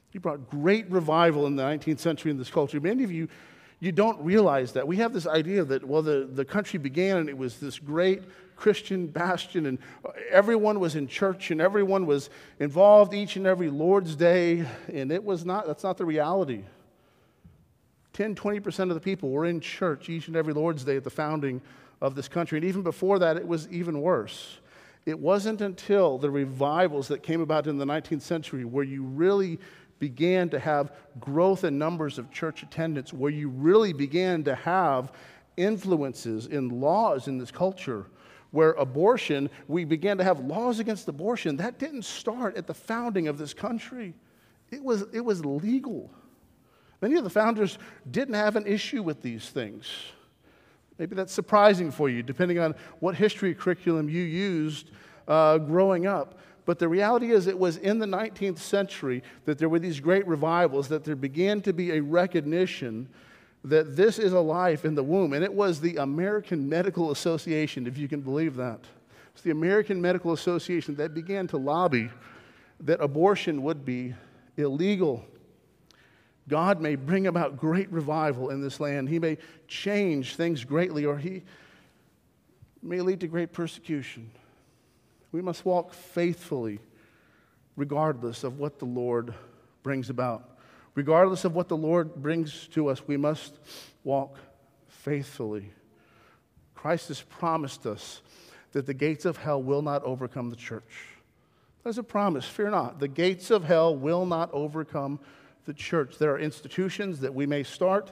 He 0.10 0.20
brought 0.20 0.50
great 0.50 0.90
revival 0.92 1.48
in 1.48 1.56
the 1.56 1.64
19th 1.64 2.00
century 2.00 2.32
in 2.32 2.38
this 2.38 2.50
culture. 2.50 2.82
Many 2.82 3.04
of 3.04 3.12
you, 3.12 3.30
you 3.80 3.94
don't 3.94 4.20
realize 4.22 4.74
that. 4.74 4.86
We 4.86 4.98
have 4.98 5.14
this 5.14 5.26
idea 5.26 5.64
that, 5.64 5.86
well, 5.86 6.02
the, 6.02 6.28
the 6.32 6.44
country 6.44 6.78
began 6.78 7.18
and 7.18 7.30
it 7.30 7.38
was 7.38 7.60
this 7.60 7.80
great 7.80 8.24
Christian 8.58 9.08
bastion, 9.08 9.66
and 9.66 9.80
everyone 10.30 10.80
was 10.80 10.96
in 10.96 11.08
church 11.08 11.50
and 11.50 11.60
everyone 11.60 12.06
was 12.06 12.30
involved 12.60 13.14
each 13.14 13.36
and 13.36 13.48
every 13.48 13.72
Lord's 13.72 14.16
Day, 14.16 14.66
and 14.94 15.12
it 15.12 15.24
was 15.24 15.46
not, 15.46 15.66
that's 15.66 15.84
not 15.84 15.98
the 15.98 16.06
reality. 16.06 16.64
10, 18.14 18.36
20% 18.36 18.80
of 18.90 18.96
the 18.96 19.00
people 19.00 19.30
were 19.30 19.46
in 19.46 19.60
church 19.60 20.10
each 20.10 20.28
and 20.28 20.36
every 20.36 20.54
Lord's 20.54 20.84
Day 20.84 20.98
at 20.98 21.04
the 21.04 21.10
founding 21.10 21.62
of 22.02 22.16
this 22.16 22.28
country. 22.28 22.58
And 22.58 22.66
even 22.66 22.82
before 22.82 23.20
that, 23.20 23.38
it 23.38 23.48
was 23.48 23.68
even 23.70 24.02
worse. 24.02 24.60
It 25.06 25.20
wasn't 25.20 25.62
until 25.62 26.18
the 26.18 26.30
revivals 26.30 27.08
that 27.08 27.24
came 27.24 27.42
about 27.42 27.68
in 27.68 27.78
the 27.78 27.86
19th 27.86 28.22
century 28.22 28.66
where 28.66 28.84
you 28.84 29.04
really 29.04 29.60
began 30.00 30.50
to 30.50 30.60
have 30.60 30.92
growth 31.20 31.64
in 31.64 31.78
numbers 31.78 32.18
of 32.18 32.32
church 32.32 32.64
attendance, 32.64 33.14
where 33.14 33.32
you 33.32 33.50
really 33.50 33.94
began 33.94 34.44
to 34.44 34.56
have 34.56 35.12
influences 35.58 36.48
in 36.48 36.82
laws 36.82 37.28
in 37.28 37.38
this 37.38 37.52
culture, 37.52 38.08
where 38.50 38.72
abortion, 38.74 39.50
we 39.68 39.86
began 39.86 40.18
to 40.18 40.24
have 40.24 40.40
laws 40.40 40.80
against 40.80 41.08
abortion. 41.08 41.56
That 41.56 41.78
didn't 41.78 42.04
start 42.04 42.58
at 42.58 42.68
the 42.68 42.74
founding 42.74 43.28
of 43.28 43.38
this 43.38 43.54
country, 43.54 44.14
it 44.72 44.84
was, 44.84 45.04
it 45.14 45.22
was 45.22 45.46
legal. 45.46 46.12
Many 47.02 47.16
of 47.16 47.24
the 47.24 47.30
founders 47.30 47.78
didn't 48.10 48.36
have 48.36 48.56
an 48.56 48.68
issue 48.68 49.02
with 49.02 49.22
these 49.22 49.50
things. 49.50 49.88
Maybe 50.98 51.16
that's 51.16 51.34
surprising 51.34 51.90
for 51.90 52.10
you, 52.10 52.22
depending 52.22 52.60
on 52.60 52.76
what 53.00 53.16
history 53.16 53.56
curriculum 53.56 54.08
you 54.08 54.22
used 54.22 54.92
uh, 55.28 55.58
growing 55.58 56.06
up. 56.06 56.38
But 56.66 56.78
the 56.78 56.88
reality 56.88 57.32
is, 57.32 57.48
it 57.48 57.58
was 57.58 57.78
in 57.78 57.98
the 57.98 58.06
19th 58.06 58.60
century 58.60 59.24
that 59.46 59.58
there 59.58 59.68
were 59.68 59.80
these 59.80 60.00
great 60.00 60.28
revivals, 60.28 60.88
that 60.90 61.04
there 61.04 61.16
began 61.16 61.62
to 61.62 61.74
be 61.74 61.92
a 61.92 62.02
recognition 62.02 63.10
that 63.64 63.96
this 63.96 64.20
is 64.20 64.34
a 64.34 64.40
life 64.40 64.86
in 64.86 64.96
the 64.96 65.04
womb. 65.04 65.34
And 65.34 65.44
it 65.44 65.54
was 65.54 65.82
the 65.82 65.98
American 65.98 66.70
Medical 66.70 67.12
Association, 67.12 67.88
if 67.88 67.98
you 67.98 68.08
can 68.08 68.22
believe 68.22 68.56
that. 68.58 68.80
It's 69.34 69.42
the 69.42 69.52
American 69.52 70.02
Medical 70.02 70.34
Association 70.34 70.96
that 70.96 71.14
began 71.14 71.48
to 71.48 71.58
lobby 71.58 72.10
that 72.82 73.02
abortion 73.02 73.64
would 73.64 73.86
be 73.86 74.14
illegal. 74.58 75.26
God 76.48 76.82
may 76.82 76.96
bring 76.96 77.28
about 77.28 77.58
great 77.58 77.92
revival 77.92 78.50
in 78.50 78.62
this 78.62 78.80
land. 78.80 79.10
He 79.10 79.20
may 79.20 79.38
change 79.68 80.36
things 80.36 80.64
greatly, 80.64 81.06
or 81.06 81.18
He 81.18 81.44
may 82.82 83.02
lead 83.02 83.20
to 83.22 83.28
great 83.28 83.54
persecution. 83.54 84.32
We 85.32 85.42
must 85.42 85.66
walk 85.66 85.94
faithfully 85.94 86.80
regardless 87.76 88.44
of 88.44 88.60
what 88.60 88.80
the 88.80 88.86
Lord 88.86 89.34
brings 89.84 90.10
about. 90.10 90.58
Regardless 90.94 91.46
of 91.46 91.56
what 91.56 91.70
the 91.70 91.78
Lord 91.78 92.16
brings 92.16 92.68
to 92.70 92.90
us, 92.90 93.08
we 93.08 93.18
must 93.18 93.58
walk 94.04 94.38
faithfully. 94.88 95.72
Christ 96.76 97.08
has 97.08 97.22
promised 97.22 97.86
us 97.86 98.22
that 98.74 98.86
the 98.86 98.94
gates 98.94 99.26
of 99.26 99.38
hell 99.38 99.62
will 99.62 99.82
not 99.82 100.04
overcome 100.04 100.50
the 100.50 100.56
church. 100.56 101.06
That 101.84 101.92
is 101.92 101.98
a 101.98 102.04
promise, 102.04 102.46
fear 102.46 102.70
not. 102.70 103.00
The 103.00 103.08
gates 103.08 103.52
of 103.52 103.64
hell 103.64 103.96
will 103.96 104.26
not 104.26 104.52
overcome 104.54 105.20
the 105.66 105.74
church. 105.74 106.18
There 106.18 106.34
are 106.34 106.40
institutions 106.40 107.20
that 107.20 107.34
we 107.34 107.46
may 107.46 107.64
start, 107.64 108.12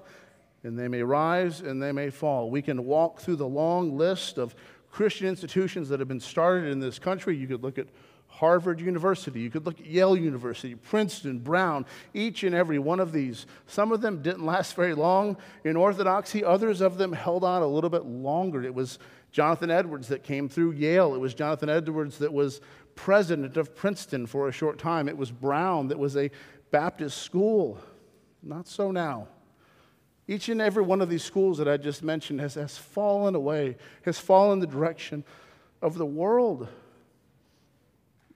and 0.63 0.77
they 0.77 0.87
may 0.87 1.03
rise 1.03 1.61
and 1.61 1.81
they 1.81 1.91
may 1.91 2.09
fall. 2.09 2.49
We 2.49 2.61
can 2.61 2.85
walk 2.85 3.19
through 3.21 3.37
the 3.37 3.47
long 3.47 3.97
list 3.97 4.37
of 4.37 4.55
Christian 4.91 5.27
institutions 5.27 5.89
that 5.89 5.99
have 5.99 6.07
been 6.07 6.19
started 6.19 6.69
in 6.69 6.79
this 6.79 6.99
country. 6.99 7.35
You 7.35 7.47
could 7.47 7.63
look 7.63 7.77
at 7.77 7.87
Harvard 8.27 8.79
University, 8.79 9.41
you 9.41 9.49
could 9.49 9.65
look 9.65 9.79
at 9.79 9.85
Yale 9.85 10.15
University, 10.15 10.75
Princeton, 10.75 11.39
Brown, 11.39 11.85
each 12.13 12.43
and 12.43 12.55
every 12.55 12.79
one 12.79 12.99
of 12.99 13.11
these. 13.11 13.47
Some 13.67 13.91
of 13.91 14.01
them 14.01 14.21
didn't 14.21 14.45
last 14.45 14.75
very 14.75 14.93
long 14.93 15.35
in 15.65 15.75
orthodoxy, 15.75 16.43
others 16.43 16.79
of 16.79 16.97
them 16.97 17.11
held 17.11 17.43
on 17.43 17.61
a 17.61 17.67
little 17.67 17.89
bit 17.89 18.05
longer. 18.05 18.63
It 18.63 18.73
was 18.73 18.99
Jonathan 19.31 19.71
Edwards 19.71 20.07
that 20.09 20.23
came 20.23 20.47
through 20.47 20.71
Yale, 20.71 21.15
it 21.15 21.19
was 21.19 21.33
Jonathan 21.33 21.69
Edwards 21.69 22.19
that 22.19 22.31
was 22.31 22.61
president 22.95 23.57
of 23.57 23.75
Princeton 23.75 24.25
for 24.25 24.47
a 24.47 24.51
short 24.51 24.77
time, 24.77 25.09
it 25.09 25.17
was 25.17 25.31
Brown 25.31 25.87
that 25.87 25.99
was 25.99 26.15
a 26.15 26.29
Baptist 26.71 27.17
school. 27.21 27.79
Not 28.41 28.67
so 28.67 28.91
now. 28.91 29.27
Each 30.27 30.47
and 30.49 30.61
every 30.61 30.83
one 30.83 31.01
of 31.01 31.09
these 31.09 31.23
schools 31.23 31.57
that 31.57 31.67
I 31.67 31.77
just 31.77 32.03
mentioned 32.03 32.39
has, 32.39 32.53
has 32.53 32.77
fallen 32.77 33.33
away, 33.35 33.77
has 34.03 34.19
fallen 34.19 34.59
the 34.59 34.67
direction 34.67 35.23
of 35.81 35.97
the 35.97 36.05
world. 36.05 36.67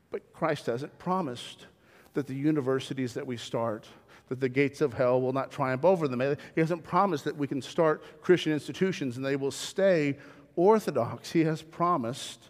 But 0.09 0.33
Christ 0.33 0.65
hasn't 0.65 0.97
promised 0.97 1.67
that 2.13 2.27
the 2.27 2.35
universities 2.35 3.13
that 3.13 3.25
we 3.25 3.37
start, 3.37 3.87
that 4.29 4.39
the 4.39 4.49
gates 4.49 4.81
of 4.81 4.93
hell 4.93 5.21
will 5.21 5.33
not 5.33 5.51
triumph 5.51 5.85
over 5.85 6.07
them. 6.07 6.19
He 6.55 6.61
hasn't 6.61 6.83
promised 6.83 7.25
that 7.25 7.37
we 7.37 7.47
can 7.47 7.61
start 7.61 8.03
Christian 8.21 8.53
institutions 8.53 9.17
and 9.17 9.25
they 9.25 9.35
will 9.35 9.51
stay 9.51 10.17
orthodox. 10.55 11.31
He 11.31 11.43
has 11.43 11.61
promised 11.61 12.49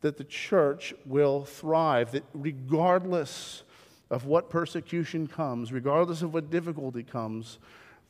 that 0.00 0.16
the 0.16 0.24
church 0.24 0.94
will 1.04 1.44
thrive, 1.44 2.12
that 2.12 2.24
regardless 2.32 3.64
of 4.10 4.26
what 4.26 4.50
persecution 4.50 5.26
comes, 5.26 5.72
regardless 5.72 6.22
of 6.22 6.34
what 6.34 6.50
difficulty 6.50 7.02
comes, 7.02 7.58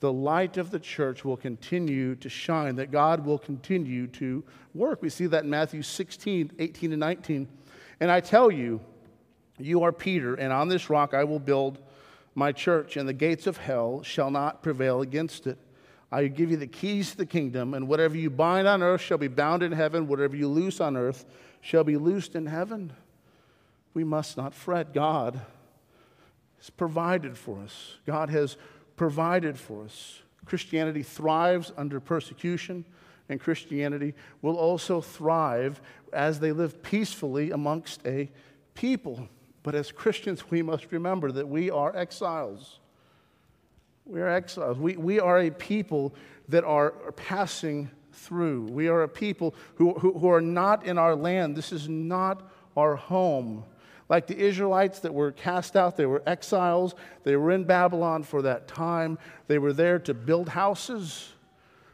the 0.01 0.13
light 0.13 0.57
of 0.57 0.71
the 0.71 0.79
church 0.79 1.25
will 1.25 1.37
continue 1.37 2.15
to 2.17 2.29
shine, 2.31 2.77
that 2.77 2.91
God 2.91 3.25
will 3.25 3.39
continue 3.39 4.07
to 4.09 4.43
work. 4.75 5.03
We 5.03 5.11
see 5.11 5.27
that 5.27 5.45
in 5.45 5.51
Matthew 5.51 5.83
16, 5.83 6.53
18, 6.59 6.93
and 6.93 7.01
19. 7.01 7.49
And 8.01 8.11
I 8.11 8.21
tell 8.21 8.51
you, 8.51 8.81
you 9.59 9.83
are 9.83 9.93
Peter, 9.93 10.35
and 10.35 10.55
on 10.55 10.69
this 10.69 10.89
rock 10.89 11.13
I 11.13 11.25
will 11.25 11.39
build 11.39 11.79
my 12.35 12.51
church, 12.51 12.97
and 12.97 13.07
the 13.07 13.13
gates 13.13 13.47
of 13.47 13.59
hell 13.59 14.03
shall 14.03 14.31
not 14.31 14.63
prevail 14.63 15.03
against 15.03 15.47
it. 15.47 15.59
I 16.11 16.27
give 16.29 16.51
you 16.51 16.57
the 16.57 16.67
keys 16.67 17.11
to 17.11 17.19
the 17.19 17.27
kingdom, 17.27 17.75
and 17.75 17.87
whatever 17.87 18.17
you 18.17 18.31
bind 18.31 18.67
on 18.67 18.83
earth 18.83 19.03
shall 19.03 19.19
be 19.19 19.29
bound 19.29 19.63
in 19.63 19.73
heaven, 19.73 20.09
whatever 20.09 20.35
you 20.35 20.49
loose 20.49 20.81
on 20.81 20.97
earth 20.97 21.27
shall 21.61 21.85
be 21.85 21.99
loosed 21.99 22.35
in 22.35 22.47
heaven. 22.47 22.95
We 23.93 24.03
must 24.03 24.39
not 24.39 24.55
fret. 24.55 24.95
God 24.95 25.41
has 26.61 26.71
provided 26.71 27.37
for 27.37 27.59
us. 27.61 27.97
God 28.07 28.31
has 28.31 28.57
provided 28.97 29.59
for 29.59 29.85
us. 29.85 30.21
Christianity 30.45 31.03
thrives 31.03 31.73
under 31.77 32.01
persecution, 32.01 32.85
and 33.29 33.41
Christianity 33.41 34.15
will 34.43 34.57
also 34.57 35.01
thrive 35.01 35.81
as 36.13 36.41
they 36.41 36.53
live 36.53 36.83
peacefully 36.83 37.51
amongst 37.51 38.07
a 38.07 38.31
people. 38.75 39.29
But 39.63 39.75
as 39.75 39.93
Christians, 39.93 40.51
we 40.51 40.63
must 40.63 40.91
remember 40.91 41.33
that 41.33 41.49
we 41.49 41.71
are 41.71 41.95
exiles. 41.97 42.81
We 44.05 44.21
are 44.21 44.29
exiles. 44.29 44.79
We, 44.79 44.97
we 44.97 45.21
are 45.21 45.39
a 45.39 45.51
people 45.51 46.15
that 46.49 46.65
are, 46.65 46.95
are 47.05 47.13
passing 47.13 47.91
through. 48.13 48.65
We 48.65 48.89
are 48.89 49.03
a 49.03 49.09
people 49.09 49.55
who, 49.77 49.95
who, 49.95 50.19
who 50.19 50.29
are 50.31 50.41
not 50.41 50.85
in 50.85 50.99
our 50.99 51.15
land. 51.15 51.57
This 51.57 51.73
is 51.73 51.89
not 51.89 52.51
our 52.77 52.97
home. 52.97 53.65
Like 54.11 54.27
the 54.27 54.37
Israelites 54.37 54.99
that 55.01 55.15
were 55.15 55.31
cast 55.31 55.77
out, 55.77 55.97
they 55.97 56.05
were 56.05 56.23
exiles. 56.27 56.97
They 57.23 57.37
were 57.37 57.53
in 57.53 57.63
Babylon 57.63 58.25
for 58.25 58.43
that 58.43 58.67
time. 58.67 59.19
They 59.47 59.59
were 59.59 59.73
there 59.73 60.01
to 60.01 60.13
build 60.13 60.51
houses, 60.51 61.31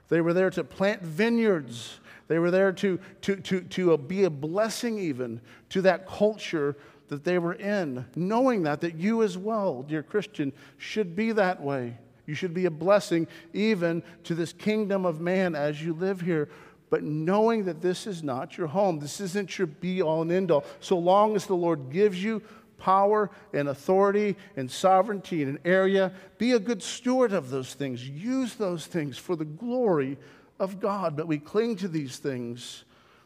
they 0.09 0.21
were 0.21 0.33
there 0.33 0.51
to 0.51 0.65
plant 0.65 1.03
vineyards. 1.03 2.01
They 2.29 2.41
were 2.41 2.51
there 2.51 2.73
to, 2.73 2.99
to, 3.21 3.37
to, 3.37 3.61
to 3.61 3.97
be 3.99 4.25
a 4.25 4.31
blessing, 4.31 4.99
even 4.99 5.41
to 5.69 5.83
that 5.83 6.09
culture 6.09 6.77
that 7.07 7.23
they 7.23 7.39
were 7.39 7.53
in, 7.53 8.05
knowing 8.17 8.65
that, 8.65 8.81
that 8.81 8.97
you 8.97 9.23
as 9.23 9.39
well, 9.39 9.85
dear 9.85 10.03
Christian, 10.03 10.53
should 10.77 11.15
be 11.15 11.31
that 11.31 11.63
way. 11.63 11.97
You 12.27 12.35
should 12.35 12.53
be 12.53 12.67
a 12.67 12.71
blessing 12.71 13.29
even 13.53 14.03
to 14.25 14.35
this 14.35 14.53
kingdom 14.53 15.07
of 15.07 15.21
man 15.21 15.55
as 15.55 15.81
you 15.81 15.95
live 15.95 16.21
here. 16.21 16.49
But 16.89 17.03
knowing 17.03 17.65
that 17.65 17.81
this 17.81 18.07
is 18.07 18.23
not 18.23 18.57
your 18.57 18.69
home, 18.69 19.01
this 19.01 19.21
isn't 19.21 19.59
your 19.59 19.67
be 19.67 20.03
all 20.03 20.23
and 20.23 20.31
end 20.31 20.51
all. 20.51 20.65
So 20.81 20.99
long 20.99 21.35
as 21.35 21.47
the 21.47 21.57
Lord 21.57 21.91
gives 21.91 22.23
you 22.23 22.43
power 22.79 23.31
and 23.53 23.69
authority 23.69 24.37
and 24.57 24.71
sovereignty 24.71 25.43
in 25.43 25.49
an 25.49 25.59
area, 25.65 26.13
be 26.39 26.53
a 26.53 26.59
good 26.59 26.83
steward 26.83 27.33
of 27.33 27.51
those 27.51 27.75
things. 27.75 28.09
Use 28.09 28.55
those 28.55 28.87
things 28.87 29.19
for 29.19 29.35
the 29.35 29.45
glory 29.45 30.17
of 30.59 30.81
God. 30.81 31.17
But 31.17 31.27
we 31.27 31.39
cling 31.39 31.77
to 31.77 31.89
these 31.89 32.19
things 32.19 32.85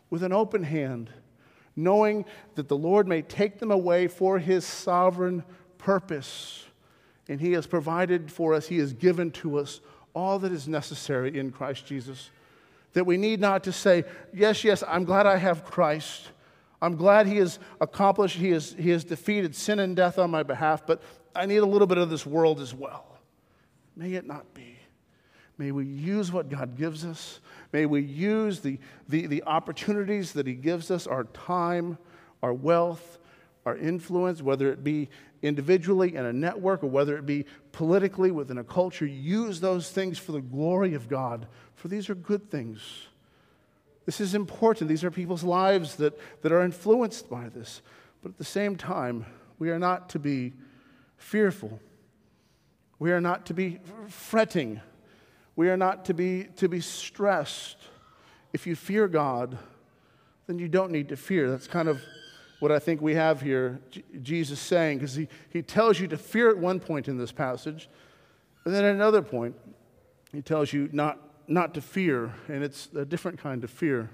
with 0.09 0.23
an 0.23 0.33
open 0.33 0.65
hand, 0.65 1.11
knowing 1.77 2.25
that 2.55 2.69
the 2.69 2.77
Lord 2.77 3.07
may 3.07 3.23
take 3.23 3.59
them 3.59 3.71
away 3.71 4.09
for 4.09 4.39
his 4.39 4.65
sovereign 4.65 5.45
purpose. 5.79 6.65
And 7.29 7.41
he 7.41 7.53
has 7.53 7.67
provided 7.67 8.33
for 8.33 8.55
us, 8.55 8.69
he 8.69 8.79
has 8.79 8.93
given 8.93 9.31
to 9.33 9.59
us 9.59 9.81
all 10.15 10.39
that 10.41 10.51
is 10.51 10.67
necessary 10.67 11.39
in 11.39 11.53
Christ 11.53 11.87
Jesus. 11.87 12.31
That 12.93 13.05
we 13.05 13.17
need 13.17 13.41
not 13.41 13.65
to 13.65 13.73
say, 13.73 14.05
Yes, 14.33 14.65
yes, 14.65 14.83
I'm 14.87 15.05
glad 15.05 15.27
I 15.27 15.37
have 15.37 15.65
Christ. 15.65 16.29
I'm 16.83 16.97
glad 16.97 17.27
he 17.27 17.37
has 17.37 17.59
accomplished, 17.81 18.37
he 18.37 18.51
has, 18.51 18.75
he 18.79 18.91
has 18.91 19.05
defeated 19.05 19.55
sin 19.55 19.81
and 19.81 19.95
death 19.95 20.19
on 20.19 20.31
my 20.31 20.43
behalf, 20.43 20.87
but 20.87 21.03
I 21.35 21.47
need 21.47 21.59
a 21.59 21.67
little 21.67 21.87
bit 21.87 21.99
of 21.99 22.09
this 22.09 22.25
world 22.25 22.61
as 22.61 22.75
well. 22.75 23.19
May 23.97 24.15
it 24.15 24.27
not 24.27 24.55
be. 24.55 24.79
May 25.59 25.73
we 25.73 25.85
use 25.85 26.33
what 26.33 26.49
God 26.49 26.77
gives 26.77 27.05
us. 27.05 27.41
May 27.73 27.85
we 27.85 28.01
use 28.01 28.61
the, 28.61 28.79
the, 29.11 29.27
the 29.27 29.43
opportunities 29.43 30.33
that 30.33 30.47
He 30.47 30.55
gives 30.55 30.91
us 30.91 31.07
our 31.07 31.25
time, 31.25 31.99
our 32.43 32.55
wealth, 32.55 33.19
our 33.67 33.77
influence, 33.77 34.41
whether 34.41 34.73
it 34.73 34.83
be 34.83 35.11
individually 35.43 36.15
in 36.15 36.25
a 36.25 36.33
network 36.33 36.83
or 36.83 36.89
whether 36.89 37.17
it 37.17 37.27
be 37.27 37.47
politically 37.73 38.31
within 38.31 38.59
a 38.59 38.65
culture. 38.65 39.07
Use 39.07 39.61
those 39.61 39.91
things 39.91 40.19
for 40.19 40.33
the 40.33 40.41
glory 40.41 40.95
of 40.95 41.09
God, 41.09 41.47
for 41.75 41.89
these 41.89 42.11
are 42.11 42.15
good 42.15 42.51
things. 42.51 42.81
This 44.07 44.21
is 44.21 44.35
important. 44.35 44.89
These 44.89 45.05
are 45.05 45.11
people's 45.11 45.45
lives 45.45 45.97
that, 45.97 46.19
that 46.43 46.53
are 46.53 46.63
influenced 46.63 47.31
by 47.31 47.49
this. 47.49 47.83
But 48.23 48.31
at 48.31 48.39
the 48.39 48.45
same 48.45 48.77
time, 48.77 49.25
we 49.59 49.71
are 49.71 49.79
not 49.79 50.09
to 50.11 50.19
be 50.19 50.55
fearful. 51.17 51.81
We 52.99 53.13
are 53.13 53.21
not 53.21 53.47
to 53.47 53.55
be 53.55 53.79
fretting. 54.09 54.81
We 55.57 55.69
are 55.71 55.77
not 55.77 56.07
to 56.07 56.15
be, 56.15 56.45
to 56.57 56.69
be 56.69 56.81
stressed. 56.81 57.77
If 58.53 58.67
you 58.67 58.75
fear 58.75 59.07
God, 59.07 59.59
then 60.47 60.59
you 60.59 60.69
don't 60.69 60.91
need 60.91 61.09
to 61.11 61.17
fear. 61.17 61.51
That's 61.51 61.69
kind 61.69 61.89
of 61.89 62.03
what 62.61 62.71
I 62.71 62.79
think 62.79 63.01
we 63.01 63.15
have 63.15 63.41
here, 63.41 63.81
J- 63.91 64.05
Jesus 64.23 64.61
saying, 64.61 64.99
because 64.99 65.15
he, 65.15 65.29
he 65.49 65.63
tells 65.63 65.99
you 65.99 66.07
to 66.09 66.17
fear 66.17 66.51
at 66.51 66.59
one 66.59 66.79
point 66.79 67.09
in 67.09 67.19
this 67.19 67.33
passage, 67.33 67.89
and 68.65 68.75
then 68.75 68.85
at 68.85 68.95
another 68.95 69.23
point, 69.23 69.57
he 70.33 70.43
tells 70.43 70.73
you 70.73 70.89
not 70.93 71.19
not 71.49 71.75
to 71.75 71.81
fear, 71.81 72.33
and 72.47 72.63
it's 72.63 72.89
a 72.95 73.05
different 73.05 73.39
kind 73.39 73.65
of 73.65 73.71
fear. 73.71 74.09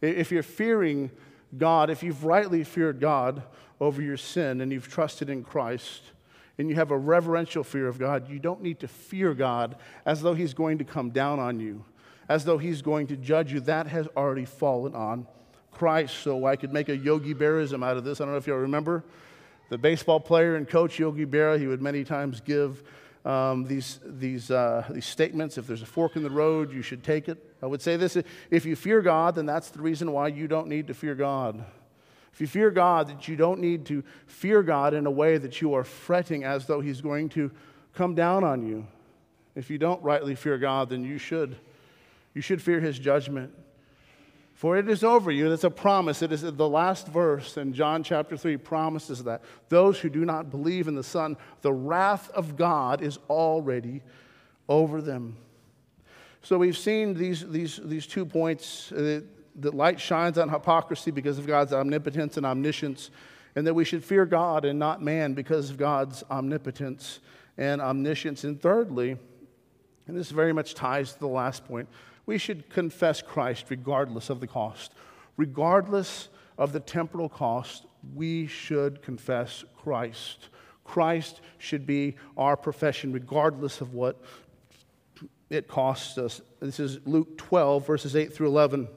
If 0.00 0.30
you're 0.30 0.44
fearing 0.44 1.10
God, 1.58 1.90
if 1.90 2.02
you've 2.02 2.24
rightly 2.24 2.62
feared 2.62 3.00
God 3.00 3.42
over 3.80 4.00
your 4.00 4.16
sin 4.16 4.60
and 4.60 4.70
you've 4.70 4.88
trusted 4.88 5.28
in 5.28 5.42
Christ, 5.42 6.12
and 6.58 6.70
you 6.70 6.76
have 6.76 6.92
a 6.92 6.96
reverential 6.96 7.64
fear 7.64 7.88
of 7.88 7.98
God, 7.98 8.30
you 8.30 8.38
don't 8.38 8.62
need 8.62 8.78
to 8.80 8.88
fear 8.88 9.34
God 9.34 9.76
as 10.06 10.22
though 10.22 10.34
He's 10.34 10.54
going 10.54 10.78
to 10.78 10.84
come 10.84 11.10
down 11.10 11.40
on 11.40 11.58
you, 11.58 11.84
as 12.28 12.44
though 12.44 12.58
He's 12.58 12.82
going 12.82 13.08
to 13.08 13.16
judge 13.16 13.52
you. 13.52 13.60
That 13.60 13.88
has 13.88 14.06
already 14.16 14.44
fallen 14.44 14.94
on 14.94 15.26
Christ. 15.76 16.18
So 16.18 16.46
I 16.46 16.56
could 16.56 16.72
make 16.72 16.88
a 16.88 16.96
Yogi 16.96 17.34
Berraism 17.34 17.84
out 17.84 17.96
of 17.96 18.04
this. 18.04 18.20
I 18.20 18.24
don't 18.24 18.32
know 18.32 18.38
if 18.38 18.46
y'all 18.46 18.56
remember 18.56 19.04
the 19.68 19.78
baseball 19.78 20.20
player 20.20 20.56
and 20.56 20.68
coach 20.68 20.98
Yogi 20.98 21.26
Berra. 21.26 21.58
He 21.58 21.66
would 21.66 21.82
many 21.82 22.04
times 22.04 22.40
give 22.40 22.82
um, 23.24 23.64
these, 23.64 24.00
these, 24.04 24.50
uh, 24.50 24.84
these 24.90 25.06
statements. 25.06 25.58
If 25.58 25.66
there's 25.66 25.82
a 25.82 25.86
fork 25.86 26.16
in 26.16 26.22
the 26.22 26.30
road, 26.30 26.72
you 26.72 26.82
should 26.82 27.02
take 27.02 27.28
it. 27.28 27.54
I 27.62 27.66
would 27.66 27.82
say 27.82 27.96
this 27.96 28.16
if 28.50 28.64
you 28.64 28.76
fear 28.76 29.02
God, 29.02 29.34
then 29.34 29.46
that's 29.46 29.70
the 29.70 29.82
reason 29.82 30.12
why 30.12 30.28
you 30.28 30.48
don't 30.48 30.68
need 30.68 30.86
to 30.86 30.94
fear 30.94 31.14
God. 31.14 31.64
If 32.32 32.40
you 32.40 32.46
fear 32.46 32.70
God, 32.70 33.08
that 33.08 33.28
you 33.28 33.36
don't 33.36 33.60
need 33.60 33.86
to 33.86 34.04
fear 34.26 34.62
God 34.62 34.94
in 34.94 35.06
a 35.06 35.10
way 35.10 35.38
that 35.38 35.60
you 35.62 35.74
are 35.74 35.84
fretting 35.84 36.44
as 36.44 36.66
though 36.66 36.80
He's 36.80 37.00
going 37.00 37.30
to 37.30 37.50
come 37.94 38.14
down 38.14 38.44
on 38.44 38.66
you. 38.66 38.86
If 39.54 39.70
you 39.70 39.78
don't 39.78 40.02
rightly 40.02 40.34
fear 40.34 40.58
God, 40.58 40.90
then 40.90 41.02
you 41.02 41.16
should. 41.16 41.56
You 42.34 42.42
should 42.42 42.60
fear 42.60 42.78
His 42.78 42.98
judgment. 42.98 43.52
For 44.56 44.78
it 44.78 44.88
is 44.88 45.04
over 45.04 45.30
you. 45.30 45.50
That's 45.50 45.64
a 45.64 45.70
promise. 45.70 46.22
It 46.22 46.32
is 46.32 46.40
the 46.40 46.68
last 46.68 47.08
verse 47.08 47.58
in 47.58 47.74
John 47.74 48.02
chapter 48.02 48.38
3 48.38 48.56
promises 48.56 49.22
that. 49.24 49.42
Those 49.68 50.00
who 50.00 50.08
do 50.08 50.24
not 50.24 50.50
believe 50.50 50.88
in 50.88 50.94
the 50.94 51.02
Son, 51.02 51.36
the 51.60 51.74
wrath 51.74 52.30
of 52.30 52.56
God 52.56 53.02
is 53.02 53.18
already 53.28 54.00
over 54.66 55.02
them. 55.02 55.36
So 56.40 56.56
we've 56.56 56.76
seen 56.76 57.12
these, 57.12 57.46
these, 57.46 57.78
these 57.84 58.06
two 58.06 58.24
points 58.24 58.90
uh, 58.92 59.20
that 59.56 59.74
light 59.74 60.00
shines 60.00 60.38
on 60.38 60.48
hypocrisy 60.48 61.10
because 61.10 61.38
of 61.38 61.46
God's 61.46 61.74
omnipotence 61.74 62.38
and 62.38 62.46
omniscience, 62.46 63.10
and 63.56 63.66
that 63.66 63.74
we 63.74 63.84
should 63.84 64.02
fear 64.02 64.24
God 64.24 64.64
and 64.64 64.78
not 64.78 65.02
man 65.02 65.34
because 65.34 65.68
of 65.68 65.76
God's 65.76 66.24
omnipotence 66.30 67.20
and 67.58 67.82
omniscience. 67.82 68.42
And 68.44 68.58
thirdly, 68.58 69.18
and 70.06 70.16
this 70.16 70.30
very 70.30 70.54
much 70.54 70.72
ties 70.72 71.12
to 71.12 71.18
the 71.18 71.28
last 71.28 71.66
point, 71.66 71.90
we 72.26 72.38
should 72.38 72.68
confess 72.68 73.22
Christ 73.22 73.66
regardless 73.70 74.28
of 74.30 74.40
the 74.40 74.46
cost. 74.46 74.92
Regardless 75.36 76.28
of 76.58 76.72
the 76.72 76.80
temporal 76.80 77.28
cost, 77.28 77.86
we 78.14 78.46
should 78.46 79.02
confess 79.02 79.64
Christ. 79.76 80.48
Christ 80.84 81.40
should 81.58 81.86
be 81.86 82.16
our 82.36 82.56
profession, 82.56 83.12
regardless 83.12 83.80
of 83.80 83.94
what 83.94 84.20
it 85.50 85.68
costs 85.68 86.18
us. 86.18 86.40
This 86.60 86.80
is 86.80 86.98
Luke 87.06 87.38
12, 87.38 87.86
verses 87.86 88.16
8 88.16 88.32
through 88.32 88.48
11. 88.48 88.88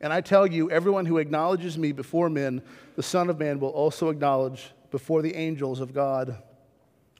And 0.00 0.12
I 0.12 0.20
tell 0.20 0.46
you, 0.46 0.70
everyone 0.70 1.06
who 1.06 1.18
acknowledges 1.18 1.78
me 1.78 1.92
before 1.92 2.28
men, 2.28 2.62
the 2.96 3.02
Son 3.02 3.30
of 3.30 3.38
Man 3.38 3.60
will 3.60 3.70
also 3.70 4.10
acknowledge 4.10 4.72
before 4.90 5.22
the 5.22 5.34
angels 5.34 5.80
of 5.80 5.94
God. 5.94 6.42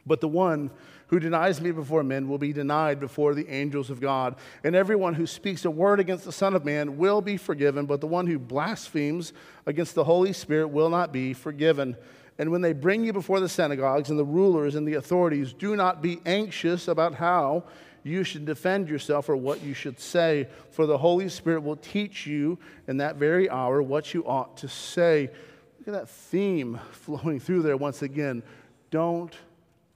But 0.07 0.21
the 0.21 0.29
one 0.29 0.71
who 1.15 1.21
denies 1.21 1.61
me 1.61 1.71
before 1.71 2.03
men 2.03 2.29
will 2.29 2.39
be 2.39 2.53
denied 2.53 2.99
before 2.99 3.35
the 3.35 3.49
angels 3.49 3.89
of 3.89 4.01
God. 4.01 4.35
And 4.65 4.75
everyone 4.75 5.15
who 5.15 5.29
speaks 5.29 5.65
a 5.65 5.71
word 5.71 6.01
against 6.01 6.25
the 6.25 6.33
Son 6.33 6.55
of 6.55 6.65
Man 6.65 6.99
will 6.99 7.21
be 7.21 7.37
forgiven, 7.37 7.87
but 7.87 8.01
the 8.01 8.09
one 8.09 8.27
who 8.27 8.37
blasphemes 8.37 9.33
against 9.65 9.95
the 9.95 10.03
Holy 10.03 10.33
Spirit 10.33 10.71
will 10.71 10.89
not 10.91 11.13
be 11.13 11.33
forgiven. 11.33 11.97
And 12.37 12.51
when 12.51 12.63
they 12.63 12.73
bring 12.73 13.05
you 13.05 13.13
before 13.13 13.39
the 13.39 13.49
synagogues 13.49 14.11
and 14.11 14.19
the 14.19 14.25
rulers 14.25 14.75
and 14.75 14.89
the 14.89 14.95
authorities, 14.95 15.53
do 15.53 15.77
not 15.77 16.03
be 16.03 16.19
anxious 16.27 16.89
about 16.89 17.15
how 17.15 17.63
you 18.03 18.25
should 18.25 18.45
defend 18.45 18.89
yourself 18.89 19.29
or 19.29 19.37
what 19.37 19.63
you 19.63 19.73
should 19.73 20.01
say, 20.01 20.49
for 20.73 20.85
the 20.85 20.99
Holy 20.99 21.29
Spirit 21.29 21.63
will 21.63 21.77
teach 21.77 22.27
you 22.27 22.59
in 22.89 22.97
that 22.97 23.15
very 23.15 23.49
hour 23.49 23.81
what 23.81 24.15
you 24.15 24.27
ought 24.27 24.57
to 24.57 24.69
say. 24.69 25.31
Look 25.79 25.87
at 25.87 25.95
that 25.95 26.09
theme 26.11 26.81
flowing 26.91 27.39
through 27.39 27.63
there 27.63 27.77
once 27.77 28.03
again. 28.03 28.43
Don't 28.91 29.33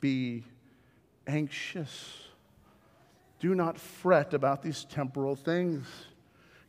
be 0.00 0.44
anxious. 1.28 2.22
Do 3.38 3.54
not 3.54 3.78
fret 3.78 4.34
about 4.34 4.62
these 4.62 4.84
temporal 4.84 5.36
things. 5.36 5.86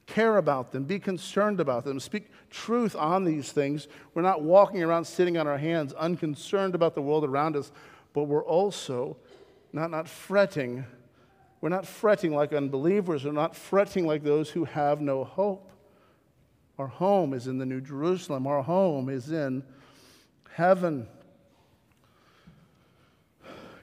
Care 0.06 0.38
about 0.38 0.72
them. 0.72 0.84
Be 0.84 1.00
concerned 1.00 1.60
about 1.60 1.86
them. 1.86 2.00
Speak 2.00 2.30
truth 2.50 2.96
on 2.96 3.24
these 3.24 3.52
things. 3.52 3.88
We're 4.14 4.22
not 4.22 4.44
walking 4.44 4.84
around 4.84 5.06
sitting 5.06 5.38
on 5.38 5.48
our 5.48 5.58
hands, 5.58 5.94
unconcerned 5.94 6.76
about 6.76 6.96
the 6.96 7.02
world 7.02 7.24
around 7.24 7.56
us, 7.56 7.72
but 8.14 8.24
we're 8.24 8.44
also 8.44 9.18
not, 9.72 9.92
not 9.92 10.08
fretting. 10.08 10.86
We're 11.62 11.70
not 11.70 11.86
fretting 11.86 12.34
like 12.34 12.54
unbelievers. 12.54 13.26
We're 13.26 13.32
not 13.32 13.56
fretting 13.56 14.06
like 14.06 14.24
those 14.24 14.50
who 14.50 14.66
have 14.66 15.02
no 15.02 15.24
hope. 15.24 15.72
Our 16.78 16.88
home 16.88 17.34
is 17.34 17.48
in 17.48 17.58
the 17.58 17.66
New 17.66 17.82
Jerusalem. 17.82 18.48
Our 18.48 18.64
home 18.64 19.10
is 19.10 19.32
in 19.32 19.64
heaven. 20.54 21.08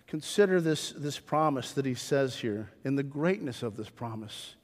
Consider 0.06 0.60
this, 0.60 0.92
this 0.92 1.18
promise 1.18 1.72
that 1.72 1.84
he 1.84 1.94
says 1.94 2.36
here 2.36 2.70
in 2.84 2.94
the 2.94 3.02
greatness 3.02 3.62
of 3.62 3.76
this 3.76 3.90
promise. 3.90 4.54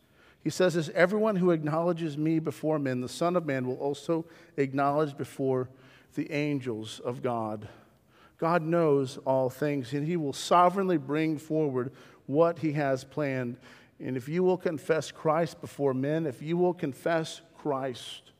He 0.42 0.50
says 0.50 0.74
this 0.74 0.88
everyone 0.94 1.36
who 1.36 1.50
acknowledges 1.50 2.16
me 2.16 2.38
before 2.38 2.78
men, 2.78 3.00
the 3.00 3.08
Son 3.08 3.36
of 3.36 3.46
Man, 3.46 3.66
will 3.66 3.76
also 3.76 4.24
acknowledge 4.56 5.16
before 5.16 5.68
the 6.14 6.30
angels 6.32 7.00
of 7.04 7.22
God. 7.22 7.68
God 8.38 8.62
knows 8.62 9.18
all 9.18 9.50
things, 9.50 9.92
and 9.92 10.06
He 10.06 10.16
will 10.16 10.32
sovereignly 10.32 10.96
bring 10.96 11.38
forward 11.38 11.92
what 12.26 12.58
He 12.58 12.72
has 12.72 13.04
planned. 13.04 13.56
And 14.00 14.16
if 14.16 14.28
you 14.28 14.42
will 14.42 14.56
confess 14.56 15.12
Christ 15.12 15.60
before 15.60 15.94
men, 15.94 16.26
if 16.26 16.42
you 16.42 16.56
will 16.56 16.74
confess 16.74 17.40
Christ, 17.58 18.32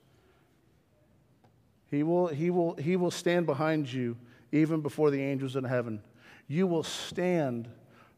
He 1.89 2.03
will, 2.03 2.29
he 2.29 2.51
will, 2.51 2.75
he 2.75 2.97
will 2.97 3.13
stand 3.13 3.47
behind 3.47 3.93
you 3.93 4.17
even 4.51 4.81
before 4.81 5.11
the 5.11 5.23
angels 5.23 5.55
in 5.55 5.65
heaven. 5.65 6.03
You 6.53 6.67
will 6.67 6.83
stand 6.83 7.67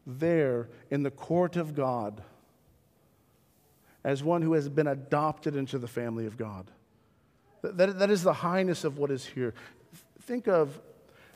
there 0.05 0.67
in 0.91 1.03
the 1.03 1.09
court 1.09 1.55
of 1.55 1.73
God 1.73 2.21
as 4.03 4.25
one 4.25 4.41
who 4.41 4.51
has 4.51 4.67
been 4.67 4.87
adopted 4.87 5.55
into 5.55 5.79
the 5.79 5.87
family 5.87 6.25
of 6.25 6.35
God. 6.35 6.69
That, 7.61 7.97
that, 7.97 8.11
is 8.11 8.23
the 8.23 8.33
highness 8.33 8.83
of 8.83 8.97
what 8.97 9.09
is 9.09 9.25
here. 9.25 9.53
Think 10.23 10.49
of 10.49 10.81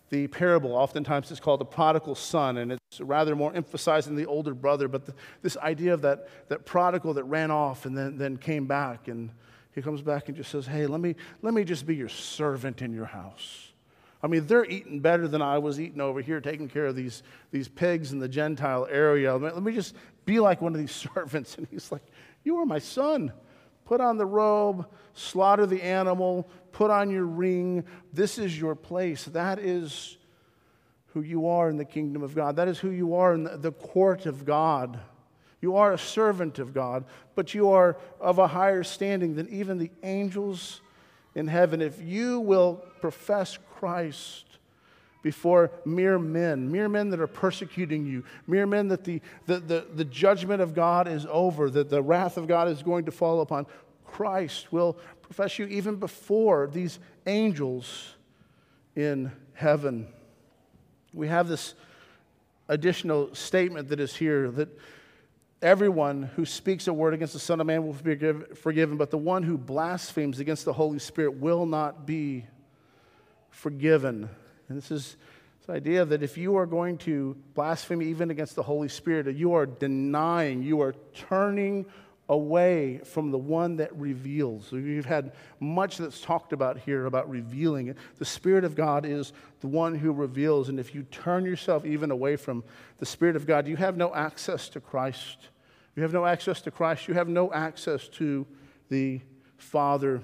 the 0.09 0.27
parable, 0.27 0.73
oftentimes 0.75 1.31
it's 1.31 1.39
called 1.39 1.61
the 1.61 1.65
prodigal 1.65 2.15
son, 2.15 2.57
and 2.57 2.73
it's 2.73 2.99
rather 2.99 3.33
more 3.33 3.53
emphasizing 3.53 4.17
the 4.17 4.25
older 4.25 4.53
brother, 4.53 4.89
but 4.89 5.05
the, 5.05 5.13
this 5.41 5.55
idea 5.55 5.93
of 5.93 6.01
that, 6.01 6.27
that 6.49 6.65
prodigal 6.65 7.13
that 7.13 7.23
ran 7.23 7.49
off 7.49 7.85
and 7.85 7.97
then, 7.97 8.17
then 8.17 8.35
came 8.35 8.67
back, 8.67 9.07
and 9.07 9.29
he 9.73 9.81
comes 9.81 10.01
back 10.01 10.27
and 10.27 10.35
just 10.35 10.51
says, 10.51 10.67
Hey, 10.67 10.85
let 10.85 10.99
me, 10.99 11.15
let 11.41 11.53
me 11.53 11.63
just 11.63 11.85
be 11.85 11.95
your 11.95 12.09
servant 12.09 12.81
in 12.81 12.91
your 12.91 13.05
house. 13.05 13.68
I 14.21 14.27
mean, 14.27 14.47
they're 14.47 14.65
eating 14.65 14.99
better 14.99 15.27
than 15.27 15.41
I 15.41 15.59
was 15.59 15.79
eating 15.79 16.01
over 16.01 16.21
here, 16.21 16.41
taking 16.41 16.67
care 16.67 16.87
of 16.87 16.95
these, 16.95 17.23
these 17.51 17.67
pigs 17.67 18.11
in 18.11 18.19
the 18.19 18.27
Gentile 18.27 18.87
area. 18.89 19.35
Let 19.35 19.63
me 19.63 19.71
just 19.71 19.95
be 20.25 20.39
like 20.39 20.61
one 20.61 20.73
of 20.73 20.79
these 20.79 20.91
servants. 21.15 21.55
And 21.57 21.67
he's 21.71 21.91
like, 21.91 22.03
You 22.43 22.57
are 22.57 22.65
my 22.65 22.79
son. 22.79 23.31
Put 23.85 24.01
on 24.01 24.17
the 24.17 24.25
robe, 24.25 24.87
slaughter 25.15 25.65
the 25.65 25.81
animal, 25.81 26.47
put 26.71 26.91
on 26.91 27.09
your 27.09 27.25
ring. 27.25 27.83
This 28.13 28.37
is 28.37 28.59
your 28.59 28.75
place. 28.75 29.25
That 29.25 29.57
is 29.57 30.17
who 31.13 31.21
you 31.21 31.47
are 31.47 31.69
in 31.69 31.77
the 31.77 31.85
kingdom 31.85 32.21
of 32.21 32.35
God. 32.35 32.55
That 32.57 32.67
is 32.67 32.77
who 32.77 32.91
you 32.91 33.15
are 33.15 33.33
in 33.33 33.49
the 33.61 33.71
court 33.71 34.27
of 34.27 34.45
God. 34.45 34.99
You 35.61 35.75
are 35.75 35.93
a 35.93 35.97
servant 35.97 36.59
of 36.59 36.73
God, 36.73 37.03
but 37.35 37.53
you 37.53 37.71
are 37.71 37.97
of 38.19 38.37
a 38.37 38.47
higher 38.47 38.83
standing 38.83 39.35
than 39.35 39.49
even 39.49 39.77
the 39.77 39.91
angels 40.03 40.81
in 41.35 41.47
heaven. 41.47 41.81
If 41.81 42.01
you 42.01 42.39
will 42.39 42.75
profess 43.01 43.57
Christ 43.79 44.45
before 45.21 45.71
mere 45.85 46.19
men, 46.19 46.69
mere 46.71 46.89
men 46.89 47.09
that 47.09 47.19
are 47.19 47.27
persecuting 47.27 48.05
you, 48.05 48.23
mere 48.45 48.65
men 48.65 48.89
that 48.89 49.03
the, 49.03 49.21
the, 49.45 49.59
the, 49.59 49.85
the, 49.93 50.05
judgment 50.05 50.61
of 50.61 50.73
God 50.73 51.07
is 51.07 51.25
over, 51.29 51.69
that 51.69 51.89
the 51.89 52.01
wrath 52.01 52.37
of 52.37 52.47
God 52.47 52.67
is 52.67 52.83
going 52.83 53.05
to 53.05 53.11
fall 53.11 53.41
upon. 53.41 53.65
Christ 54.05 54.71
will 54.71 54.97
profess 55.21 55.59
you 55.59 55.65
even 55.67 55.95
before 55.95 56.67
these 56.67 56.99
angels 57.25 58.15
in 58.95 59.31
heaven. 59.53 60.07
We 61.13 61.27
have 61.27 61.47
this 61.47 61.73
additional 62.67 63.33
statement 63.33 63.89
that 63.89 63.99
is 63.99 64.15
here 64.15 64.51
that 64.51 64.69
everyone 65.61 66.23
who 66.35 66.45
speaks 66.45 66.87
a 66.87 66.93
word 66.93 67.13
against 67.13 67.33
the 67.33 67.39
Son 67.39 67.59
of 67.59 67.67
Man 67.67 67.85
will 67.85 67.93
be 67.93 68.15
forgiven, 68.55 68.97
but 68.97 69.09
the 69.09 69.17
one 69.17 69.43
who 69.43 69.57
blasphemes 69.57 70.39
against 70.39 70.65
the 70.65 70.73
Holy 70.73 70.99
Spirit 70.99 71.35
will 71.35 71.65
not 71.65 72.05
be 72.05 72.45
forgiven. 73.49 74.29
And 74.67 74.77
this 74.77 74.91
is 74.91 75.17
this 75.61 75.69
idea 75.69 76.05
that 76.05 76.23
if 76.23 76.37
you 76.37 76.57
are 76.57 76.65
going 76.65 76.97
to 76.99 77.35
blaspheme 77.53 78.01
even 78.01 78.31
against 78.31 78.55
the 78.55 78.63
Holy 78.63 78.89
Spirit, 78.89 79.35
you 79.35 79.53
are 79.53 79.65
denying, 79.65 80.63
you 80.63 80.81
are 80.81 80.93
turning 81.13 81.85
away 82.29 82.99
from 82.99 83.31
the 83.31 83.37
one 83.37 83.77
that 83.77 83.93
reveals. 83.95 84.71
We've 84.71 85.03
had 85.03 85.33
much 85.59 85.97
that's 85.97 86.21
talked 86.21 86.53
about 86.53 86.77
here 86.77 87.07
about 87.07 87.27
revealing. 87.27 87.95
The 88.17 88.25
Spirit 88.25 88.63
of 88.63 88.75
God 88.75 89.03
is 89.03 89.33
the 89.61 89.67
one 89.67 89.95
who 89.95 90.13
reveals. 90.13 90.69
And 90.69 90.79
if 90.79 90.93
you 90.93 91.03
turn 91.03 91.43
yourself 91.43 91.85
even 91.85 92.11
away 92.11 92.35
from 92.35 92.63
the 92.99 93.05
Spirit 93.07 93.35
of 93.35 93.47
God, 93.47 93.67
you 93.67 93.75
have 93.77 93.97
no 93.97 94.13
access 94.13 94.69
to 94.69 94.79
Christ. 94.79 95.49
You 95.95 96.03
have 96.03 96.13
no 96.13 96.23
access 96.25 96.61
to 96.61 96.71
Christ. 96.71 97.07
You 97.07 97.15
have 97.15 97.27
no 97.27 97.51
access 97.51 98.07
to 98.09 98.45
the 98.89 99.21
Father. 99.57 100.21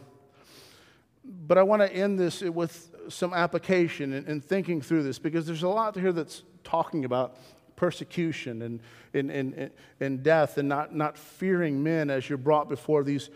But 1.26 1.58
I 1.58 1.64
want 1.64 1.82
to 1.82 1.92
end 1.92 2.20
this 2.20 2.42
with 2.42 2.95
some 3.10 3.34
application 3.34 4.14
and, 4.14 4.44
thinking 4.44 4.82
through 4.82 5.04
this 5.04 5.20
because 5.20 5.46
there's 5.46 5.64
a 5.64 5.70
lot 5.70 5.96
here 5.96 6.12
that's 6.12 6.44
talking 6.64 7.06
about 7.06 7.38
persecution 7.76 8.62
and, 8.62 8.80
and, 9.14 9.32
and, 9.32 9.72
and 10.00 10.24
death 10.24 10.58
and 10.58 10.70
not, 10.70 10.96
not 10.96 11.18
fearing 11.18 11.82
men 11.84 12.10
as 12.10 12.30
you're 12.30 12.38
brought 12.38 12.70
before 12.70 13.04
these 13.04 13.30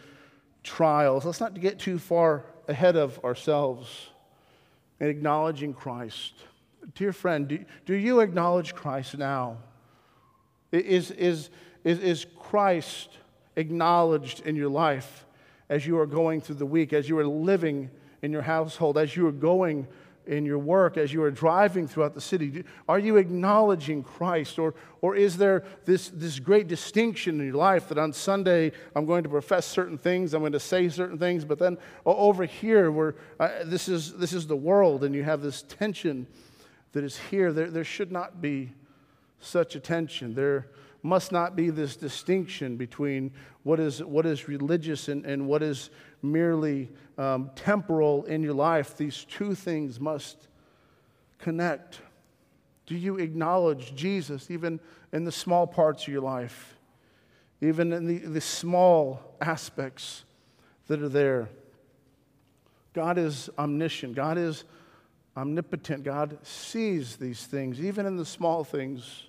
trials. 0.64 1.26
Let's 1.26 1.40
not 1.40 1.60
get 1.60 1.80
too 1.80 2.00
far 2.00 2.46
ahead 2.68 2.96
of 2.96 3.24
ourselves 3.24 4.10
in 5.00 5.08
acknowledging 5.08 5.74
Christ. 5.74 6.34
Dear 6.96 7.14
friend, 7.14 7.48
do, 7.48 7.66
do 7.86 7.94
you 7.94 8.20
acknowledge 8.22 8.74
Christ 8.74 9.18
now? 9.18 9.58
Is, 10.72 11.12
is, 11.12 11.50
is, 11.84 12.00
is 12.00 12.26
Christ 12.40 13.10
acknowledged 13.56 14.46
in 14.46 14.56
your 14.56 14.70
life 14.70 15.26
as 15.70 15.86
you 15.86 16.00
are 16.00 16.06
going 16.06 16.42
through 16.42 16.56
the 16.56 16.66
week, 16.66 16.94
as 16.94 17.08
you 17.08 17.18
are 17.20 17.28
living 17.28 17.90
in 18.22 18.32
your 18.32 18.42
household, 18.42 18.98
as 18.98 19.16
you 19.16 19.28
are 19.28 19.32
going 19.32 19.88
in 20.30 20.46
your 20.46 20.60
work, 20.60 20.96
as 20.96 21.12
you 21.12 21.24
are 21.24 21.32
driving 21.32 21.88
throughout 21.88 22.14
the 22.14 22.22
city? 22.22 22.64
Are 22.88 23.00
you 23.00 23.18
acknowledging 23.18 24.04
Christ? 24.04 24.60
Or, 24.60 24.76
or 25.02 25.16
is 25.16 25.38
there 25.38 25.64
this, 25.86 26.10
this 26.10 26.40
great 26.40 26.68
distinction 26.68 27.40
in 27.40 27.48
your 27.48 27.56
life 27.56 27.90
that 27.90 27.98
on 27.98 28.14
Sunday 28.14 28.72
I'm 28.96 29.08
going 29.08 29.24
to 29.24 29.30
profess 29.30 29.66
certain 29.66 29.98
things, 29.98 30.34
I'm 30.34 30.42
going 30.42 30.52
to 30.52 30.60
say 30.60 30.88
certain 30.90 31.18
things, 31.18 31.46
but 31.46 31.58
then 31.58 31.78
over 32.06 32.46
here, 32.46 32.92
where 32.92 33.16
uh, 33.40 33.50
this, 33.66 33.90
is, 33.90 34.14
this 34.18 34.34
is 34.34 34.46
the 34.46 34.56
world, 34.56 35.04
and 35.04 35.16
you 35.16 35.24
have 35.24 35.42
this 35.42 35.64
tension 35.64 36.28
that 36.92 37.04
is 37.04 37.18
here? 37.18 37.52
There, 37.52 37.72
there 37.72 37.84
should 37.84 38.12
not 38.12 38.42
be 38.42 38.72
such 39.40 39.76
a 39.76 39.80
tension. 39.80 40.36
There 40.36 40.68
must 41.02 41.32
not 41.32 41.56
be 41.56 41.70
this 41.70 41.96
distinction 41.96 42.76
between 42.76 43.32
what 43.64 43.80
is, 43.80 44.04
what 44.04 44.26
is 44.26 44.48
religious 44.48 45.08
and, 45.08 45.26
and 45.26 45.48
what 45.48 45.64
is 45.64 45.90
merely 46.22 46.90
um, 47.18 47.52
temporal 47.56 48.26
in 48.26 48.44
your 48.44 48.54
life. 48.54 48.98
These 48.98 49.26
two 49.26 49.56
things 49.56 50.00
must 50.00 50.48
connect. 51.38 52.02
Do 52.86 52.96
you 52.96 53.18
acknowledge 53.18 53.96
Jesus 53.96 54.50
even 54.50 54.80
in 55.12 55.24
the 55.24 55.32
small 55.32 55.68
parts 55.68 56.04
of 56.04 56.10
your 56.10 56.22
life, 56.22 56.78
even 57.62 57.94
in 57.94 58.06
the, 58.06 58.18
the 58.20 58.42
small 58.42 59.36
aspects 59.42 60.24
that 60.88 61.02
are 61.02 61.10
there? 61.10 61.50
God 62.94 63.18
is 63.18 63.50
omniscient, 63.58 64.16
God 64.16 64.38
is 64.38 64.64
omnipotent, 65.38 66.04
God 66.04 66.38
sees 66.44 67.16
these 67.18 67.46
things, 67.46 67.80
even 67.80 68.06
in 68.06 68.18
the 68.18 68.26
small 68.26 68.64
things 68.64 69.24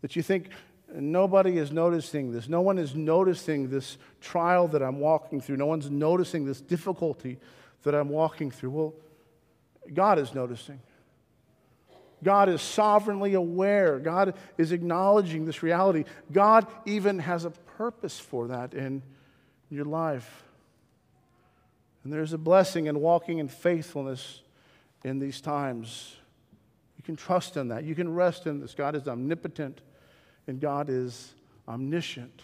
that 0.00 0.16
you 0.16 0.22
think 0.22 0.48
nobody 1.02 1.58
is 1.58 1.72
noticing 1.72 2.32
this. 2.32 2.48
No 2.48 2.60
one 2.60 2.78
is 2.78 2.94
noticing 2.94 3.68
this 3.68 3.98
trial 4.20 4.68
that 4.68 4.82
I'm 4.82 5.00
walking 5.00 5.40
through. 5.40 5.56
No 5.56 5.66
one's 5.66 5.90
noticing 5.90 6.44
this 6.44 6.60
difficulty 6.60 7.38
that 7.82 7.94
I'm 7.94 8.08
walking 8.08 8.50
through. 8.50 8.70
Well, 8.70 8.94
God 9.92 10.18
is 10.18 10.34
noticing. 10.34 10.80
God 12.22 12.48
is 12.48 12.62
sovereignly 12.62 13.34
aware. 13.34 13.98
God 13.98 14.34
is 14.56 14.72
acknowledging 14.72 15.44
this 15.44 15.62
reality. 15.62 16.04
God 16.32 16.66
even 16.86 17.18
has 17.18 17.44
a 17.44 17.50
purpose 17.50 18.18
for 18.18 18.48
that 18.48 18.72
in 18.72 19.02
your 19.70 19.84
life. 19.84 20.44
And 22.02 22.12
there's 22.12 22.32
a 22.32 22.38
blessing 22.38 22.86
in 22.86 23.00
walking 23.00 23.38
in 23.38 23.48
faithfulness 23.48 24.42
in 25.04 25.18
these 25.18 25.40
times. 25.40 26.16
You 26.96 27.02
can 27.02 27.16
trust 27.16 27.56
in 27.56 27.68
that. 27.68 27.84
You 27.84 27.94
can 27.94 28.14
rest 28.14 28.46
in 28.46 28.60
this. 28.60 28.74
God 28.74 28.94
is 28.94 29.06
omnipotent 29.08 29.80
and 30.46 30.60
God 30.60 30.88
is 30.88 31.34
omniscient. 31.68 32.42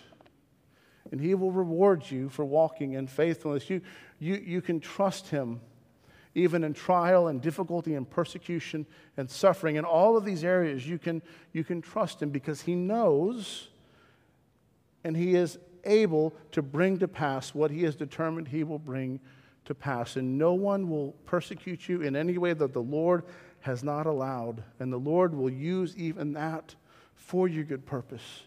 And 1.11 1.21
He 1.21 1.35
will 1.35 1.53
reward 1.53 2.11
you 2.11 2.29
for 2.29 2.45
walking 2.45 2.93
in 2.93 3.07
faithfulness. 3.07 3.69
You, 3.69 3.81
you, 4.19 4.35
you 4.35 4.63
can 4.63 4.81
trust 4.81 5.29
Him 5.29 5.61
even 6.35 6.63
in 6.63 6.73
trial 6.73 7.29
and 7.29 7.43
difficulty 7.43 7.95
and 7.95 8.09
persecution 8.09 8.87
and 9.17 9.29
suffering. 9.29 9.77
In 9.77 9.85
all 9.85 10.17
of 10.17 10.25
these 10.25 10.45
areas, 10.45 10.87
you 10.87 10.99
can, 10.99 11.23
you 11.53 11.65
can 11.65 11.83
trust 11.83 12.23
Him 12.23 12.31
because 12.31 12.63
He 12.63 12.75
knows 12.75 13.69
and 15.03 15.17
He 15.17 15.35
is 15.35 15.59
able 15.85 16.35
to 16.53 16.63
bring 16.63 16.99
to 16.99 17.09
pass 17.09 17.55
what 17.55 17.71
He 17.71 17.83
has 17.83 17.97
determined 17.97 18.49
He 18.49 18.65
will 18.65 18.79
bring 18.79 19.21
to 19.65 19.75
pass. 19.75 20.17
And 20.17 20.39
no 20.39 20.55
one 20.55 20.89
will 20.89 21.13
persecute 21.27 21.89
you 21.89 22.03
in 22.03 22.15
any 22.15 22.39
way 22.39 22.53
that 22.53 22.73
the 22.73 22.83
Lord 22.83 23.25
has 23.61 23.83
not 23.83 24.07
allowed. 24.07 24.63
And 24.79 24.93
the 24.93 24.99
Lord 24.99 25.35
will 25.35 25.51
use 25.51 25.97
even 25.97 26.33
that 26.35 26.75
for 27.21 27.49
your 27.49 27.65
good 27.65 27.87
purpose. 27.87 28.43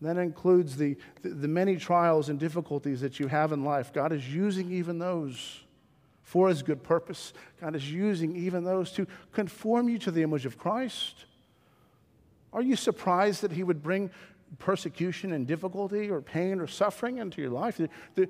That 0.00 0.16
includes 0.16 0.76
the, 0.76 0.96
the, 1.22 1.30
the, 1.30 1.48
many 1.48 1.76
trials 1.76 2.28
and 2.28 2.38
difficulties 2.38 3.00
that 3.02 3.20
you 3.20 3.28
have 3.28 3.52
in 3.52 3.64
life. 3.64 3.92
God 3.92 4.12
is 4.12 4.28
using 4.28 4.72
even 4.72 4.98
those 4.98 5.60
for 6.22 6.48
his 6.48 6.62
good 6.62 6.82
purpose. 6.82 7.32
God 7.60 7.76
is 7.76 7.90
using 7.90 8.36
even 8.36 8.64
those 8.64 8.90
to 8.92 9.06
conform 9.32 9.88
you 9.88 9.98
to 9.98 10.10
the 10.10 10.22
image 10.22 10.44
of 10.44 10.58
Christ. 10.58 11.26
Are 12.52 12.62
you 12.62 12.74
surprised 12.74 13.42
that 13.42 13.52
he 13.52 13.62
would 13.62 13.82
bring 13.82 14.10
persecution 14.58 15.32
and 15.32 15.46
difficulty 15.46 16.10
or 16.10 16.20
pain 16.20 16.60
or 16.60 16.66
suffering 16.66 17.18
into 17.18 17.40
your 17.40 17.50
life. 17.50 17.76
The, 17.76 17.88
the, 18.14 18.28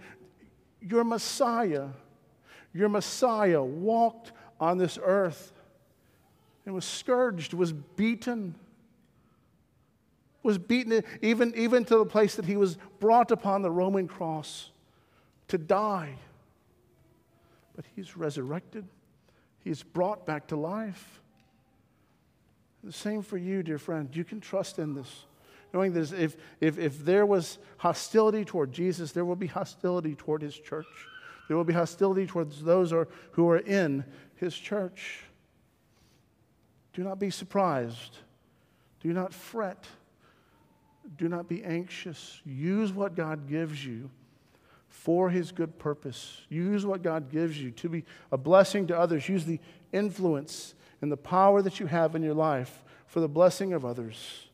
your 0.81 1.05
Messiah, 1.05 1.89
your 2.73 2.89
Messiah 2.89 3.63
walked 3.63 4.33
on 4.61 4.79
this 4.79 4.99
earth 5.03 5.53
and 6.65 6.75
was 6.75 6.85
scourged, 6.85 7.55
was 7.55 7.73
beaten, 7.73 8.55
was 10.43 10.59
beaten 10.59 11.03
even, 11.21 11.53
even 11.57 11.85
to 11.85 11.99
the 11.99 12.07
place 12.07 12.35
that 12.37 12.45
he 12.45 12.57
was 12.57 12.77
brought 12.99 13.31
upon 13.31 13.63
the 13.63 13.71
Roman 13.71 14.09
cross 14.09 14.71
to 15.49 15.59
die. 15.59 16.17
But 17.75 17.85
he's 17.97 18.17
resurrected, 18.17 18.87
he's 19.61 19.83
brought 19.83 20.27
back 20.27 20.49
to 20.49 20.57
life. 20.57 21.21
The 22.85 22.93
same 22.93 23.23
for 23.23 23.39
you, 23.39 23.63
dear 23.63 23.79
friend. 23.79 24.09
You 24.13 24.25
can 24.25 24.41
trust 24.41 24.79
in 24.79 24.95
this. 24.95 25.25
Knowing 25.73 25.93
that 25.95 26.13
if, 26.13 26.37
if, 26.61 26.79
if 26.79 27.05
there 27.05 27.25
was 27.25 27.59
hostility 27.79 28.45
toward 28.45 28.73
Jesus, 28.73 29.13
there 29.13 29.25
will 29.25 29.37
be 29.37 29.47
hostility 29.47 30.15
toward 30.15 30.43
his 30.43 30.55
church. 30.59 30.87
There 31.49 31.57
will 31.57 31.65
be 31.65 31.73
hostility 31.73 32.27
towards 32.27 32.63
those 32.63 32.93
who 33.33 33.49
are 33.49 33.59
in 33.59 34.05
his 34.37 34.55
church. 34.55 35.21
Do 36.93 37.03
not 37.03 37.19
be 37.19 37.31
surprised. 37.31 38.19
Do 39.01 39.13
not 39.13 39.33
fret. 39.33 39.87
Do 41.17 41.29
not 41.29 41.49
be 41.49 41.63
anxious. 41.65 42.41
Use 42.45 42.93
what 42.93 43.15
God 43.15 43.49
gives 43.49 43.85
you 43.85 44.11
for 44.89 45.31
his 45.31 45.53
good 45.53 45.79
purpose. 45.79 46.43
Use 46.49 46.85
what 46.85 47.03
God 47.03 47.31
gives 47.31 47.61
you 47.61 47.71
to 47.73 47.89
be 47.89 48.05
a 48.31 48.37
blessing 48.37 48.87
to 48.89 48.99
others. 48.99 49.29
Use 49.29 49.45
the 49.45 49.61
influence 49.93 50.75
and 51.01 51.11
the 51.11 51.17
power 51.17 51.63
that 51.63 51.81
you 51.81 51.87
have 51.87 52.15
in 52.15 52.23
your 52.23 52.35
life 52.35 52.85
for 53.07 53.21
the 53.21 53.29
blessing 53.29 53.73
of 53.73 53.85
others. 53.85 54.47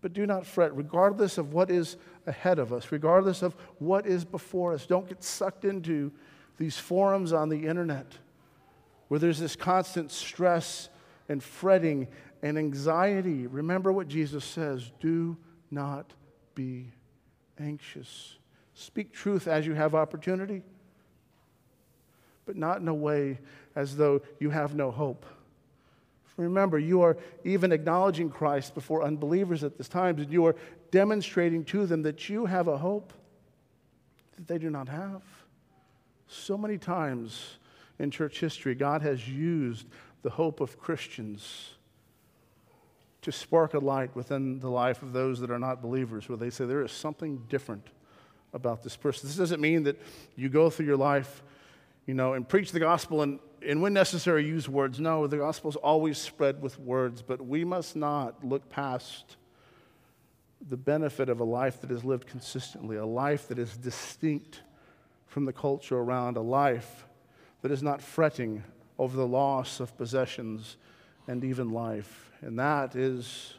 But 0.00 0.12
do 0.12 0.26
not 0.26 0.44
fret, 0.44 0.76
regardless 0.76 1.38
of 1.38 1.52
what 1.52 1.70
is 1.70 1.96
ahead 2.26 2.58
of 2.58 2.72
us, 2.72 2.90
regardless 2.90 3.42
of 3.42 3.54
what 3.78 4.06
is 4.06 4.24
before 4.24 4.74
us. 4.74 4.86
Don't 4.86 5.08
get 5.08 5.22
sucked 5.22 5.64
into 5.64 6.10
these 6.58 6.76
forums 6.76 7.32
on 7.32 7.48
the 7.48 7.66
internet 7.66 8.18
where 9.08 9.20
there's 9.20 9.38
this 9.38 9.56
constant 9.56 10.10
stress 10.10 10.88
and 11.28 11.42
fretting 11.42 12.08
and 12.42 12.58
anxiety. 12.58 13.46
Remember 13.46 13.92
what 13.92 14.08
Jesus 14.08 14.44
says 14.44 14.90
do 15.00 15.36
not 15.74 16.12
be 16.54 16.92
anxious. 17.58 18.36
Speak 18.74 19.12
truth 19.12 19.46
as 19.46 19.66
you 19.66 19.74
have 19.74 19.94
opportunity, 19.94 20.62
but 22.46 22.56
not 22.56 22.80
in 22.80 22.88
a 22.88 22.94
way 22.94 23.38
as 23.76 23.96
though 23.96 24.22
you 24.38 24.50
have 24.50 24.74
no 24.74 24.90
hope. 24.90 25.26
Remember, 26.36 26.78
you 26.78 27.02
are 27.02 27.16
even 27.44 27.70
acknowledging 27.70 28.28
Christ 28.28 28.74
before 28.74 29.04
unbelievers 29.04 29.62
at 29.62 29.78
this 29.78 29.88
time, 29.88 30.18
and 30.18 30.32
you 30.32 30.44
are 30.46 30.56
demonstrating 30.90 31.64
to 31.66 31.86
them 31.86 32.02
that 32.02 32.28
you 32.28 32.46
have 32.46 32.66
a 32.66 32.76
hope 32.76 33.12
that 34.36 34.48
they 34.48 34.58
do 34.58 34.68
not 34.68 34.88
have. 34.88 35.22
So 36.26 36.58
many 36.58 36.76
times 36.76 37.58
in 38.00 38.10
church 38.10 38.40
history, 38.40 38.74
God 38.74 39.02
has 39.02 39.28
used 39.28 39.86
the 40.22 40.30
hope 40.30 40.60
of 40.60 40.78
Christians 40.78 41.74
to 43.24 43.32
spark 43.32 43.74
a 43.74 43.78
light 43.78 44.14
within 44.14 44.60
the 44.60 44.70
life 44.70 45.02
of 45.02 45.12
those 45.12 45.40
that 45.40 45.50
are 45.50 45.58
not 45.58 45.82
believers, 45.82 46.28
where 46.28 46.38
they 46.38 46.50
say 46.50 46.64
there 46.64 46.84
is 46.84 46.92
something 46.92 47.42
different 47.48 47.88
about 48.52 48.82
this 48.82 48.96
person. 48.96 49.28
This 49.28 49.36
doesn't 49.36 49.60
mean 49.60 49.82
that 49.84 50.00
you 50.36 50.48
go 50.48 50.70
through 50.70 50.86
your 50.86 50.96
life, 50.96 51.42
you 52.06 52.14
know, 52.14 52.34
and 52.34 52.48
preach 52.48 52.70
the 52.70 52.80
gospel 52.80 53.22
and, 53.22 53.40
and 53.66 53.82
when 53.82 53.92
necessary 53.94 54.46
use 54.46 54.68
words. 54.68 55.00
No, 55.00 55.26
the 55.26 55.38
gospel 55.38 55.70
is 55.70 55.76
always 55.76 56.18
spread 56.18 56.62
with 56.62 56.78
words, 56.78 57.22
but 57.22 57.44
we 57.44 57.64
must 57.64 57.96
not 57.96 58.44
look 58.44 58.68
past 58.70 59.36
the 60.68 60.76
benefit 60.76 61.28
of 61.28 61.40
a 61.40 61.44
life 61.44 61.80
that 61.80 61.90
is 61.90 62.04
lived 62.04 62.26
consistently, 62.26 62.96
a 62.96 63.06
life 63.06 63.48
that 63.48 63.58
is 63.58 63.76
distinct 63.76 64.62
from 65.26 65.46
the 65.46 65.52
culture 65.52 65.98
around, 65.98 66.36
a 66.36 66.42
life 66.42 67.06
that 67.62 67.72
is 67.72 67.82
not 67.82 68.00
fretting 68.00 68.62
over 68.98 69.16
the 69.16 69.26
loss 69.26 69.80
of 69.80 69.96
possessions 69.96 70.76
and 71.26 71.42
even 71.42 71.70
life. 71.70 72.30
And 72.44 72.58
that 72.58 72.94
is 72.94 73.54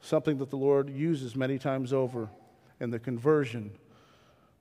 something 0.00 0.38
that 0.38 0.50
the 0.50 0.56
Lord 0.56 0.90
uses 0.90 1.36
many 1.36 1.58
times 1.58 1.92
over 1.92 2.28
in 2.80 2.90
the 2.90 2.98
conversion 2.98 3.70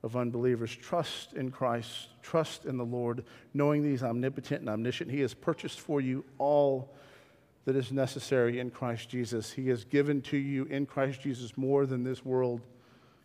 of 0.04 0.16
unbelievers. 0.16 0.76
Trust 0.76 1.34
in 1.34 1.52
Christ, 1.52 2.10
trust 2.22 2.66
in 2.66 2.78
the 2.78 2.86
Lord, 2.86 3.24
knowing 3.54 3.82
that 3.82 3.90
He's 3.90 4.04
omnipotent 4.04 4.62
and 4.62 4.70
omniscient. 4.70 5.10
He 5.10 5.22
has 5.22 5.34
purchased 5.34 5.80
for 5.80 6.02
you 6.02 6.24
all 6.38 6.94
that 7.66 7.76
is 7.76 7.92
necessary 7.92 8.60
in 8.60 8.70
Christ 8.70 9.10
Jesus. 9.10 9.52
He 9.52 9.70
has 9.70 9.84
given 9.84 10.22
to 10.24 10.38
you 10.38 10.66
in 10.66 10.86
Christ 10.86 11.22
Jesus 11.22 11.58
more 11.58 11.86
than 11.86 12.04
this 12.04 12.26
world 12.26 12.62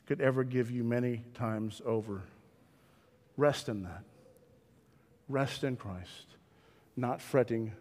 could 0.06 0.20
ever 0.20 0.44
give 0.44 0.70
you 0.70 0.84
many 0.84 1.24
times 1.34 1.82
over. 1.84 2.22
Rest 3.36 3.68
in 3.68 3.82
that. 3.82 4.02
Rest 5.28 5.64
in 5.64 5.76
Christ 5.76 6.36
not 6.96 7.20
fretting, 7.20 7.72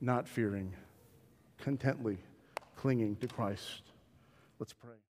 not 0.00 0.26
fearing, 0.26 0.74
contently 1.62 2.18
clinging 2.76 3.16
to 3.16 3.28
Christ. 3.28 3.82
Let's 4.58 4.72
pray. 4.72 5.01